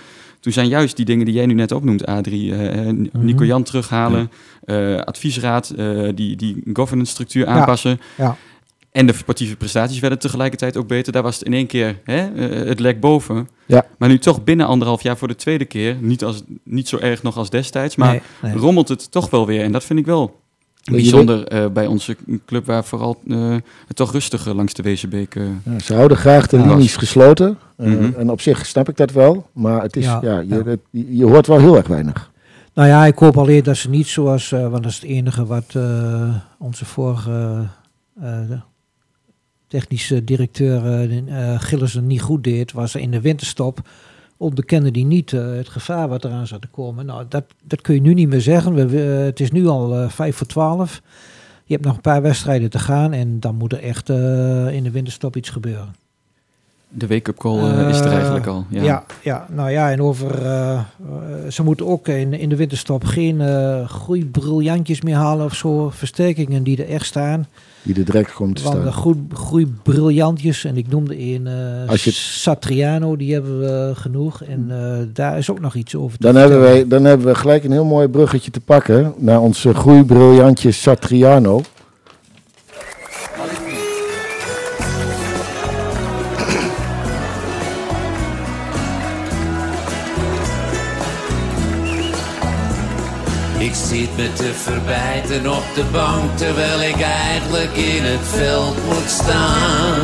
Toen 0.44 0.52
zijn 0.52 0.68
juist 0.68 0.96
die 0.96 1.04
dingen 1.04 1.24
die 1.24 1.35
jij 1.35 1.46
nu 1.46 1.54
net 1.54 1.72
opnoemt, 1.72 2.07
Adrie, 2.07 2.52
eh, 2.54 2.88
eh, 2.88 2.96
Nico 3.12 3.44
Jan 3.44 3.62
terughalen, 3.62 4.30
eh, 4.64 4.96
adviesraad, 4.96 5.70
eh, 5.70 6.09
die, 6.14 6.37
die 6.37 6.62
governance 6.72 7.12
structuur 7.12 7.46
aanpassen. 7.46 8.00
ja. 8.16 8.37
En 8.92 9.07
de 9.07 9.12
sportieve 9.12 9.57
prestaties 9.57 9.98
werden 9.98 10.18
tegelijkertijd 10.18 10.76
ook 10.76 10.87
beter. 10.87 11.12
Daar 11.12 11.22
was 11.22 11.35
het 11.38 11.46
in 11.46 11.52
één 11.52 11.66
keer 11.66 11.98
hè, 12.04 12.16
het 12.66 12.80
lek 12.80 13.00
boven. 13.00 13.48
Ja. 13.66 13.87
Maar 13.98 14.09
nu 14.09 14.18
toch 14.18 14.44
binnen 14.44 14.66
anderhalf 14.66 15.02
jaar 15.02 15.16
voor 15.16 15.28
de 15.28 15.35
tweede 15.37 15.64
keer, 15.64 15.96
niet, 16.00 16.24
als, 16.24 16.42
niet 16.62 16.88
zo 16.88 16.98
erg 16.98 17.22
nog 17.22 17.37
als 17.37 17.50
destijds, 17.50 17.96
maar 17.96 18.11
Nee, 18.11 18.20
nee. 18.52 18.54
rommelt 18.62 18.88
het 18.88 19.11
toch 19.11 19.30
wel 19.30 19.46
weer. 19.46 19.62
En 19.62 19.72
dat 19.72 19.85
vind 19.85 19.98
ik 19.98 20.07
wel 20.07 20.40
bijzonder 20.92 21.47
eh, 21.47 21.66
bij 21.68 21.87
onze 21.87 22.16
club, 22.47 22.66
waar 22.66 22.85
vooral 22.85 23.20
eh, 23.29 23.55
het 23.87 23.97
toch 23.97 24.12
rustiger 24.12 24.55
langs 24.55 24.75
de 24.75 24.83
Wezenbeek... 24.83 25.35
eh, 25.35 25.42
Ja, 25.64 25.79
ze 25.79 25.94
houden 25.94 26.16
graag 26.16 26.47
de 26.47 26.59
linies 26.59 26.97
gesloten. 26.97 27.59
Eh, 27.77 27.87
Mhm. 27.87 28.12
En 28.18 28.31
op 28.31 28.40
zich 28.40 28.66
snap 28.66 28.88
ik 28.88 28.97
dat 28.97 29.12
wel. 29.12 29.47
Maar 29.53 29.83
het 29.83 29.97
is, 29.97 30.05
Ja, 30.05 30.18
ja, 30.23 30.38
je, 30.40 30.49
ja. 30.55 30.62
het- 30.64 30.81
je, 30.90 31.25
hoort 31.25 31.47
wel 31.47 31.59
heel 31.59 31.77
erg 31.77 31.87
weinig. 31.87 32.31
Nou 32.75 32.88
ja, 32.88 33.07
ik 33.07 33.18
hoop 33.18 33.38
alleen 33.38 33.62
dat 33.62 33.77
ze 33.77 33.90
niet 33.90 34.07
zoals, 34.07 34.53
eh, 34.53 34.61
want 34.68 34.83
dat 34.83 34.92
is 34.92 35.01
het 35.01 35.11
enige 35.11 35.47
wat 35.47 35.64
eh, 35.73 36.35
onze 36.59 36.85
vorige 36.85 37.66
eh, 38.23 38.38
technische 39.68 40.25
directeur 40.25 40.87
eh 40.87 41.53
eh, 41.53 41.61
Gillissen 41.61 42.07
niet 42.07 42.20
goed 42.23 42.44
deed, 42.44 42.73
was 42.73 42.94
in 42.94 43.11
de 43.11 43.20
winterstop 43.20 43.81
onderkende 44.37 44.90
die 44.90 45.05
niet 45.05 45.33
eh, 45.33 45.47
het 45.47 45.68
gevaar 45.68 46.09
wat 46.09 46.25
eraan 46.25 46.47
zat 46.47 46.61
te 46.61 46.68
komen. 46.68 47.07
Nou, 47.07 47.25
dat, 47.29 47.44
dat 47.64 47.81
kun 47.81 47.94
je 47.94 48.01
nu 48.01 48.14
niet 48.14 48.29
meer 48.29 48.40
zeggen. 48.40 48.75
We, 48.75 48.87
we- 48.87 48.99
het 48.99 49.40
is 49.40 49.51
nu 49.51 49.66
al 49.66 49.97
eh, 49.99 50.09
vijf 50.09 50.37
voor 50.37 50.47
twaalf. 50.47 51.03
Je 51.64 51.75
hebt 51.75 51.87
nog 51.87 51.94
een 51.94 52.01
paar 52.01 52.23
wedstrijden 52.23 52.70
te 52.70 52.79
gaan 52.79 53.12
en 53.12 53.40
dan 53.40 53.55
moet 53.55 53.73
er 53.73 53.83
echt 53.83 54.11
eh, 54.11 54.16
in 54.75 54.83
de 54.83 54.90
winterstop 54.90 55.37
iets 55.37 55.51
gebeuren. 55.51 55.94
de 56.88 57.07
wake-up 57.07 57.37
call 57.38 57.88
is 57.88 58.01
er 58.01 58.11
eigenlijk 58.12 58.47
al. 58.47 58.64
Ja. 58.68 58.83
Ja. 58.83 59.05
ja, 59.23 59.47
nou 59.51 59.70
ja, 59.70 59.90
en 59.90 60.03
over. 60.03 60.29
ze 61.51 61.62
moeten 61.62 61.87
ook 61.87 62.09
in, 62.09 62.33
in 62.33 62.49
de 62.49 62.57
winterstop 62.57 63.05
geen 63.05 63.40
eh 63.40 63.88
groeibriljantjes 63.88 65.01
meer 65.01 65.14
halen 65.16 65.44
of 65.44 65.55
zo. 65.55 65.90
Versterkingen 65.90 66.62
die 66.62 66.83
er 66.85 66.88
echt 66.90 67.07
staan. 67.07 67.47
Die 67.85 67.94
er 67.99 68.05
direct 68.05 68.33
komt 68.33 68.57
te 68.57 68.62
Want 68.62 68.75
de 68.75 68.81
staan. 68.81 68.92
groei, 68.92 69.27
groeibriljantjes, 69.33 70.64
en 70.64 70.77
ik 70.77 70.89
noemde 70.89 71.18
een 71.20 71.49
Als 71.89 72.05
je- 72.05 72.11
Satriano, 72.12 73.16
die 73.16 73.32
hebben 73.32 73.61
we 73.61 73.93
genoeg. 73.95 74.43
En 74.43 74.66
eh, 74.70 75.07
daar 75.12 75.39
is 75.39 75.51
ook 75.51 75.61
nog 75.61 75.74
iets 75.74 75.95
over 75.97 76.18
te 76.18 76.26
Dan 76.26 76.37
hebben, 76.37 76.61
wij, 76.61 76.89
dan 76.89 77.05
hebben 77.05 77.26
we 77.26 77.35
gelijk 77.35 77.64
een 77.64 77.72
heel 77.72 77.85
mooi 77.85 78.09
bruggetje 78.09 78.51
te 78.51 78.61
pakken 78.61 79.14
naar 79.16 79.41
onze 79.41 79.74
groeibriljantje 79.74 80.70
Satriano. 80.72 81.61
Ik 93.65 93.75
zit 93.75 94.17
me 94.17 94.33
te 94.33 94.53
verbijten 94.55 95.51
op 95.57 95.65
de 95.75 95.85
bank 95.93 96.37
terwijl 96.37 96.83
ik 96.83 97.01
eigenlijk 97.01 97.77
in 97.77 98.03
het 98.05 98.29
veld 98.29 98.77
moet 98.85 99.11
staan. 99.11 100.01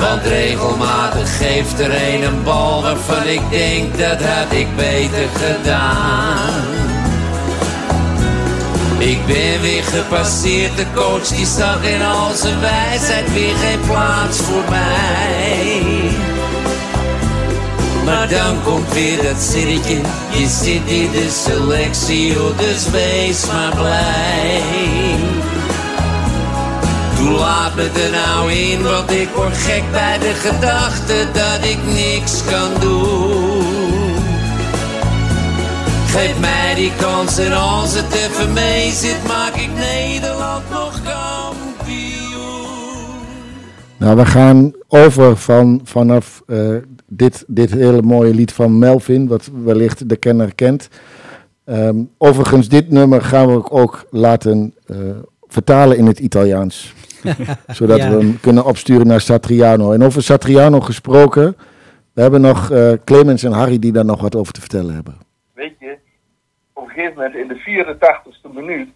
Want 0.00 0.26
regelmatig 0.26 1.36
geeft 1.36 1.80
er 1.80 2.12
een 2.12 2.22
een 2.22 2.42
bal 2.42 2.82
waarvan 2.82 3.26
ik 3.26 3.40
denk 3.50 3.98
dat 3.98 4.22
had 4.22 4.52
ik 4.52 4.76
beter 4.76 5.28
gedaan. 5.34 6.64
Ik 8.98 9.26
ben 9.26 9.60
weer 9.60 9.82
gepasseerd, 9.82 10.76
de 10.76 10.86
coach 10.94 11.28
die 11.28 11.46
zag 11.46 11.82
in 11.82 12.02
al 12.02 12.34
zijn 12.34 12.60
wijsheid 12.60 13.32
weer 13.32 13.54
geen 13.54 13.80
plaats 13.80 14.38
voor 14.38 14.64
mij. 14.70 16.33
Maar 18.04 18.28
dan 18.28 18.62
komt 18.62 18.92
weer 18.92 19.22
dat 19.22 19.42
zinnetje, 19.42 20.00
je 20.30 20.46
zit 20.48 20.82
in 20.84 21.10
de 21.10 21.42
selectie, 21.44 22.40
oh, 22.40 22.58
dus 22.58 22.90
wees 22.90 23.46
maar 23.46 23.74
blij. 23.76 24.62
Doe 27.16 27.30
laat 27.30 27.74
me 27.74 27.82
er 27.82 28.10
nou 28.10 28.52
in, 28.52 28.82
want 28.82 29.10
ik 29.10 29.28
word 29.34 29.56
gek 29.56 29.82
bij 29.92 30.18
de 30.18 30.34
gedachte 30.34 31.26
dat 31.32 31.68
ik 31.70 31.78
niks 31.84 32.32
kan 32.50 32.80
doen. 32.80 33.74
Geef 36.10 36.38
mij 36.38 36.74
die 36.74 36.92
kans 37.00 37.38
en 37.38 37.52
als 37.52 37.94
het 37.94 38.14
even 38.14 38.52
mee 38.52 38.92
zit, 38.92 39.26
maak 39.26 39.54
ik 39.54 39.70
Nederland 39.74 40.70
nog 40.70 40.93
Nou, 44.04 44.16
we 44.16 44.26
gaan 44.26 44.72
over 44.88 45.36
van, 45.36 45.80
vanaf 45.84 46.42
eh, 46.46 46.76
dit, 47.06 47.44
dit 47.46 47.70
hele 47.70 48.02
mooie 48.02 48.34
lied 48.34 48.52
van 48.52 48.78
Melvin, 48.78 49.28
wat 49.28 49.50
wellicht 49.64 50.08
de 50.08 50.16
kenner 50.16 50.54
kent. 50.54 50.88
Ehm, 51.64 51.96
overigens, 52.18 52.68
dit 52.68 52.90
nummer 52.90 53.22
gaan 53.22 53.46
we 53.46 53.70
ook 53.70 54.06
laten 54.10 54.74
eh, 54.86 54.96
vertalen 55.46 55.96
in 55.96 56.06
het 56.06 56.18
Italiaans. 56.18 56.94
zodat 57.66 57.98
Ja. 57.98 58.10
we 58.10 58.16
hem 58.16 58.40
kunnen 58.40 58.64
opsturen 58.64 59.06
naar 59.06 59.20
Satriano. 59.20 59.92
En 59.92 60.02
over 60.02 60.22
Satriano 60.22 60.80
gesproken, 60.80 61.56
we 62.12 62.20
hebben 62.20 62.40
nog 62.40 62.70
eh, 62.70 62.92
Clemens 63.04 63.42
en 63.42 63.52
Harry 63.52 63.78
die 63.78 63.92
daar 63.92 64.04
nog 64.04 64.20
wat 64.20 64.36
over 64.36 64.52
te 64.52 64.60
vertellen 64.60 64.94
hebben. 64.94 65.16
Weet 65.54 65.74
je, 65.78 65.96
op 66.72 66.82
een 66.84 66.90
gegeven 66.90 67.14
moment 67.14 67.34
in 67.34 67.48
de 67.48 67.58
84ste 67.60 68.54
minuut 68.54 68.88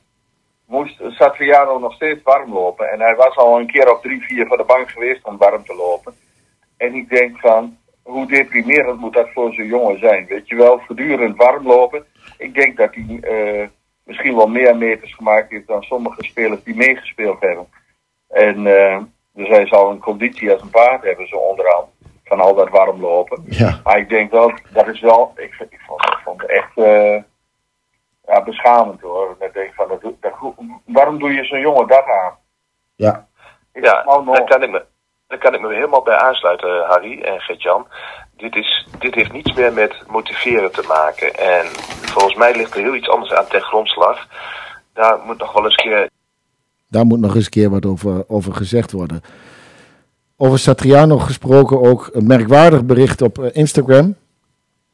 moest 0.69 1.01
Satriano 1.09 1.79
nog 1.79 1.95
steeds 1.95 2.23
warm 2.23 2.53
lopen. 2.53 2.91
En 2.91 3.01
hij 3.01 3.17
was 3.17 3.37
al 3.37 3.59
een 3.59 3.67
keer 3.67 3.91
op 3.93 4.03
drie, 4.03 4.23
vier 4.23 4.47
van 4.47 4.57
de 4.57 4.65
bank 4.65 4.91
geweest 4.91 5.25
om 5.25 5.37
warm 5.37 5.65
te 5.65 5.75
lopen. 5.75 6.15
En 6.77 6.95
ik 6.95 7.09
denk 7.09 7.39
van, 7.39 7.77
hoe 8.03 8.27
deprimerend 8.27 9.01
moet 9.01 9.13
dat 9.13 9.29
voor 9.33 9.53
zo'n 9.53 9.67
jongen 9.67 9.99
zijn? 9.99 10.27
Weet 10.27 10.49
je 10.49 10.57
wel, 10.57 10.81
voortdurend 10.87 11.37
warm 11.37 11.67
lopen. 11.67 12.05
Ik 12.39 12.55
denk 12.55 12.77
dat 12.77 12.95
hij 12.95 13.19
eh, 13.21 13.69
misschien 14.05 14.37
wel 14.37 14.47
meer 14.47 14.77
meters 14.77 15.15
gemaakt 15.15 15.51
heeft 15.51 15.67
dan 15.67 15.83
sommige 15.83 16.25
spelers 16.25 16.63
die 16.63 16.77
meegespeeld 16.77 17.41
hebben. 17.41 17.67
En 18.29 18.67
eh, 18.67 18.99
dus 19.33 19.49
hij 19.49 19.67
zal 19.67 19.91
een 19.91 19.99
conditie 19.99 20.53
als 20.53 20.63
een 20.63 20.71
paard 20.71 21.03
hebben, 21.03 21.29
zo 21.29 21.37
onderhand. 21.37 21.87
Van 22.25 22.41
al 22.41 22.55
dat 22.55 22.69
warm 22.69 23.01
lopen. 23.01 23.45
Ja. 23.47 23.81
Maar 23.85 23.99
ik 23.99 24.09
denk 24.09 24.31
wel, 24.31 24.53
dat 24.73 24.89
is 24.89 25.01
wel, 25.01 25.33
ik, 25.37 25.67
ik, 25.71 25.81
vond, 25.87 26.03
ik 26.03 26.19
vond 26.25 26.41
het 26.41 26.51
echt 26.51 26.77
eh, 26.77 27.23
ja, 28.29 28.43
beschamend 28.43 29.01
hoor. 29.01 29.37
Ik 29.41 29.53
denk 29.53 29.75
van, 29.75 29.89
dat, 29.89 30.01
dat, 30.21 30.33
waarom 30.85 31.19
doe 31.19 31.33
je 31.33 31.45
zo'n 31.45 31.61
jongen 31.61 31.87
dat 31.89 32.05
aan? 32.05 32.37
Ja. 32.95 33.27
Ik 33.73 33.85
Ja, 33.85 34.05
nou, 34.05 34.25
daar 34.25 34.45
kan 34.45 34.63
ik 34.63 34.71
me, 34.71 34.85
daar 35.27 35.39
kan 35.39 35.55
ik 35.55 35.61
me 35.61 35.75
helemaal 35.75 36.03
bij 36.03 36.17
aansluiten, 36.17 36.85
Harry 36.85 37.23
en 37.23 37.41
Gert-Jan. 37.41 37.87
Dit, 38.37 38.57
is, 38.57 38.89
dit 38.99 39.15
heeft 39.15 39.33
niets 39.33 39.53
meer 39.53 39.73
met 39.73 40.03
motiveren 40.07 40.73
te 40.73 40.85
maken. 40.89 41.35
En 41.35 41.67
volgens 42.03 42.35
mij 42.35 42.57
ligt 42.57 42.75
er 42.75 42.83
heel 42.83 42.95
iets 42.95 43.09
anders 43.09 43.33
aan 43.33 43.47
ten 43.47 43.63
grondslag. 43.63 44.27
Daar 44.93 45.19
moet 45.19 45.39
nog 45.39 45.53
wel 45.53 45.65
eens 45.65 45.77
een 45.77 45.91
keer 45.91 46.11
Daar 46.89 47.07
moet 47.07 47.21
nog 47.21 47.35
eens 47.35 47.45
een 47.45 47.51
keer 47.51 47.71
wat 47.71 47.87
over, 47.87 48.25
over 48.29 48.55
gezegd 48.55 48.93
worden. 48.93 49.23
Over 50.37 50.59
Satriano 50.59 51.19
gesproken 51.19 51.81
ook 51.81 52.11
een 52.13 52.27
merkwaardig 52.27 52.85
bericht 52.85 53.23
op 53.23 53.39
eh, 53.39 53.51
Instagram. 53.53 54.17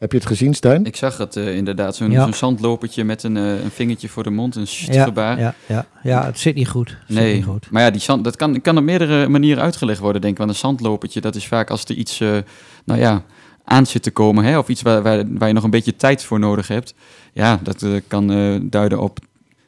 Heb 0.04 0.12
je 0.12 0.18
het 0.18 0.26
gezien, 0.26 0.54
Stijn? 0.54 0.84
Ik 0.84 0.96
zag 0.96 1.16
het 1.18 1.36
eh, 1.36 1.56
inderdaad, 1.56 1.96
zo'n 1.96 2.10
Ja. 2.10 2.22
zo'n 2.22 2.32
zandlopertje 2.34 3.04
met 3.04 3.22
een, 3.22 3.36
eh, 3.36 3.62
een 3.64 3.70
vingertje 3.70 4.08
voor 4.08 4.22
de 4.22 4.30
mond, 4.30 4.56
een 4.56 4.66
Ja, 4.68 5.04
gebaar. 5.04 5.38
ja, 5.38 5.54
ja, 5.66 5.86
ja, 6.02 6.24
het 6.24 6.38
zit 6.38 6.54
niet 6.54 6.68
goed. 6.68 6.88
Het 6.88 6.98
zit 7.06 7.16
Nee, 7.16 7.34
niet 7.34 7.44
goed. 7.44 7.70
maar 7.70 7.82
ja, 7.82 7.90
die 7.90 8.00
zand, 8.00 8.24
dat 8.24 8.36
kan, 8.36 8.60
kan 8.60 8.76
op 8.76 8.82
meerdere 8.82 9.28
manieren 9.28 9.62
uitgelegd 9.62 10.00
worden, 10.00 10.20
denk 10.20 10.32
ik. 10.32 10.38
Want 10.38 10.50
een 10.50 10.56
zandlopertje, 10.56 11.20
dat 11.20 11.34
is 11.34 11.46
vaak 11.46 11.70
als 11.70 11.84
er 11.84 11.94
iets, 11.94 12.20
eh, 12.20 12.36
nou 12.84 13.00
ja, 13.00 13.22
aan 13.64 13.86
zit 13.86 14.02
te 14.02 14.10
komen, 14.10 14.44
hè, 14.44 14.58
of 14.58 14.68
iets 14.68 14.82
waar, 14.82 15.02
waar, 15.02 15.24
waar 15.28 15.48
je 15.48 15.54
nog 15.54 15.64
een 15.64 15.70
beetje 15.70 15.96
tijd 15.96 16.24
voor 16.24 16.38
nodig 16.38 16.68
hebt. 16.68 16.94
Ja, 17.32 17.58
dat 17.62 17.86
kan 18.08 18.30
eh, 18.32 18.54
duiden 18.62 19.00
op 19.00 19.18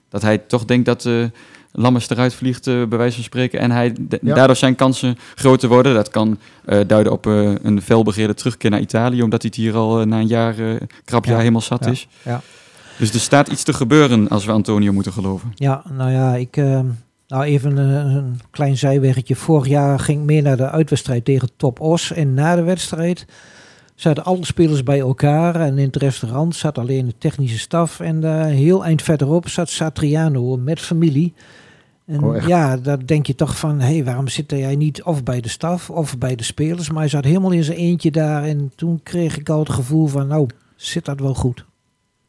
dat 0.09 0.23
hij 0.23 0.39
toch 0.39 0.65
denkt 0.65 0.87
dat 0.87 1.07
eh 1.07 1.25
Lammers 1.79 2.09
eruit 2.11 2.35
vliegt, 2.35 2.67
eh, 2.67 2.75
bij 2.85 2.99
wijze 2.99 3.15
van 3.15 3.25
spreken. 3.25 3.61
En 3.61 3.71
hij, 3.71 3.95
Ja. 4.23 4.35
daardoor 4.35 4.57
zijn 4.57 4.75
kansen 4.75 5.19
groter 5.35 5.69
worden. 5.69 5.95
Dat 5.95 6.09
kan 6.09 6.39
eh, 6.65 6.81
duiden 6.87 7.13
op 7.13 7.27
eh, 7.27 7.53
een 7.63 7.83
felbegeerde 7.83 8.35
terugkeer 8.35 8.71
naar 8.71 8.81
Italië, 8.81 9.23
omdat 9.23 9.43
hij 9.43 9.51
het 9.55 9.61
hier 9.65 9.75
al 9.75 10.05
na 10.05 10.19
een 10.19 10.27
jaar, 10.27 10.55
krap 11.05 11.25
jaar 11.25 11.35
Ja, 11.35 11.39
helemaal 11.41 11.61
zat 11.61 11.87
is. 11.87 12.09
ja. 12.23 12.41
Dus 12.99 13.13
er 13.15 13.21
staat 13.21 13.49
iets 13.49 13.63
te 13.63 13.73
gebeuren 13.73 14.29
als 14.29 14.45
we 14.45 14.53
Antonio 14.53 14.93
moeten 14.93 15.13
geloven. 15.13 15.53
Ja, 15.55 15.83
nou 15.93 16.11
ja, 16.11 16.35
ik. 16.35 16.57
nou, 17.27 17.43
even 17.45 17.77
een, 17.77 18.17
een 18.17 18.41
klein 18.51 18.77
zijweggetje. 18.77 19.37
Vorig 19.37 19.67
jaar 19.69 19.99
ging 19.99 20.21
ik 20.21 20.27
mee 20.27 20.43
naar 20.43 20.57
de 20.57 20.71
uitwedstrijd 20.71 21.25
tegen 21.25 21.49
Top 21.57 21.81
Os. 21.81 22.13
En 22.13 22.35
na 22.35 22.55
de 22.57 22.63
wedstrijd 22.63 23.27
zaten 23.95 24.25
alle 24.25 24.45
spelers 24.45 24.83
bij 24.83 24.99
elkaar. 25.01 25.55
En 25.61 25.79
in 25.79 25.87
het 25.87 25.97
restaurant 25.97 26.57
zat 26.57 26.79
alleen 26.79 27.07
de 27.07 27.15
technische 27.19 27.59
staf. 27.59 28.01
En 28.01 28.25
eh, 28.25 28.45
heel 28.45 28.85
eind 28.85 29.03
verderop 29.03 29.49
zat 29.49 29.69
Satriano 29.69 30.57
met 30.57 30.81
familie. 30.81 31.35
En 32.07 32.23
Oh, 32.25 32.37
echt? 32.37 32.47
ja, 32.47 32.77
daar 32.77 33.07
denk 33.07 33.27
je 33.27 33.35
toch 33.35 33.59
van, 33.59 33.81
hé, 33.81 33.93
hey, 33.95 34.05
waarom 34.05 34.29
zit 34.29 34.51
jij 34.51 34.77
niet 34.77 35.03
of 35.03 35.23
bij 35.23 35.41
de 35.41 35.49
staf 35.49 35.91
of 35.91 36.19
bij 36.19 36.37
de 36.37 36.43
spelers? 36.45 36.91
Maar 36.91 37.01
hij 37.01 37.09
zat 37.09 37.25
helemaal 37.25 37.51
in 37.51 37.65
zijn 37.65 37.77
eentje 37.79 38.11
daar. 38.11 38.45
En 38.45 38.73
toen 38.77 39.01
kreeg 39.03 39.39
ik 39.39 39.49
al 39.49 39.59
het 39.59 39.71
gevoel 39.71 40.07
van, 40.07 40.27
nou, 40.27 40.47
zit 40.77 41.05
dat 41.05 41.21
wel 41.21 41.35
goed? 41.35 41.65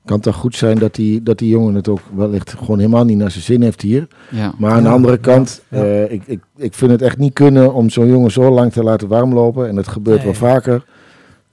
Kan 0.06 0.20
toch 0.20 0.36
goed 0.36 0.56
zijn 0.56 0.78
dat 0.78 0.96
die, 0.96 1.24
dat 1.24 1.38
die 1.38 1.50
jongen 1.50 1.76
het 1.76 1.88
ook 1.88 2.00
wellicht 2.16 2.54
gewoon 2.58 2.78
helemaal 2.80 3.06
niet 3.06 3.18
naar 3.18 3.32
zijn 3.32 3.44
zin 3.44 3.62
heeft 3.62 3.82
hier. 3.82 4.08
Ja. 4.32 4.54
Maar 4.58 4.72
aan 4.72 4.84
de 4.84 4.90
andere 4.90 5.18
kant, 5.18 5.62
ja. 5.70 5.84
eh, 5.84 6.12
ik, 6.12 6.24
ik, 6.26 6.40
ik 6.58 6.74
vind 6.74 6.92
het 6.92 7.02
echt 7.02 7.18
niet 7.18 7.34
kunnen 7.34 7.74
om 7.74 7.90
zo'n 7.90 8.08
jongen 8.08 8.32
zo 8.32 8.50
lang 8.52 8.72
te 8.72 8.84
laten 8.84 9.08
warmlopen. 9.08 9.68
En 9.68 9.76
dat 9.76 9.88
gebeurt 9.88 10.18
Nee. 10.18 10.26
wel 10.26 10.36
vaker. 10.36 10.86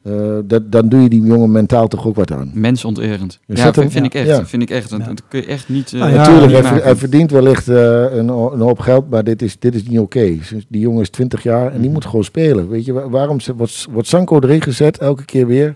Eh, 0.05 0.13
dat, 0.45 0.73
dan 0.73 0.89
doe 0.89 1.03
je 1.03 1.09
die 1.09 1.23
jongen 1.23 1.53
mentaal 1.53 1.89
toch 1.89 2.07
ook 2.07 2.15
wat 2.17 2.33
aan. 2.33 2.51
Mensonterend. 2.55 3.39
Ja, 3.47 3.57
zet 3.57 3.91
vind, 3.93 4.05
ik 4.07 4.15
echt. 4.15 4.27
ja. 4.27 4.47
Vind 4.47 4.63
ik 4.63 4.71
echt. 4.71 4.91
Dat, 4.91 5.01
Ja. 5.01 5.07
dat 5.07 5.23
kun 5.29 5.41
je 5.41 5.47
echt 5.47 5.69
niet. 5.69 5.93
eh, 5.93 5.99
Nou 6.01 6.13
ja, 6.13 6.17
Natuurlijk, 6.17 6.53
niet 6.73 6.83
hij, 6.83 6.97
verdient 6.97 7.31
wellicht 7.31 7.69
eh, 7.69 7.77
een, 8.03 8.29
een 8.29 8.61
hoop 8.61 8.79
geld, 8.79 9.11
maar 9.11 9.25
dit 9.25 9.43
is, 9.43 9.59
dit 9.59 9.75
is 9.75 9.83
niet 9.89 9.99
oké. 9.99 10.39
Die 10.69 10.81
jongen 10.81 11.01
is 11.03 11.11
20 11.11 11.43
jaar 11.43 11.73
en 11.73 11.81
die 11.81 11.91
moet 11.91 12.05
gewoon 12.05 12.25
spelen. 12.25 12.69
Weet 12.69 12.85
je, 12.85 12.93
wa- 12.93 13.09
waarom 13.09 13.39
wordt, 13.57 13.87
wordt 13.91 14.09
Sanko 14.09 14.41
erin 14.41 14.63
gezet 14.63 14.99
elke 14.99 15.25
keer 15.25 15.47
weer 15.47 15.75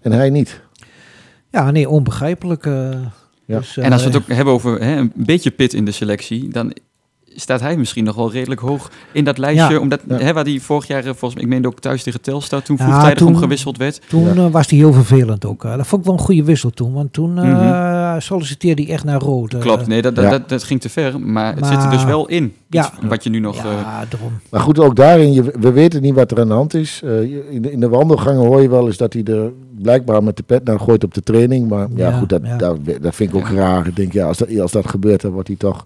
en 0.00 0.12
hij 0.12 0.30
niet? 0.30 0.60
Ja, 1.50 1.70
nee, 1.70 1.88
onbegrijpelijk. 1.88 2.66
eh. 2.66 2.90
Ja. 3.44 3.58
Dus, 3.58 3.76
en 3.76 3.92
als 3.92 4.02
we 4.02 4.08
het 4.08 4.16
ook 4.16 4.28
hebben 4.28 4.54
over 4.54 4.80
hè, 4.84 4.96
een 4.96 5.12
beetje 5.14 5.50
pit 5.50 5.74
in 5.74 5.84
de 5.84 5.90
selectie, 5.90 6.48
dan 6.48 6.72
staat 7.36 7.60
hij 7.60 7.76
misschien 7.76 8.04
nog 8.04 8.14
wel 8.14 8.32
redelijk 8.32 8.60
hoog 8.60 8.90
in 9.12 9.24
dat 9.24 9.38
lijstje. 9.38 9.72
Ja. 9.74 9.80
Omdat, 9.80 10.00
Ja. 10.08 10.16
hè, 10.18 10.32
waar 10.32 10.44
hij 10.44 10.58
vorig 10.60 10.86
jaar, 10.86 10.98
eh, 11.04 11.04
volgens 11.04 11.34
mij, 11.34 11.42
ik 11.42 11.48
meen 11.48 11.66
ook 11.66 11.80
thuis 11.80 12.02
tegen 12.02 12.20
Telstar, 12.20 12.62
toen 12.62 12.76
Ja, 12.78 12.84
vroegtijdig 12.84 13.18
toen- 13.18 13.28
om 13.28 13.36
gewisseld 13.36 13.76
werd. 13.76 14.00
Toen 14.08 14.24
Ja. 14.24 14.34
eh, 14.34 14.50
was 14.50 14.70
hij 14.70 14.78
heel 14.78 14.92
vervelend 14.92 15.44
ook. 15.44 15.64
eh. 15.64 15.76
dat 15.76 15.86
vond 15.86 16.00
ik 16.00 16.06
wel 16.06 16.16
een 16.16 16.24
goede 16.24 16.44
wissel 16.44 16.70
toen. 16.70 16.92
Want 16.92 17.12
toen 17.12 17.38
eh, 17.38 17.44
Mhm. 17.44 18.20
solliciteerde 18.20 18.82
hij 18.82 18.92
echt 18.92 19.04
naar 19.04 19.20
rood. 19.20 19.58
Klopt, 19.58 19.86
nee, 19.86 20.02
dat, 20.02 20.14
dat, 20.14 20.24
Ja. 20.24 20.30
dat, 20.30 20.48
dat 20.48 20.62
ging 20.64 20.80
te 20.80 20.88
ver. 20.88 21.20
Maar, 21.20 21.50
het 21.52 21.60
Maar- 21.60 21.72
zit 21.72 21.82
er 21.82 21.90
dus 21.90 22.04
wel 22.04 22.26
in. 22.28 22.54
Ja. 22.68 22.80
Iets 22.84 23.06
wat 23.08 23.24
je 23.24 23.30
nu 23.30 23.38
nog... 23.38 23.56
eh, 23.56 23.64
Ja, 23.64 24.04
daarom. 24.08 24.32
Maar 24.50 24.60
goed, 24.60 24.78
ook 24.78 24.96
daarin, 24.96 25.32
je, 25.32 25.42
we 25.60 25.72
weten 25.72 26.02
niet 26.02 26.14
wat 26.14 26.30
er 26.30 26.40
aan 26.40 26.48
de 26.48 26.54
hand 26.54 26.74
is. 26.74 27.00
Eh, 27.04 27.20
in, 27.52 27.62
de, 27.62 27.72
in 27.72 27.80
de 27.80 27.88
wandelgangen 27.88 28.46
hoor 28.46 28.62
je 28.62 28.68
wel 28.68 28.86
eens 28.86 28.96
dat 28.96 29.12
hij 29.12 29.24
er 29.24 29.52
blijkbaar 29.82 30.22
met 30.22 30.36
de 30.36 30.42
pet 30.42 30.64
naar 30.64 30.80
gooit 30.80 31.04
op 31.04 31.14
de 31.14 31.22
training. 31.22 31.68
Maar 31.68 31.86
ja, 31.94 32.08
Ja, 32.10 32.18
goed, 32.18 32.28
dat, 32.28 32.40
ja. 32.44 32.56
Dat, 32.56 32.78
dat 33.00 33.14
vind 33.14 33.30
ik 33.30 33.36
ook 33.36 33.48
Ja. 33.48 33.54
raar. 33.54 33.86
Ik 33.86 33.96
denk, 33.96 34.12
ja, 34.12 34.26
als 34.26 34.38
dat, 34.38 34.58
als 34.60 34.72
dat 34.72 34.88
gebeurt, 34.88 35.20
dan 35.20 35.30
wordt 35.30 35.48
hij 35.48 35.56
toch 35.56 35.84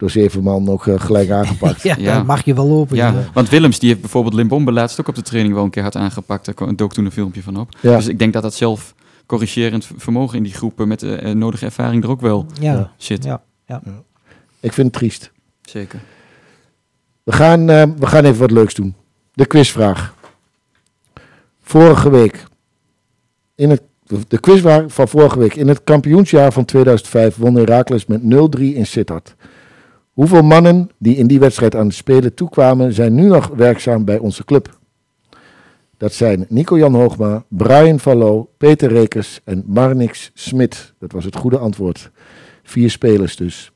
door 0.00 0.10
zeven 0.10 0.42
man 0.42 0.68
ook 0.68 0.86
eh, 0.86 1.00
gelijk 1.00 1.30
aangepakt. 1.30 1.82
Ja, 1.88 1.94
Ja. 1.98 2.14
dan 2.14 2.26
mag 2.26 2.44
je 2.44 2.54
wel 2.54 2.66
lopen. 2.66 2.96
ja, 2.96 3.14
want 3.32 3.48
Willems 3.48 3.78
die 3.78 3.88
heeft 3.88 4.00
bijvoorbeeld 4.00 4.34
Limbombe 4.34 4.72
laatst 4.72 5.00
ook 5.00 5.08
op 5.08 5.14
de 5.14 5.22
training 5.22 5.54
wel 5.54 5.64
een 5.64 5.70
keer 5.70 5.82
hard 5.82 5.96
aangepakt. 5.96 6.44
Daar 6.44 6.76
dook 6.76 6.92
toen 6.92 7.04
een 7.04 7.10
filmpje 7.12 7.42
van 7.42 7.56
op. 7.56 7.68
Ja. 7.80 7.96
Dus 7.96 8.06
ik 8.08 8.18
denk 8.18 8.32
dat 8.32 8.42
dat 8.42 8.54
zelf 8.54 8.94
corrigerend 9.26 9.88
vermogen 9.96 10.36
in 10.36 10.42
die 10.42 10.52
groepen 10.54 10.88
met 10.88 11.00
de 11.00 11.14
eh, 11.16 11.32
nodige 11.34 11.64
ervaring 11.64 12.02
er 12.04 12.10
ook 12.10 12.20
wel 12.20 12.46
Ja, 12.60 12.72
Ja. 12.72 12.90
zit. 12.96 13.24
ja. 13.24 13.42
Ik 14.60 14.72
vind 14.72 14.86
het 14.86 14.92
triest. 14.96 15.32
Zeker. 15.62 16.00
We 17.22 17.32
gaan, 17.32 17.70
eh, 17.70 17.82
we 17.98 18.06
gaan 18.06 18.24
even 18.24 18.40
wat 18.40 18.50
leuks 18.50 18.74
doen. 18.74 18.94
De 19.32 19.46
quizvraag. 19.46 20.14
Vorige 21.60 22.10
week. 22.10 22.44
In 23.54 23.70
het, 23.70 23.82
de 24.28 24.38
quizvraag 24.40 24.82
van 24.86 25.08
vorige 25.08 25.38
week. 25.38 25.54
In 25.54 25.68
het 25.68 25.84
kampioensjaar 25.84 26.52
van 26.52 26.64
2005 26.64 27.36
won 27.36 27.54
Heracles 27.54 28.06
met 28.06 28.20
0-3 28.22 28.74
in 28.74 28.86
Sittard. 28.86 29.34
Hoeveel 30.20 30.42
mannen 30.42 30.90
die 30.98 31.16
in 31.16 31.26
die 31.26 31.40
wedstrijd 31.40 31.76
aan 31.76 31.86
het 31.86 31.94
spelen 31.94 32.34
toekwamen... 32.34 32.92
zijn 32.92 33.14
nu 33.14 33.26
nog 33.26 33.50
werkzaam 33.56 34.04
bij 34.04 34.18
onze 34.18 34.44
club? 34.44 34.78
Dat 35.96 36.12
zijn 36.12 36.46
Nico-Jan 36.48 36.94
Hoogma, 36.94 37.44
Brian 37.48 37.98
Vallo, 38.00 38.50
Peter 38.56 38.92
Rekers 38.92 39.40
en 39.44 39.62
Marnix 39.66 40.30
Smit. 40.34 40.92
Dat 40.98 41.12
was 41.12 41.24
het 41.24 41.36
goede 41.36 41.58
antwoord. 41.58 42.10
Vier 42.62 42.90
spelers 42.90 43.36
dus. 43.36 43.72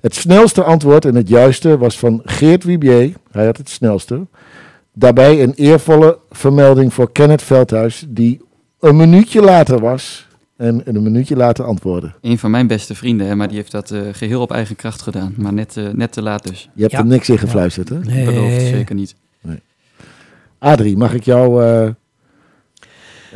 Het 0.00 0.14
snelste 0.14 0.62
antwoord 0.62 1.04
en 1.04 1.14
het 1.14 1.28
juiste 1.28 1.78
was 1.78 1.98
van 1.98 2.20
Geert 2.24 2.64
Wibier. 2.64 3.12
Hij 3.30 3.44
had 3.44 3.56
het 3.56 3.68
snelste. 3.68 4.26
Daarbij 4.92 5.42
een 5.42 5.54
eervolle 5.54 6.18
vermelding 6.30 6.94
voor 6.94 7.12
Kenneth 7.12 7.42
Veldhuis, 7.42 8.06
die 8.08 8.40
een 8.80 8.96
minuutje 8.96 9.40
later 9.40 9.80
was 9.80 10.25
en 10.56 10.82
een 10.84 11.02
minuutje 11.02 11.36
later 11.36 11.64
antwoordde. 11.64 12.12
Een 12.20 12.38
van 12.38 12.50
mijn 12.50 12.66
beste 12.66 12.94
vrienden, 12.94 13.26
hè, 13.26 13.34
maar 13.34 13.48
die 13.48 13.56
heeft 13.56 13.70
dat 13.72 13.90
eh, 13.90 14.00
geheel 14.12 14.40
op 14.40 14.52
eigen 14.52 14.76
kracht 14.76 15.02
gedaan. 15.02 15.34
Maar 15.36 15.52
net, 15.52 15.76
eh, 15.76 15.84
net 15.92 16.12
te 16.12 16.22
laat 16.22 16.46
dus. 16.46 16.68
Je 16.74 16.80
hebt 16.80 16.92
Ja. 16.92 16.98
er 16.98 17.06
niks 17.06 17.28
in 17.28 17.38
gefluisterd, 17.38 17.88
hè? 17.88 17.98
Nee. 17.98 18.24
Belooft 18.24 18.60
zeker 18.60 18.94
niet. 18.94 19.14
Adrie, 20.58 20.96
mag 20.96 21.14
ik 21.14 21.24
jou 21.24 21.64
eh, 21.64 21.88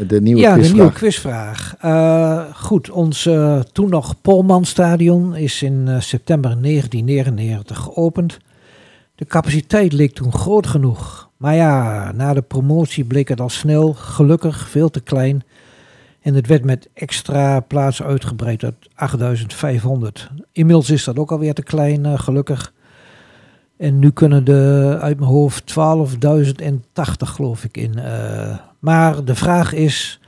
de 0.09 0.21
nieuwe 0.21 0.41
ja, 0.41 0.49
de 0.55 0.59
quizvraag? 0.59 0.77
nieuwe 0.79 0.93
quizvraag. 0.93 1.75
Eh, 1.81 2.45
goed, 2.55 2.91
ons 2.91 3.29
toen 3.73 3.89
nog 3.91 4.21
Polmanstadion 4.21 5.37
is 5.37 5.63
in 5.63 5.89
september 6.03 6.51
1999 6.63 7.79
geopend. 7.79 8.39
De 9.15 9.25
capaciteit 9.27 9.93
leek 9.93 10.15
toen 10.15 10.33
groot 10.33 10.67
genoeg. 10.67 11.29
Maar 11.37 11.55
ja, 11.55 12.13
na 12.13 12.35
de 12.35 12.43
promotie 12.43 13.05
bleek 13.05 13.29
het 13.29 13.41
al 13.41 13.49
snel, 13.49 13.93
gelukkig, 13.93 14.69
veel 14.69 14.91
te 14.91 15.01
klein. 15.01 15.43
En 16.21 16.35
het 16.35 16.47
werd 16.47 16.65
met 16.65 16.89
extra 16.95 17.61
plaatsen 17.61 18.07
uitgebreid 18.07 18.59
tot 18.59 18.75
8500. 18.95 20.31
Inmiddels 20.53 20.91
is 20.91 21.05
dat 21.05 21.19
ook 21.19 21.33
alweer 21.33 21.55
te 21.55 21.63
klein, 21.63 22.07
eh, 22.07 22.19
gelukkig. 22.19 22.73
En 23.77 23.99
nu 23.99 24.11
kunnen 24.11 24.47
er 24.47 24.99
uit 24.99 25.19
mijn 25.19 25.31
hoofd 25.31 25.67
12.080 25.67 27.29
geloof 27.31 27.65
ik 27.65 27.77
in. 27.77 27.99
eh. 27.99 28.59
maar 28.79 29.25
de 29.25 29.35
vraag 29.35 29.73
is, 29.73 30.21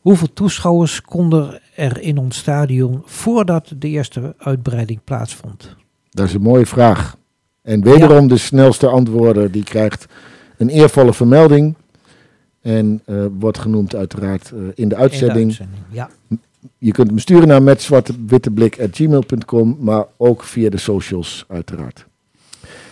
hoeveel 0.00 0.32
toeschouwers 0.32 1.00
konden 1.02 1.60
er 1.74 2.00
in 2.00 2.18
ons 2.18 2.36
stadion 2.36 3.02
voordat 3.04 3.72
de 3.76 3.88
eerste 3.88 4.34
uitbreiding 4.38 5.00
plaatsvond? 5.04 5.76
Dat 6.10 6.26
is 6.26 6.34
een 6.34 6.42
mooie 6.42 6.66
vraag. 6.66 7.16
En 7.62 7.82
wederom 7.82 8.28
de 8.28 8.36
snelste 8.36 8.86
antwoorden, 8.86 9.52
die 9.52 9.64
krijgt 9.64 10.06
een 10.56 10.68
eervolle 10.68 11.12
vermelding. 11.14 11.74
En 12.60 13.02
eh, 13.04 13.24
wordt 13.38 13.58
genoemd 13.58 13.94
uiteraard 13.94 14.50
eh, 14.52 14.58
in 14.58 14.64
de 14.66 14.72
In 14.74 14.88
de 14.88 14.96
uitzending. 14.96 15.58
Ja. 15.90 16.10
Je 16.78 16.92
kunt 16.92 17.08
hem 17.08 17.18
sturen 17.18 17.48
naar 17.48 17.62
met 17.62 17.82
zwartewitteblik.gmail.com, 17.82 19.76
maar 19.80 20.04
ook 20.16 20.42
via 20.42 20.70
de 20.70 20.78
socials 20.78 21.44
uiteraard. 21.48 22.06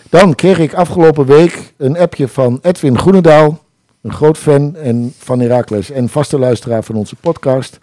Dan 0.09 0.35
kreeg 0.35 0.59
ik 0.59 0.73
afgelopen 0.73 1.25
week 1.25 1.73
een 1.77 1.97
appje 1.97 2.27
van 2.27 2.59
Edwin 2.61 2.97
Groenendaal, 2.97 3.63
een 4.01 4.13
groot 4.13 4.37
fan 4.37 4.75
en 4.75 5.13
van 5.17 5.39
Heracles 5.39 5.91
en 5.91 6.09
vaste 6.09 6.39
luisteraar 6.39 6.83
van 6.83 6.95
onze 6.95 7.15
podcast. 7.15 7.79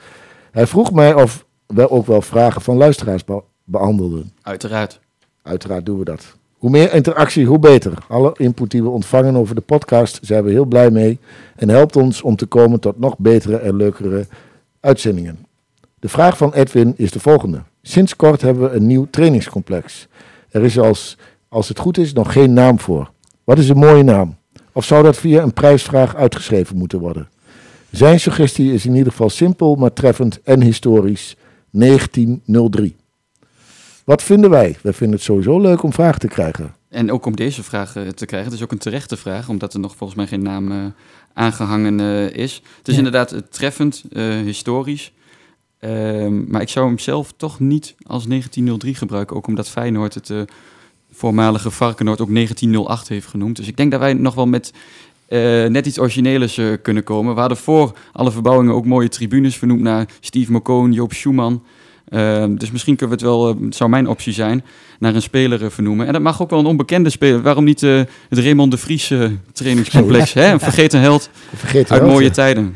Hij 0.50 0.66
vroeg 0.66 0.92
mij 0.92 1.14
of 1.14 1.44
we 1.66 1.90
ook 1.90 2.06
wel 2.06 2.22
vragen 2.22 2.60
van 2.62 2.76
luisteraars 2.76 3.24
be- 3.24 3.42
behandelden. 3.64 4.32
Uiteraard. 4.42 5.00
Uiteraard 5.42 5.86
doen 5.86 5.98
we 5.98 6.04
dat. 6.04 6.36
Hoe 6.56 6.70
meer 6.70 6.94
interactie, 6.94 7.46
hoe 7.46 7.58
beter. 7.58 7.92
Alle 8.08 8.34
input 8.36 8.70
die 8.70 8.82
we 8.82 8.88
ontvangen 8.88 9.36
over 9.36 9.54
de 9.54 9.60
podcast 9.60 10.18
zijn 10.22 10.44
we 10.44 10.50
heel 10.50 10.64
blij 10.64 10.90
mee 10.90 11.18
en 11.56 11.68
helpt 11.68 11.96
ons 11.96 12.22
om 12.22 12.36
te 12.36 12.46
komen 12.46 12.80
tot 12.80 12.98
nog 12.98 13.18
betere 13.18 13.56
en 13.56 13.76
leukere 13.76 14.26
uitzendingen. 14.80 15.38
De 15.98 16.08
vraag 16.08 16.36
van 16.36 16.52
Edwin 16.52 16.94
is 16.96 17.10
de 17.10 17.20
volgende. 17.20 17.62
Sinds 17.82 18.16
kort 18.16 18.40
hebben 18.40 18.70
we 18.70 18.76
een 18.76 18.86
nieuw 18.86 19.06
trainingscomplex. 19.10 20.08
Er 20.50 20.64
is 20.64 20.78
als, 20.78 21.18
als 21.48 21.68
het 21.68 21.78
goed 21.78 21.98
is 21.98 22.12
nog 22.12 22.32
geen 22.32 22.52
naam 22.52 22.80
voor. 22.80 23.10
Wat 23.44 23.58
is 23.58 23.68
een 23.68 23.78
mooie 23.78 24.02
naam? 24.02 24.36
Of 24.72 24.84
zou 24.84 25.02
dat 25.02 25.16
via 25.16 25.42
een 25.42 25.52
prijsvraag 25.52 26.14
uitgeschreven 26.14 26.76
moeten 26.76 26.98
worden? 26.98 27.28
Zijn 27.90 28.20
suggestie 28.20 28.72
is 28.72 28.86
in 28.86 28.94
ieder 28.94 29.12
geval 29.12 29.30
simpel, 29.30 29.74
maar 29.74 29.92
treffend 29.92 30.40
en 30.42 30.62
historisch. 30.62 31.36
1903. 31.70 32.96
Wat 34.06 34.22
vinden 34.22 34.50
wij? 34.50 34.76
Wij 34.82 34.92
vinden 34.92 35.16
het 35.16 35.24
sowieso 35.24 35.60
leuk 35.60 35.82
om 35.82 35.92
vragen 35.92 36.20
te 36.20 36.28
krijgen. 36.28 36.74
En 36.88 37.12
ook 37.12 37.26
om 37.26 37.36
deze 37.36 37.62
vraag 37.62 37.92
te 37.92 38.26
krijgen. 38.26 38.44
Het 38.50 38.52
is 38.58 38.62
ook 38.62 38.72
een 38.72 38.78
terechte 38.78 39.16
vraag, 39.16 39.48
omdat 39.48 39.74
er 39.74 39.80
nog 39.80 39.96
volgens 39.96 40.18
mij 40.18 40.26
geen 40.26 40.42
naam 40.42 40.72
eh, 40.72 40.78
aangehangen 41.34 42.00
eh, 42.00 42.30
is. 42.30 42.54
Het 42.78 42.88
is 42.88 42.92
Ja. 42.92 42.98
inderdaad 42.98 43.32
eh, 43.32 43.40
treffend, 43.50 44.04
historisch. 44.44 45.12
Ehm, 45.78 46.50
maar 46.50 46.60
ik 46.60 46.68
zou 46.68 46.86
hem 46.86 46.98
zelf 46.98 47.32
toch 47.36 47.60
niet 47.60 47.94
als 48.06 48.26
1903 48.26 48.94
gebruiken. 48.94 49.36
Ook 49.36 49.46
omdat 49.46 49.68
Feyenoord 49.68 50.14
het 50.14 50.32
voormalige 51.12 51.70
Varkenoord 51.70 52.20
ook 52.20 52.30
1908 52.32 53.08
heeft 53.08 53.26
genoemd. 53.26 53.56
Dus 53.56 53.68
ik 53.68 53.76
denk 53.76 53.90
dat 53.90 54.00
wij 54.00 54.12
nog 54.14 54.34
wel 54.34 54.46
met 54.46 54.72
net 55.68 55.86
iets 55.86 55.98
origineels 55.98 56.60
kunnen 56.82 57.04
komen. 57.04 57.34
We 57.34 57.40
hadden 57.40 57.58
voor 57.58 57.98
alle 58.12 58.30
verbouwingen 58.30 58.74
ook 58.74 58.86
mooie 58.86 59.08
tribunes 59.08 59.56
vernoemd 59.56 59.80
naar 59.80 60.08
Steve 60.20 60.52
McCone, 60.52 60.92
Joop 60.92 61.12
Schumann. 61.12 61.62
Ehm, 62.08 62.54
dus 62.56 62.70
misschien 62.70 62.96
kunnen 62.96 63.18
we 63.18 63.22
het 63.24 63.32
wel, 63.34 63.48
eh, 63.48 63.64
het 63.64 63.74
zou 63.76 63.90
mijn 63.90 64.08
optie 64.08 64.32
zijn, 64.32 64.64
naar 64.98 65.14
een 65.14 65.22
speler 65.22 65.64
eh, 65.64 65.70
vernoemen. 65.70 66.06
En 66.06 66.12
dat 66.12 66.22
mag 66.22 66.42
ook 66.42 66.50
wel 66.50 66.58
een 66.58 66.66
onbekende 66.66 67.10
speler. 67.10 67.42
Waarom 67.42 67.64
niet 67.64 67.82
eh, 67.82 68.00
het 68.28 68.38
Raymond 68.38 68.70
de 68.70 68.76
Vries 68.76 69.12
trainingscomplex? 69.52 70.32
hè? 70.32 70.52
Een 70.52 70.60
vergeten 70.60 71.00
held 71.08 71.30
Vergeet 71.54 71.90
uit 71.90 72.02
mooie 72.06 72.30
tijden. 72.30 72.74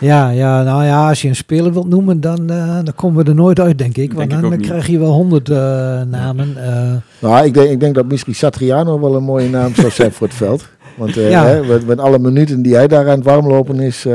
Ja, 0.00 0.30
ja, 0.30 0.62
nou 0.62 0.84
ja, 0.84 1.08
als 1.08 1.22
je 1.22 1.28
een 1.28 1.36
speler 1.36 1.72
wilt 1.72 1.88
noemen, 1.88 2.20
dan, 2.20 2.50
eh, 2.50 2.78
dan 2.84 2.94
komen 2.94 3.24
we 3.24 3.30
er 3.30 3.36
nooit 3.36 3.60
uit, 3.60 3.78
denk 3.78 3.96
ik. 3.96 4.12
Want 4.12 4.30
Denk 4.30 4.42
ik 4.44 4.50
dan 4.50 4.60
krijg 4.60 4.86
je 4.86 4.98
wel 4.98 5.12
honderd 5.12 5.48
eh, 5.48 5.56
namen. 6.02 6.56
eh. 6.66 6.92
Nou, 7.18 7.46
ik 7.46 7.54
denk, 7.54 7.70
ik 7.70 7.80
denk 7.80 7.94
dat 7.94 8.06
misschien 8.06 8.34
Satriano 8.34 9.00
wel 9.00 9.14
een 9.16 9.22
mooie 9.24 9.48
naam 9.48 9.74
zou 9.74 9.90
zijn 9.90 10.12
voor 10.12 10.26
het 10.26 10.36
veld. 10.36 10.68
Want 10.96 11.16
eh, 11.16 11.30
Ja. 11.30 11.46
hè, 11.46 11.62
met, 11.66 11.86
met 11.86 11.98
alle 11.98 12.18
minuten 12.18 12.62
die 12.62 12.74
hij 12.74 12.88
daar 12.88 13.08
aan 13.10 13.16
het 13.16 13.24
warmlopen 13.24 13.80
is... 13.80 14.04
eh, 14.06 14.14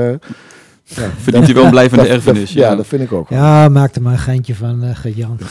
ja, 0.88 1.10
Verdient 1.22 1.46
hij 1.46 1.54
wel 1.54 1.64
een 1.64 1.70
blijvende 1.70 2.04
dat- 2.04 2.14
erfenis. 2.14 2.40
dat- 2.42 2.50
ja, 2.64 2.70
ja. 2.70 2.76
dat 2.76 2.88
vind 2.88 3.02
ik 3.02 3.12
ook. 3.12 3.30
ja, 3.30 3.70
maak 3.70 3.96
er 3.96 4.02
maar 4.02 4.14
een 4.14 4.20
geintje 4.20 4.56
van, 4.56 4.84
eh 4.84 4.96
Gert-Jan. 4.96 5.38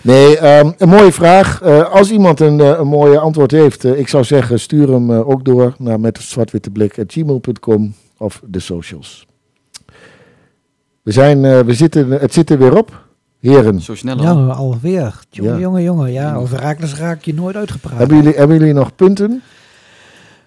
Nee, 0.00 0.38
ehm, 0.38 0.70
een 0.78 0.88
mooie 0.88 1.12
vraag. 1.12 1.60
Eh, 1.62 1.90
als 1.92 2.10
iemand 2.10 2.40
een, 2.40 2.60
eh, 2.60 2.78
een 2.78 2.86
mooie 2.86 3.18
antwoord 3.18 3.50
heeft, 3.50 3.84
ik 3.84 4.08
zou 4.08 4.24
zeggen, 4.24 4.60
stuur 4.60 4.92
hem 4.92 5.10
ook 5.10 5.44
door 5.44 5.74
naar 5.78 6.00
met 6.00 6.18
zwartwitteblik.gmail.com 6.18 7.94
of 8.18 8.40
de 8.46 8.60
socials. 8.60 9.26
We 11.02 11.12
zijn, 11.12 11.44
eh, 11.44 11.60
we 11.60 11.74
zitten, 11.74 12.10
het 12.10 12.32
zit 12.32 12.50
er 12.50 12.58
weer 12.58 12.76
op. 12.76 13.06
Heren, 13.40 13.80
Zo 13.80 13.94
snel 13.94 14.16
al. 14.18 14.22
Ja, 14.46 14.52
alweer. 14.52 15.14
Jongen, 15.30 15.52
Ja. 15.54 15.58
jongen, 15.60 15.82
jongen. 15.82 16.12
Ja, 16.12 16.34
over 16.34 16.58
Raakles 16.58 16.94
raak 16.94 17.22
je 17.22 17.34
nooit 17.34 17.56
uitgepraat. 17.56 17.98
hebben 17.98 18.16
jullie, 18.16 18.34
hebben 18.34 18.58
jullie 18.58 18.72
nog 18.74 18.94
punten? 18.94 19.42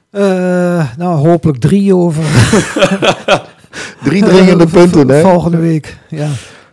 Eh, 0.09 0.21
nou, 0.97 1.27
hopelijk 1.27 1.57
drie 1.59 1.95
over 1.95 2.23
Drie 4.03 4.23
dringende 4.23 4.67
punten, 4.67 5.09
hè? 5.09 5.21
volgende 5.21 5.57
week. 5.57 5.97
Ja. 6.09 6.29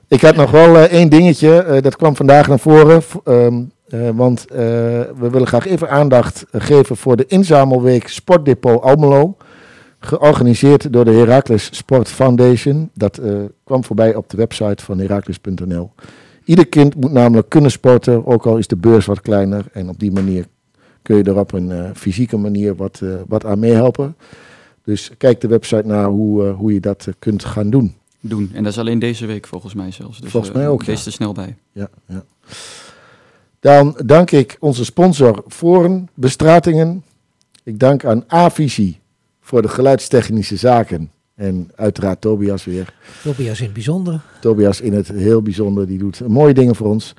Ik 0.09 0.21
had 0.21 0.37
nog 0.37 0.51
wel 0.51 0.77
eh, 0.77 0.83
één 0.83 1.09
dingetje, 1.09 1.63
eh, 1.63 1.83
dat 1.83 1.97
kwam 1.97 2.17
vandaag 2.17 2.49
naar 2.49 2.59
voren. 2.59 3.03
ehm, 3.25 3.63
eh, 3.89 4.09
want 4.15 4.45
we 4.49 5.29
willen 5.31 5.47
graag 5.47 5.67
even 5.67 5.91
aandacht 5.91 6.45
geven 6.53 6.97
voor 6.97 7.17
de 7.17 7.27
inzamelweek 7.27 8.09
Sportdepot 8.09 8.83
Almelo. 8.83 9.37
Georganiseerd 10.01 10.93
door 10.93 11.05
de 11.05 11.13
Heracles 11.13 11.69
Sport 11.77 12.09
Foundation. 12.09 12.91
Dat 12.95 13.21
kwam 13.65 13.85
voorbij 13.85 14.15
op 14.15 14.31
de 14.31 14.37
website 14.37 14.85
van 14.85 14.99
heracles.nl. 14.99 15.91
Ieder 16.45 16.67
kind 16.67 16.95
moet 16.95 17.13
namelijk 17.13 17.49
kunnen 17.49 17.71
sporten, 17.71 18.27
ook 18.27 18.47
al 18.47 18.57
is 18.57 18.67
de 18.67 18.77
beurs 18.77 19.07
wat 19.07 19.21
kleiner. 19.21 19.65
En 19.73 19.89
op 19.89 19.99
die 19.99 20.13
manier 20.13 20.47
kun 21.03 21.17
je 21.17 21.23
er 21.23 21.39
op 21.39 21.53
een 21.53 21.93
fysieke 21.95 22.37
manier 22.37 22.77
wat, 22.77 23.03
wat 23.27 23.45
aan 23.45 23.59
meehelpen. 23.59 24.17
Dus 24.89 25.11
kijk 25.19 25.41
de 25.41 25.49
website 25.49 25.87
naar 25.87 26.07
hoe, 26.07 26.47
eh, 26.47 26.57
hoe 26.57 26.73
je 26.73 26.81
dat 26.81 27.07
eh, 27.07 27.15
kunt 27.19 27.45
gaan 27.45 27.71
doen. 27.71 27.95
Doen. 28.21 28.51
En 28.53 28.63
dat 28.63 28.73
is 28.73 28.79
alleen 28.79 28.99
deze 28.99 29.27
week 29.27 29.47
volgens 29.47 29.75
mij 29.75 29.91
zelfs. 29.91 30.21
Dus, 30.21 30.31
Volgens 30.31 30.53
eh, 30.53 30.59
mij 30.59 30.69
ook, 30.69 30.85
Wees 30.85 31.01
ja. 31.01 31.07
er 31.07 31.13
snel 31.13 31.33
bij. 31.33 31.57
Ja, 31.73 31.89
ja. 32.07 32.25
Dan 33.61 34.01
dank 34.05 34.31
ik 34.31 34.57
onze 34.61 34.85
sponsor 34.85 35.45
Foren 35.49 36.09
Bestratingen. 36.15 37.05
Ik 37.63 37.79
dank 37.79 38.05
aan 38.05 38.25
A-Visie 38.33 39.01
voor 39.41 39.63
de 39.63 39.69
geluidstechnische 39.69 40.57
zaken. 40.57 41.11
En 41.35 41.71
uiteraard 41.75 42.21
Tobias 42.21 42.65
weer. 42.65 42.95
Tobias 43.23 43.59
in 43.59 43.65
het 43.65 43.75
bijzonder. 43.75 44.21
Tobias 44.41 44.81
in 44.81 44.93
het 44.93 45.09
heel 45.09 45.43
bijzonder, 45.43 45.87
die 45.87 45.99
doet 45.99 46.29
mooie 46.29 46.55
dingen 46.55 46.75
voor 46.75 46.87
ons. 46.87 47.15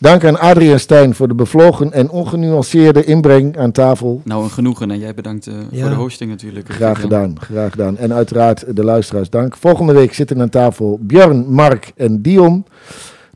Dank 0.00 0.24
aan 0.24 0.38
Adriaan 0.38 0.78
Stijn 0.78 1.14
voor 1.14 1.28
de 1.28 1.34
bevlogen 1.34 1.92
en 1.92 2.10
ongenuanceerde 2.10 3.04
inbreng 3.04 3.58
aan 3.58 3.72
tafel. 3.72 4.20
Nou, 4.24 4.42
een 4.44 4.50
genoegen. 4.50 4.90
En 4.90 4.98
jij 4.98 5.14
bedankt 5.14 5.46
eh, 5.46 5.54
Ja. 5.70 5.80
voor 5.80 5.88
de 5.90 5.94
hosting 5.96 6.30
natuurlijk. 6.30 6.68
eh, 6.68 6.74
Graag 6.74 7.00
gedaan, 7.00 7.40
graag 7.40 7.70
gedaan. 7.70 7.96
En 7.98 8.12
uiteraard 8.12 8.76
de 8.76 8.84
luisteraars 8.84 9.30
dank. 9.30 9.56
Volgende 9.56 9.92
week 9.92 10.14
zitten 10.14 10.40
aan 10.40 10.48
tafel 10.48 10.98
Björn, 11.02 11.44
Mark 11.52 11.92
en 11.96 12.22
Dion. 12.22 12.64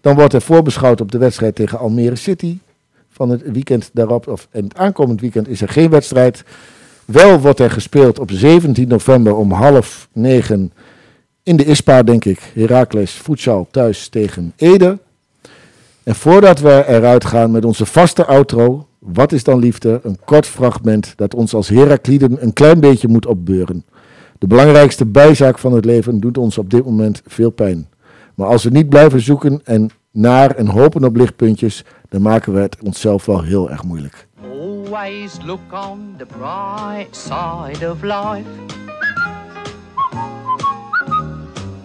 Dan 0.01 0.15
wordt 0.15 0.33
er 0.33 0.41
voorbeschouwd 0.43 1.01
op 1.01 1.13
de 1.13 1.19
wedstrijd 1.19 1.55
tegen 1.55 1.79
Almere 1.79 2.17
City. 2.17 2.59
Van 3.11 3.31
het 3.31 3.43
weekend 3.53 3.91
daarop, 3.93 4.29
of 4.29 4.49
en 4.51 4.65
het 4.65 4.77
aankomend 4.77 5.21
weekend, 5.21 5.49
is 5.49 5.61
er 5.61 5.69
geen 5.69 5.91
wedstrijd. 5.91 6.45
Wel 7.05 7.41
wordt 7.41 7.61
er 7.61 7.71
gespeeld 7.71 8.19
op 8.19 8.31
17 8.31 8.89
november 8.89 9.35
om 9.37 9.53
half 9.53 10.09
negen 10.13 10.73
in 11.43 11.57
de 11.57 11.65
ISPA, 11.65 12.03
denk 12.03 12.25
ik. 12.25 12.41
Heracles 12.55 13.13
voedsel 13.13 13.69
thuis 13.71 14.09
tegen 14.09 14.53
Ede. 14.57 14.99
En 16.05 16.15
voordat 16.15 16.61
we 16.61 16.85
eruit 16.89 17.25
gaan 17.25 17.51
met 17.51 17.65
onze 17.65 17.87
vaste 17.87 18.27
outro, 18.27 18.87
wat 18.99 19.33
is 19.33 19.45
dan 19.45 19.59
liefde? 19.59 20.01
Een 20.03 20.19
kort 20.25 20.47
fragment 20.47 21.13
dat 21.17 21.35
ons 21.35 21.55
als 21.55 21.69
Herakliden 21.69 22.43
een 22.43 22.53
klein 22.53 22.81
beetje 22.81 23.09
moet 23.09 23.27
opbeuren. 23.27 23.85
De 24.39 24.47
belangrijkste 24.47 25.07
bijzaak 25.07 25.59
van 25.59 25.73
het 25.73 25.85
leven 25.85 26.21
doet 26.21 26.39
ons 26.39 26.59
op 26.59 26.71
dit 26.71 26.85
moment 26.85 27.23
veel 27.27 27.51
pijn. 27.51 27.89
Maar 28.35 28.47
als 28.49 28.65
we 28.65 28.71
niet 28.71 28.89
blijven 28.89 29.21
zoeken 29.21 29.61
en 29.65 29.91
naar 30.11 30.51
en 30.51 30.67
hopen 30.67 31.05
op 31.05 31.17
lichtpuntjes, 31.17 31.85
dan 32.09 32.23
maken 32.23 32.53
we 32.53 32.61
het 32.61 32.77
onszelf 32.83 33.27
wel 33.27 33.43
heel 33.43 33.71
erg 33.71 33.85
moeilijk. 33.85 34.27
Always 34.43 35.37
look 35.45 35.73
on 35.91 36.15
the 36.19 36.27
bright 36.27 37.17
side 37.17 37.91
of 37.91 38.03
life. 38.03 38.84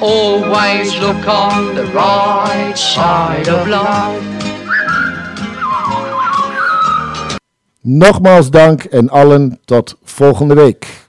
Always 0.00 0.96
look 1.00 1.26
on 1.26 1.74
the 1.74 1.84
right 1.92 2.78
side 2.78 3.48
of 3.48 3.66
life. 3.66 4.22
Nogmaals 7.82 8.50
dank 8.50 8.84
en 8.84 9.08
allen 9.08 9.58
tot 9.64 9.96
volgende 10.04 10.54
week. 10.54 11.07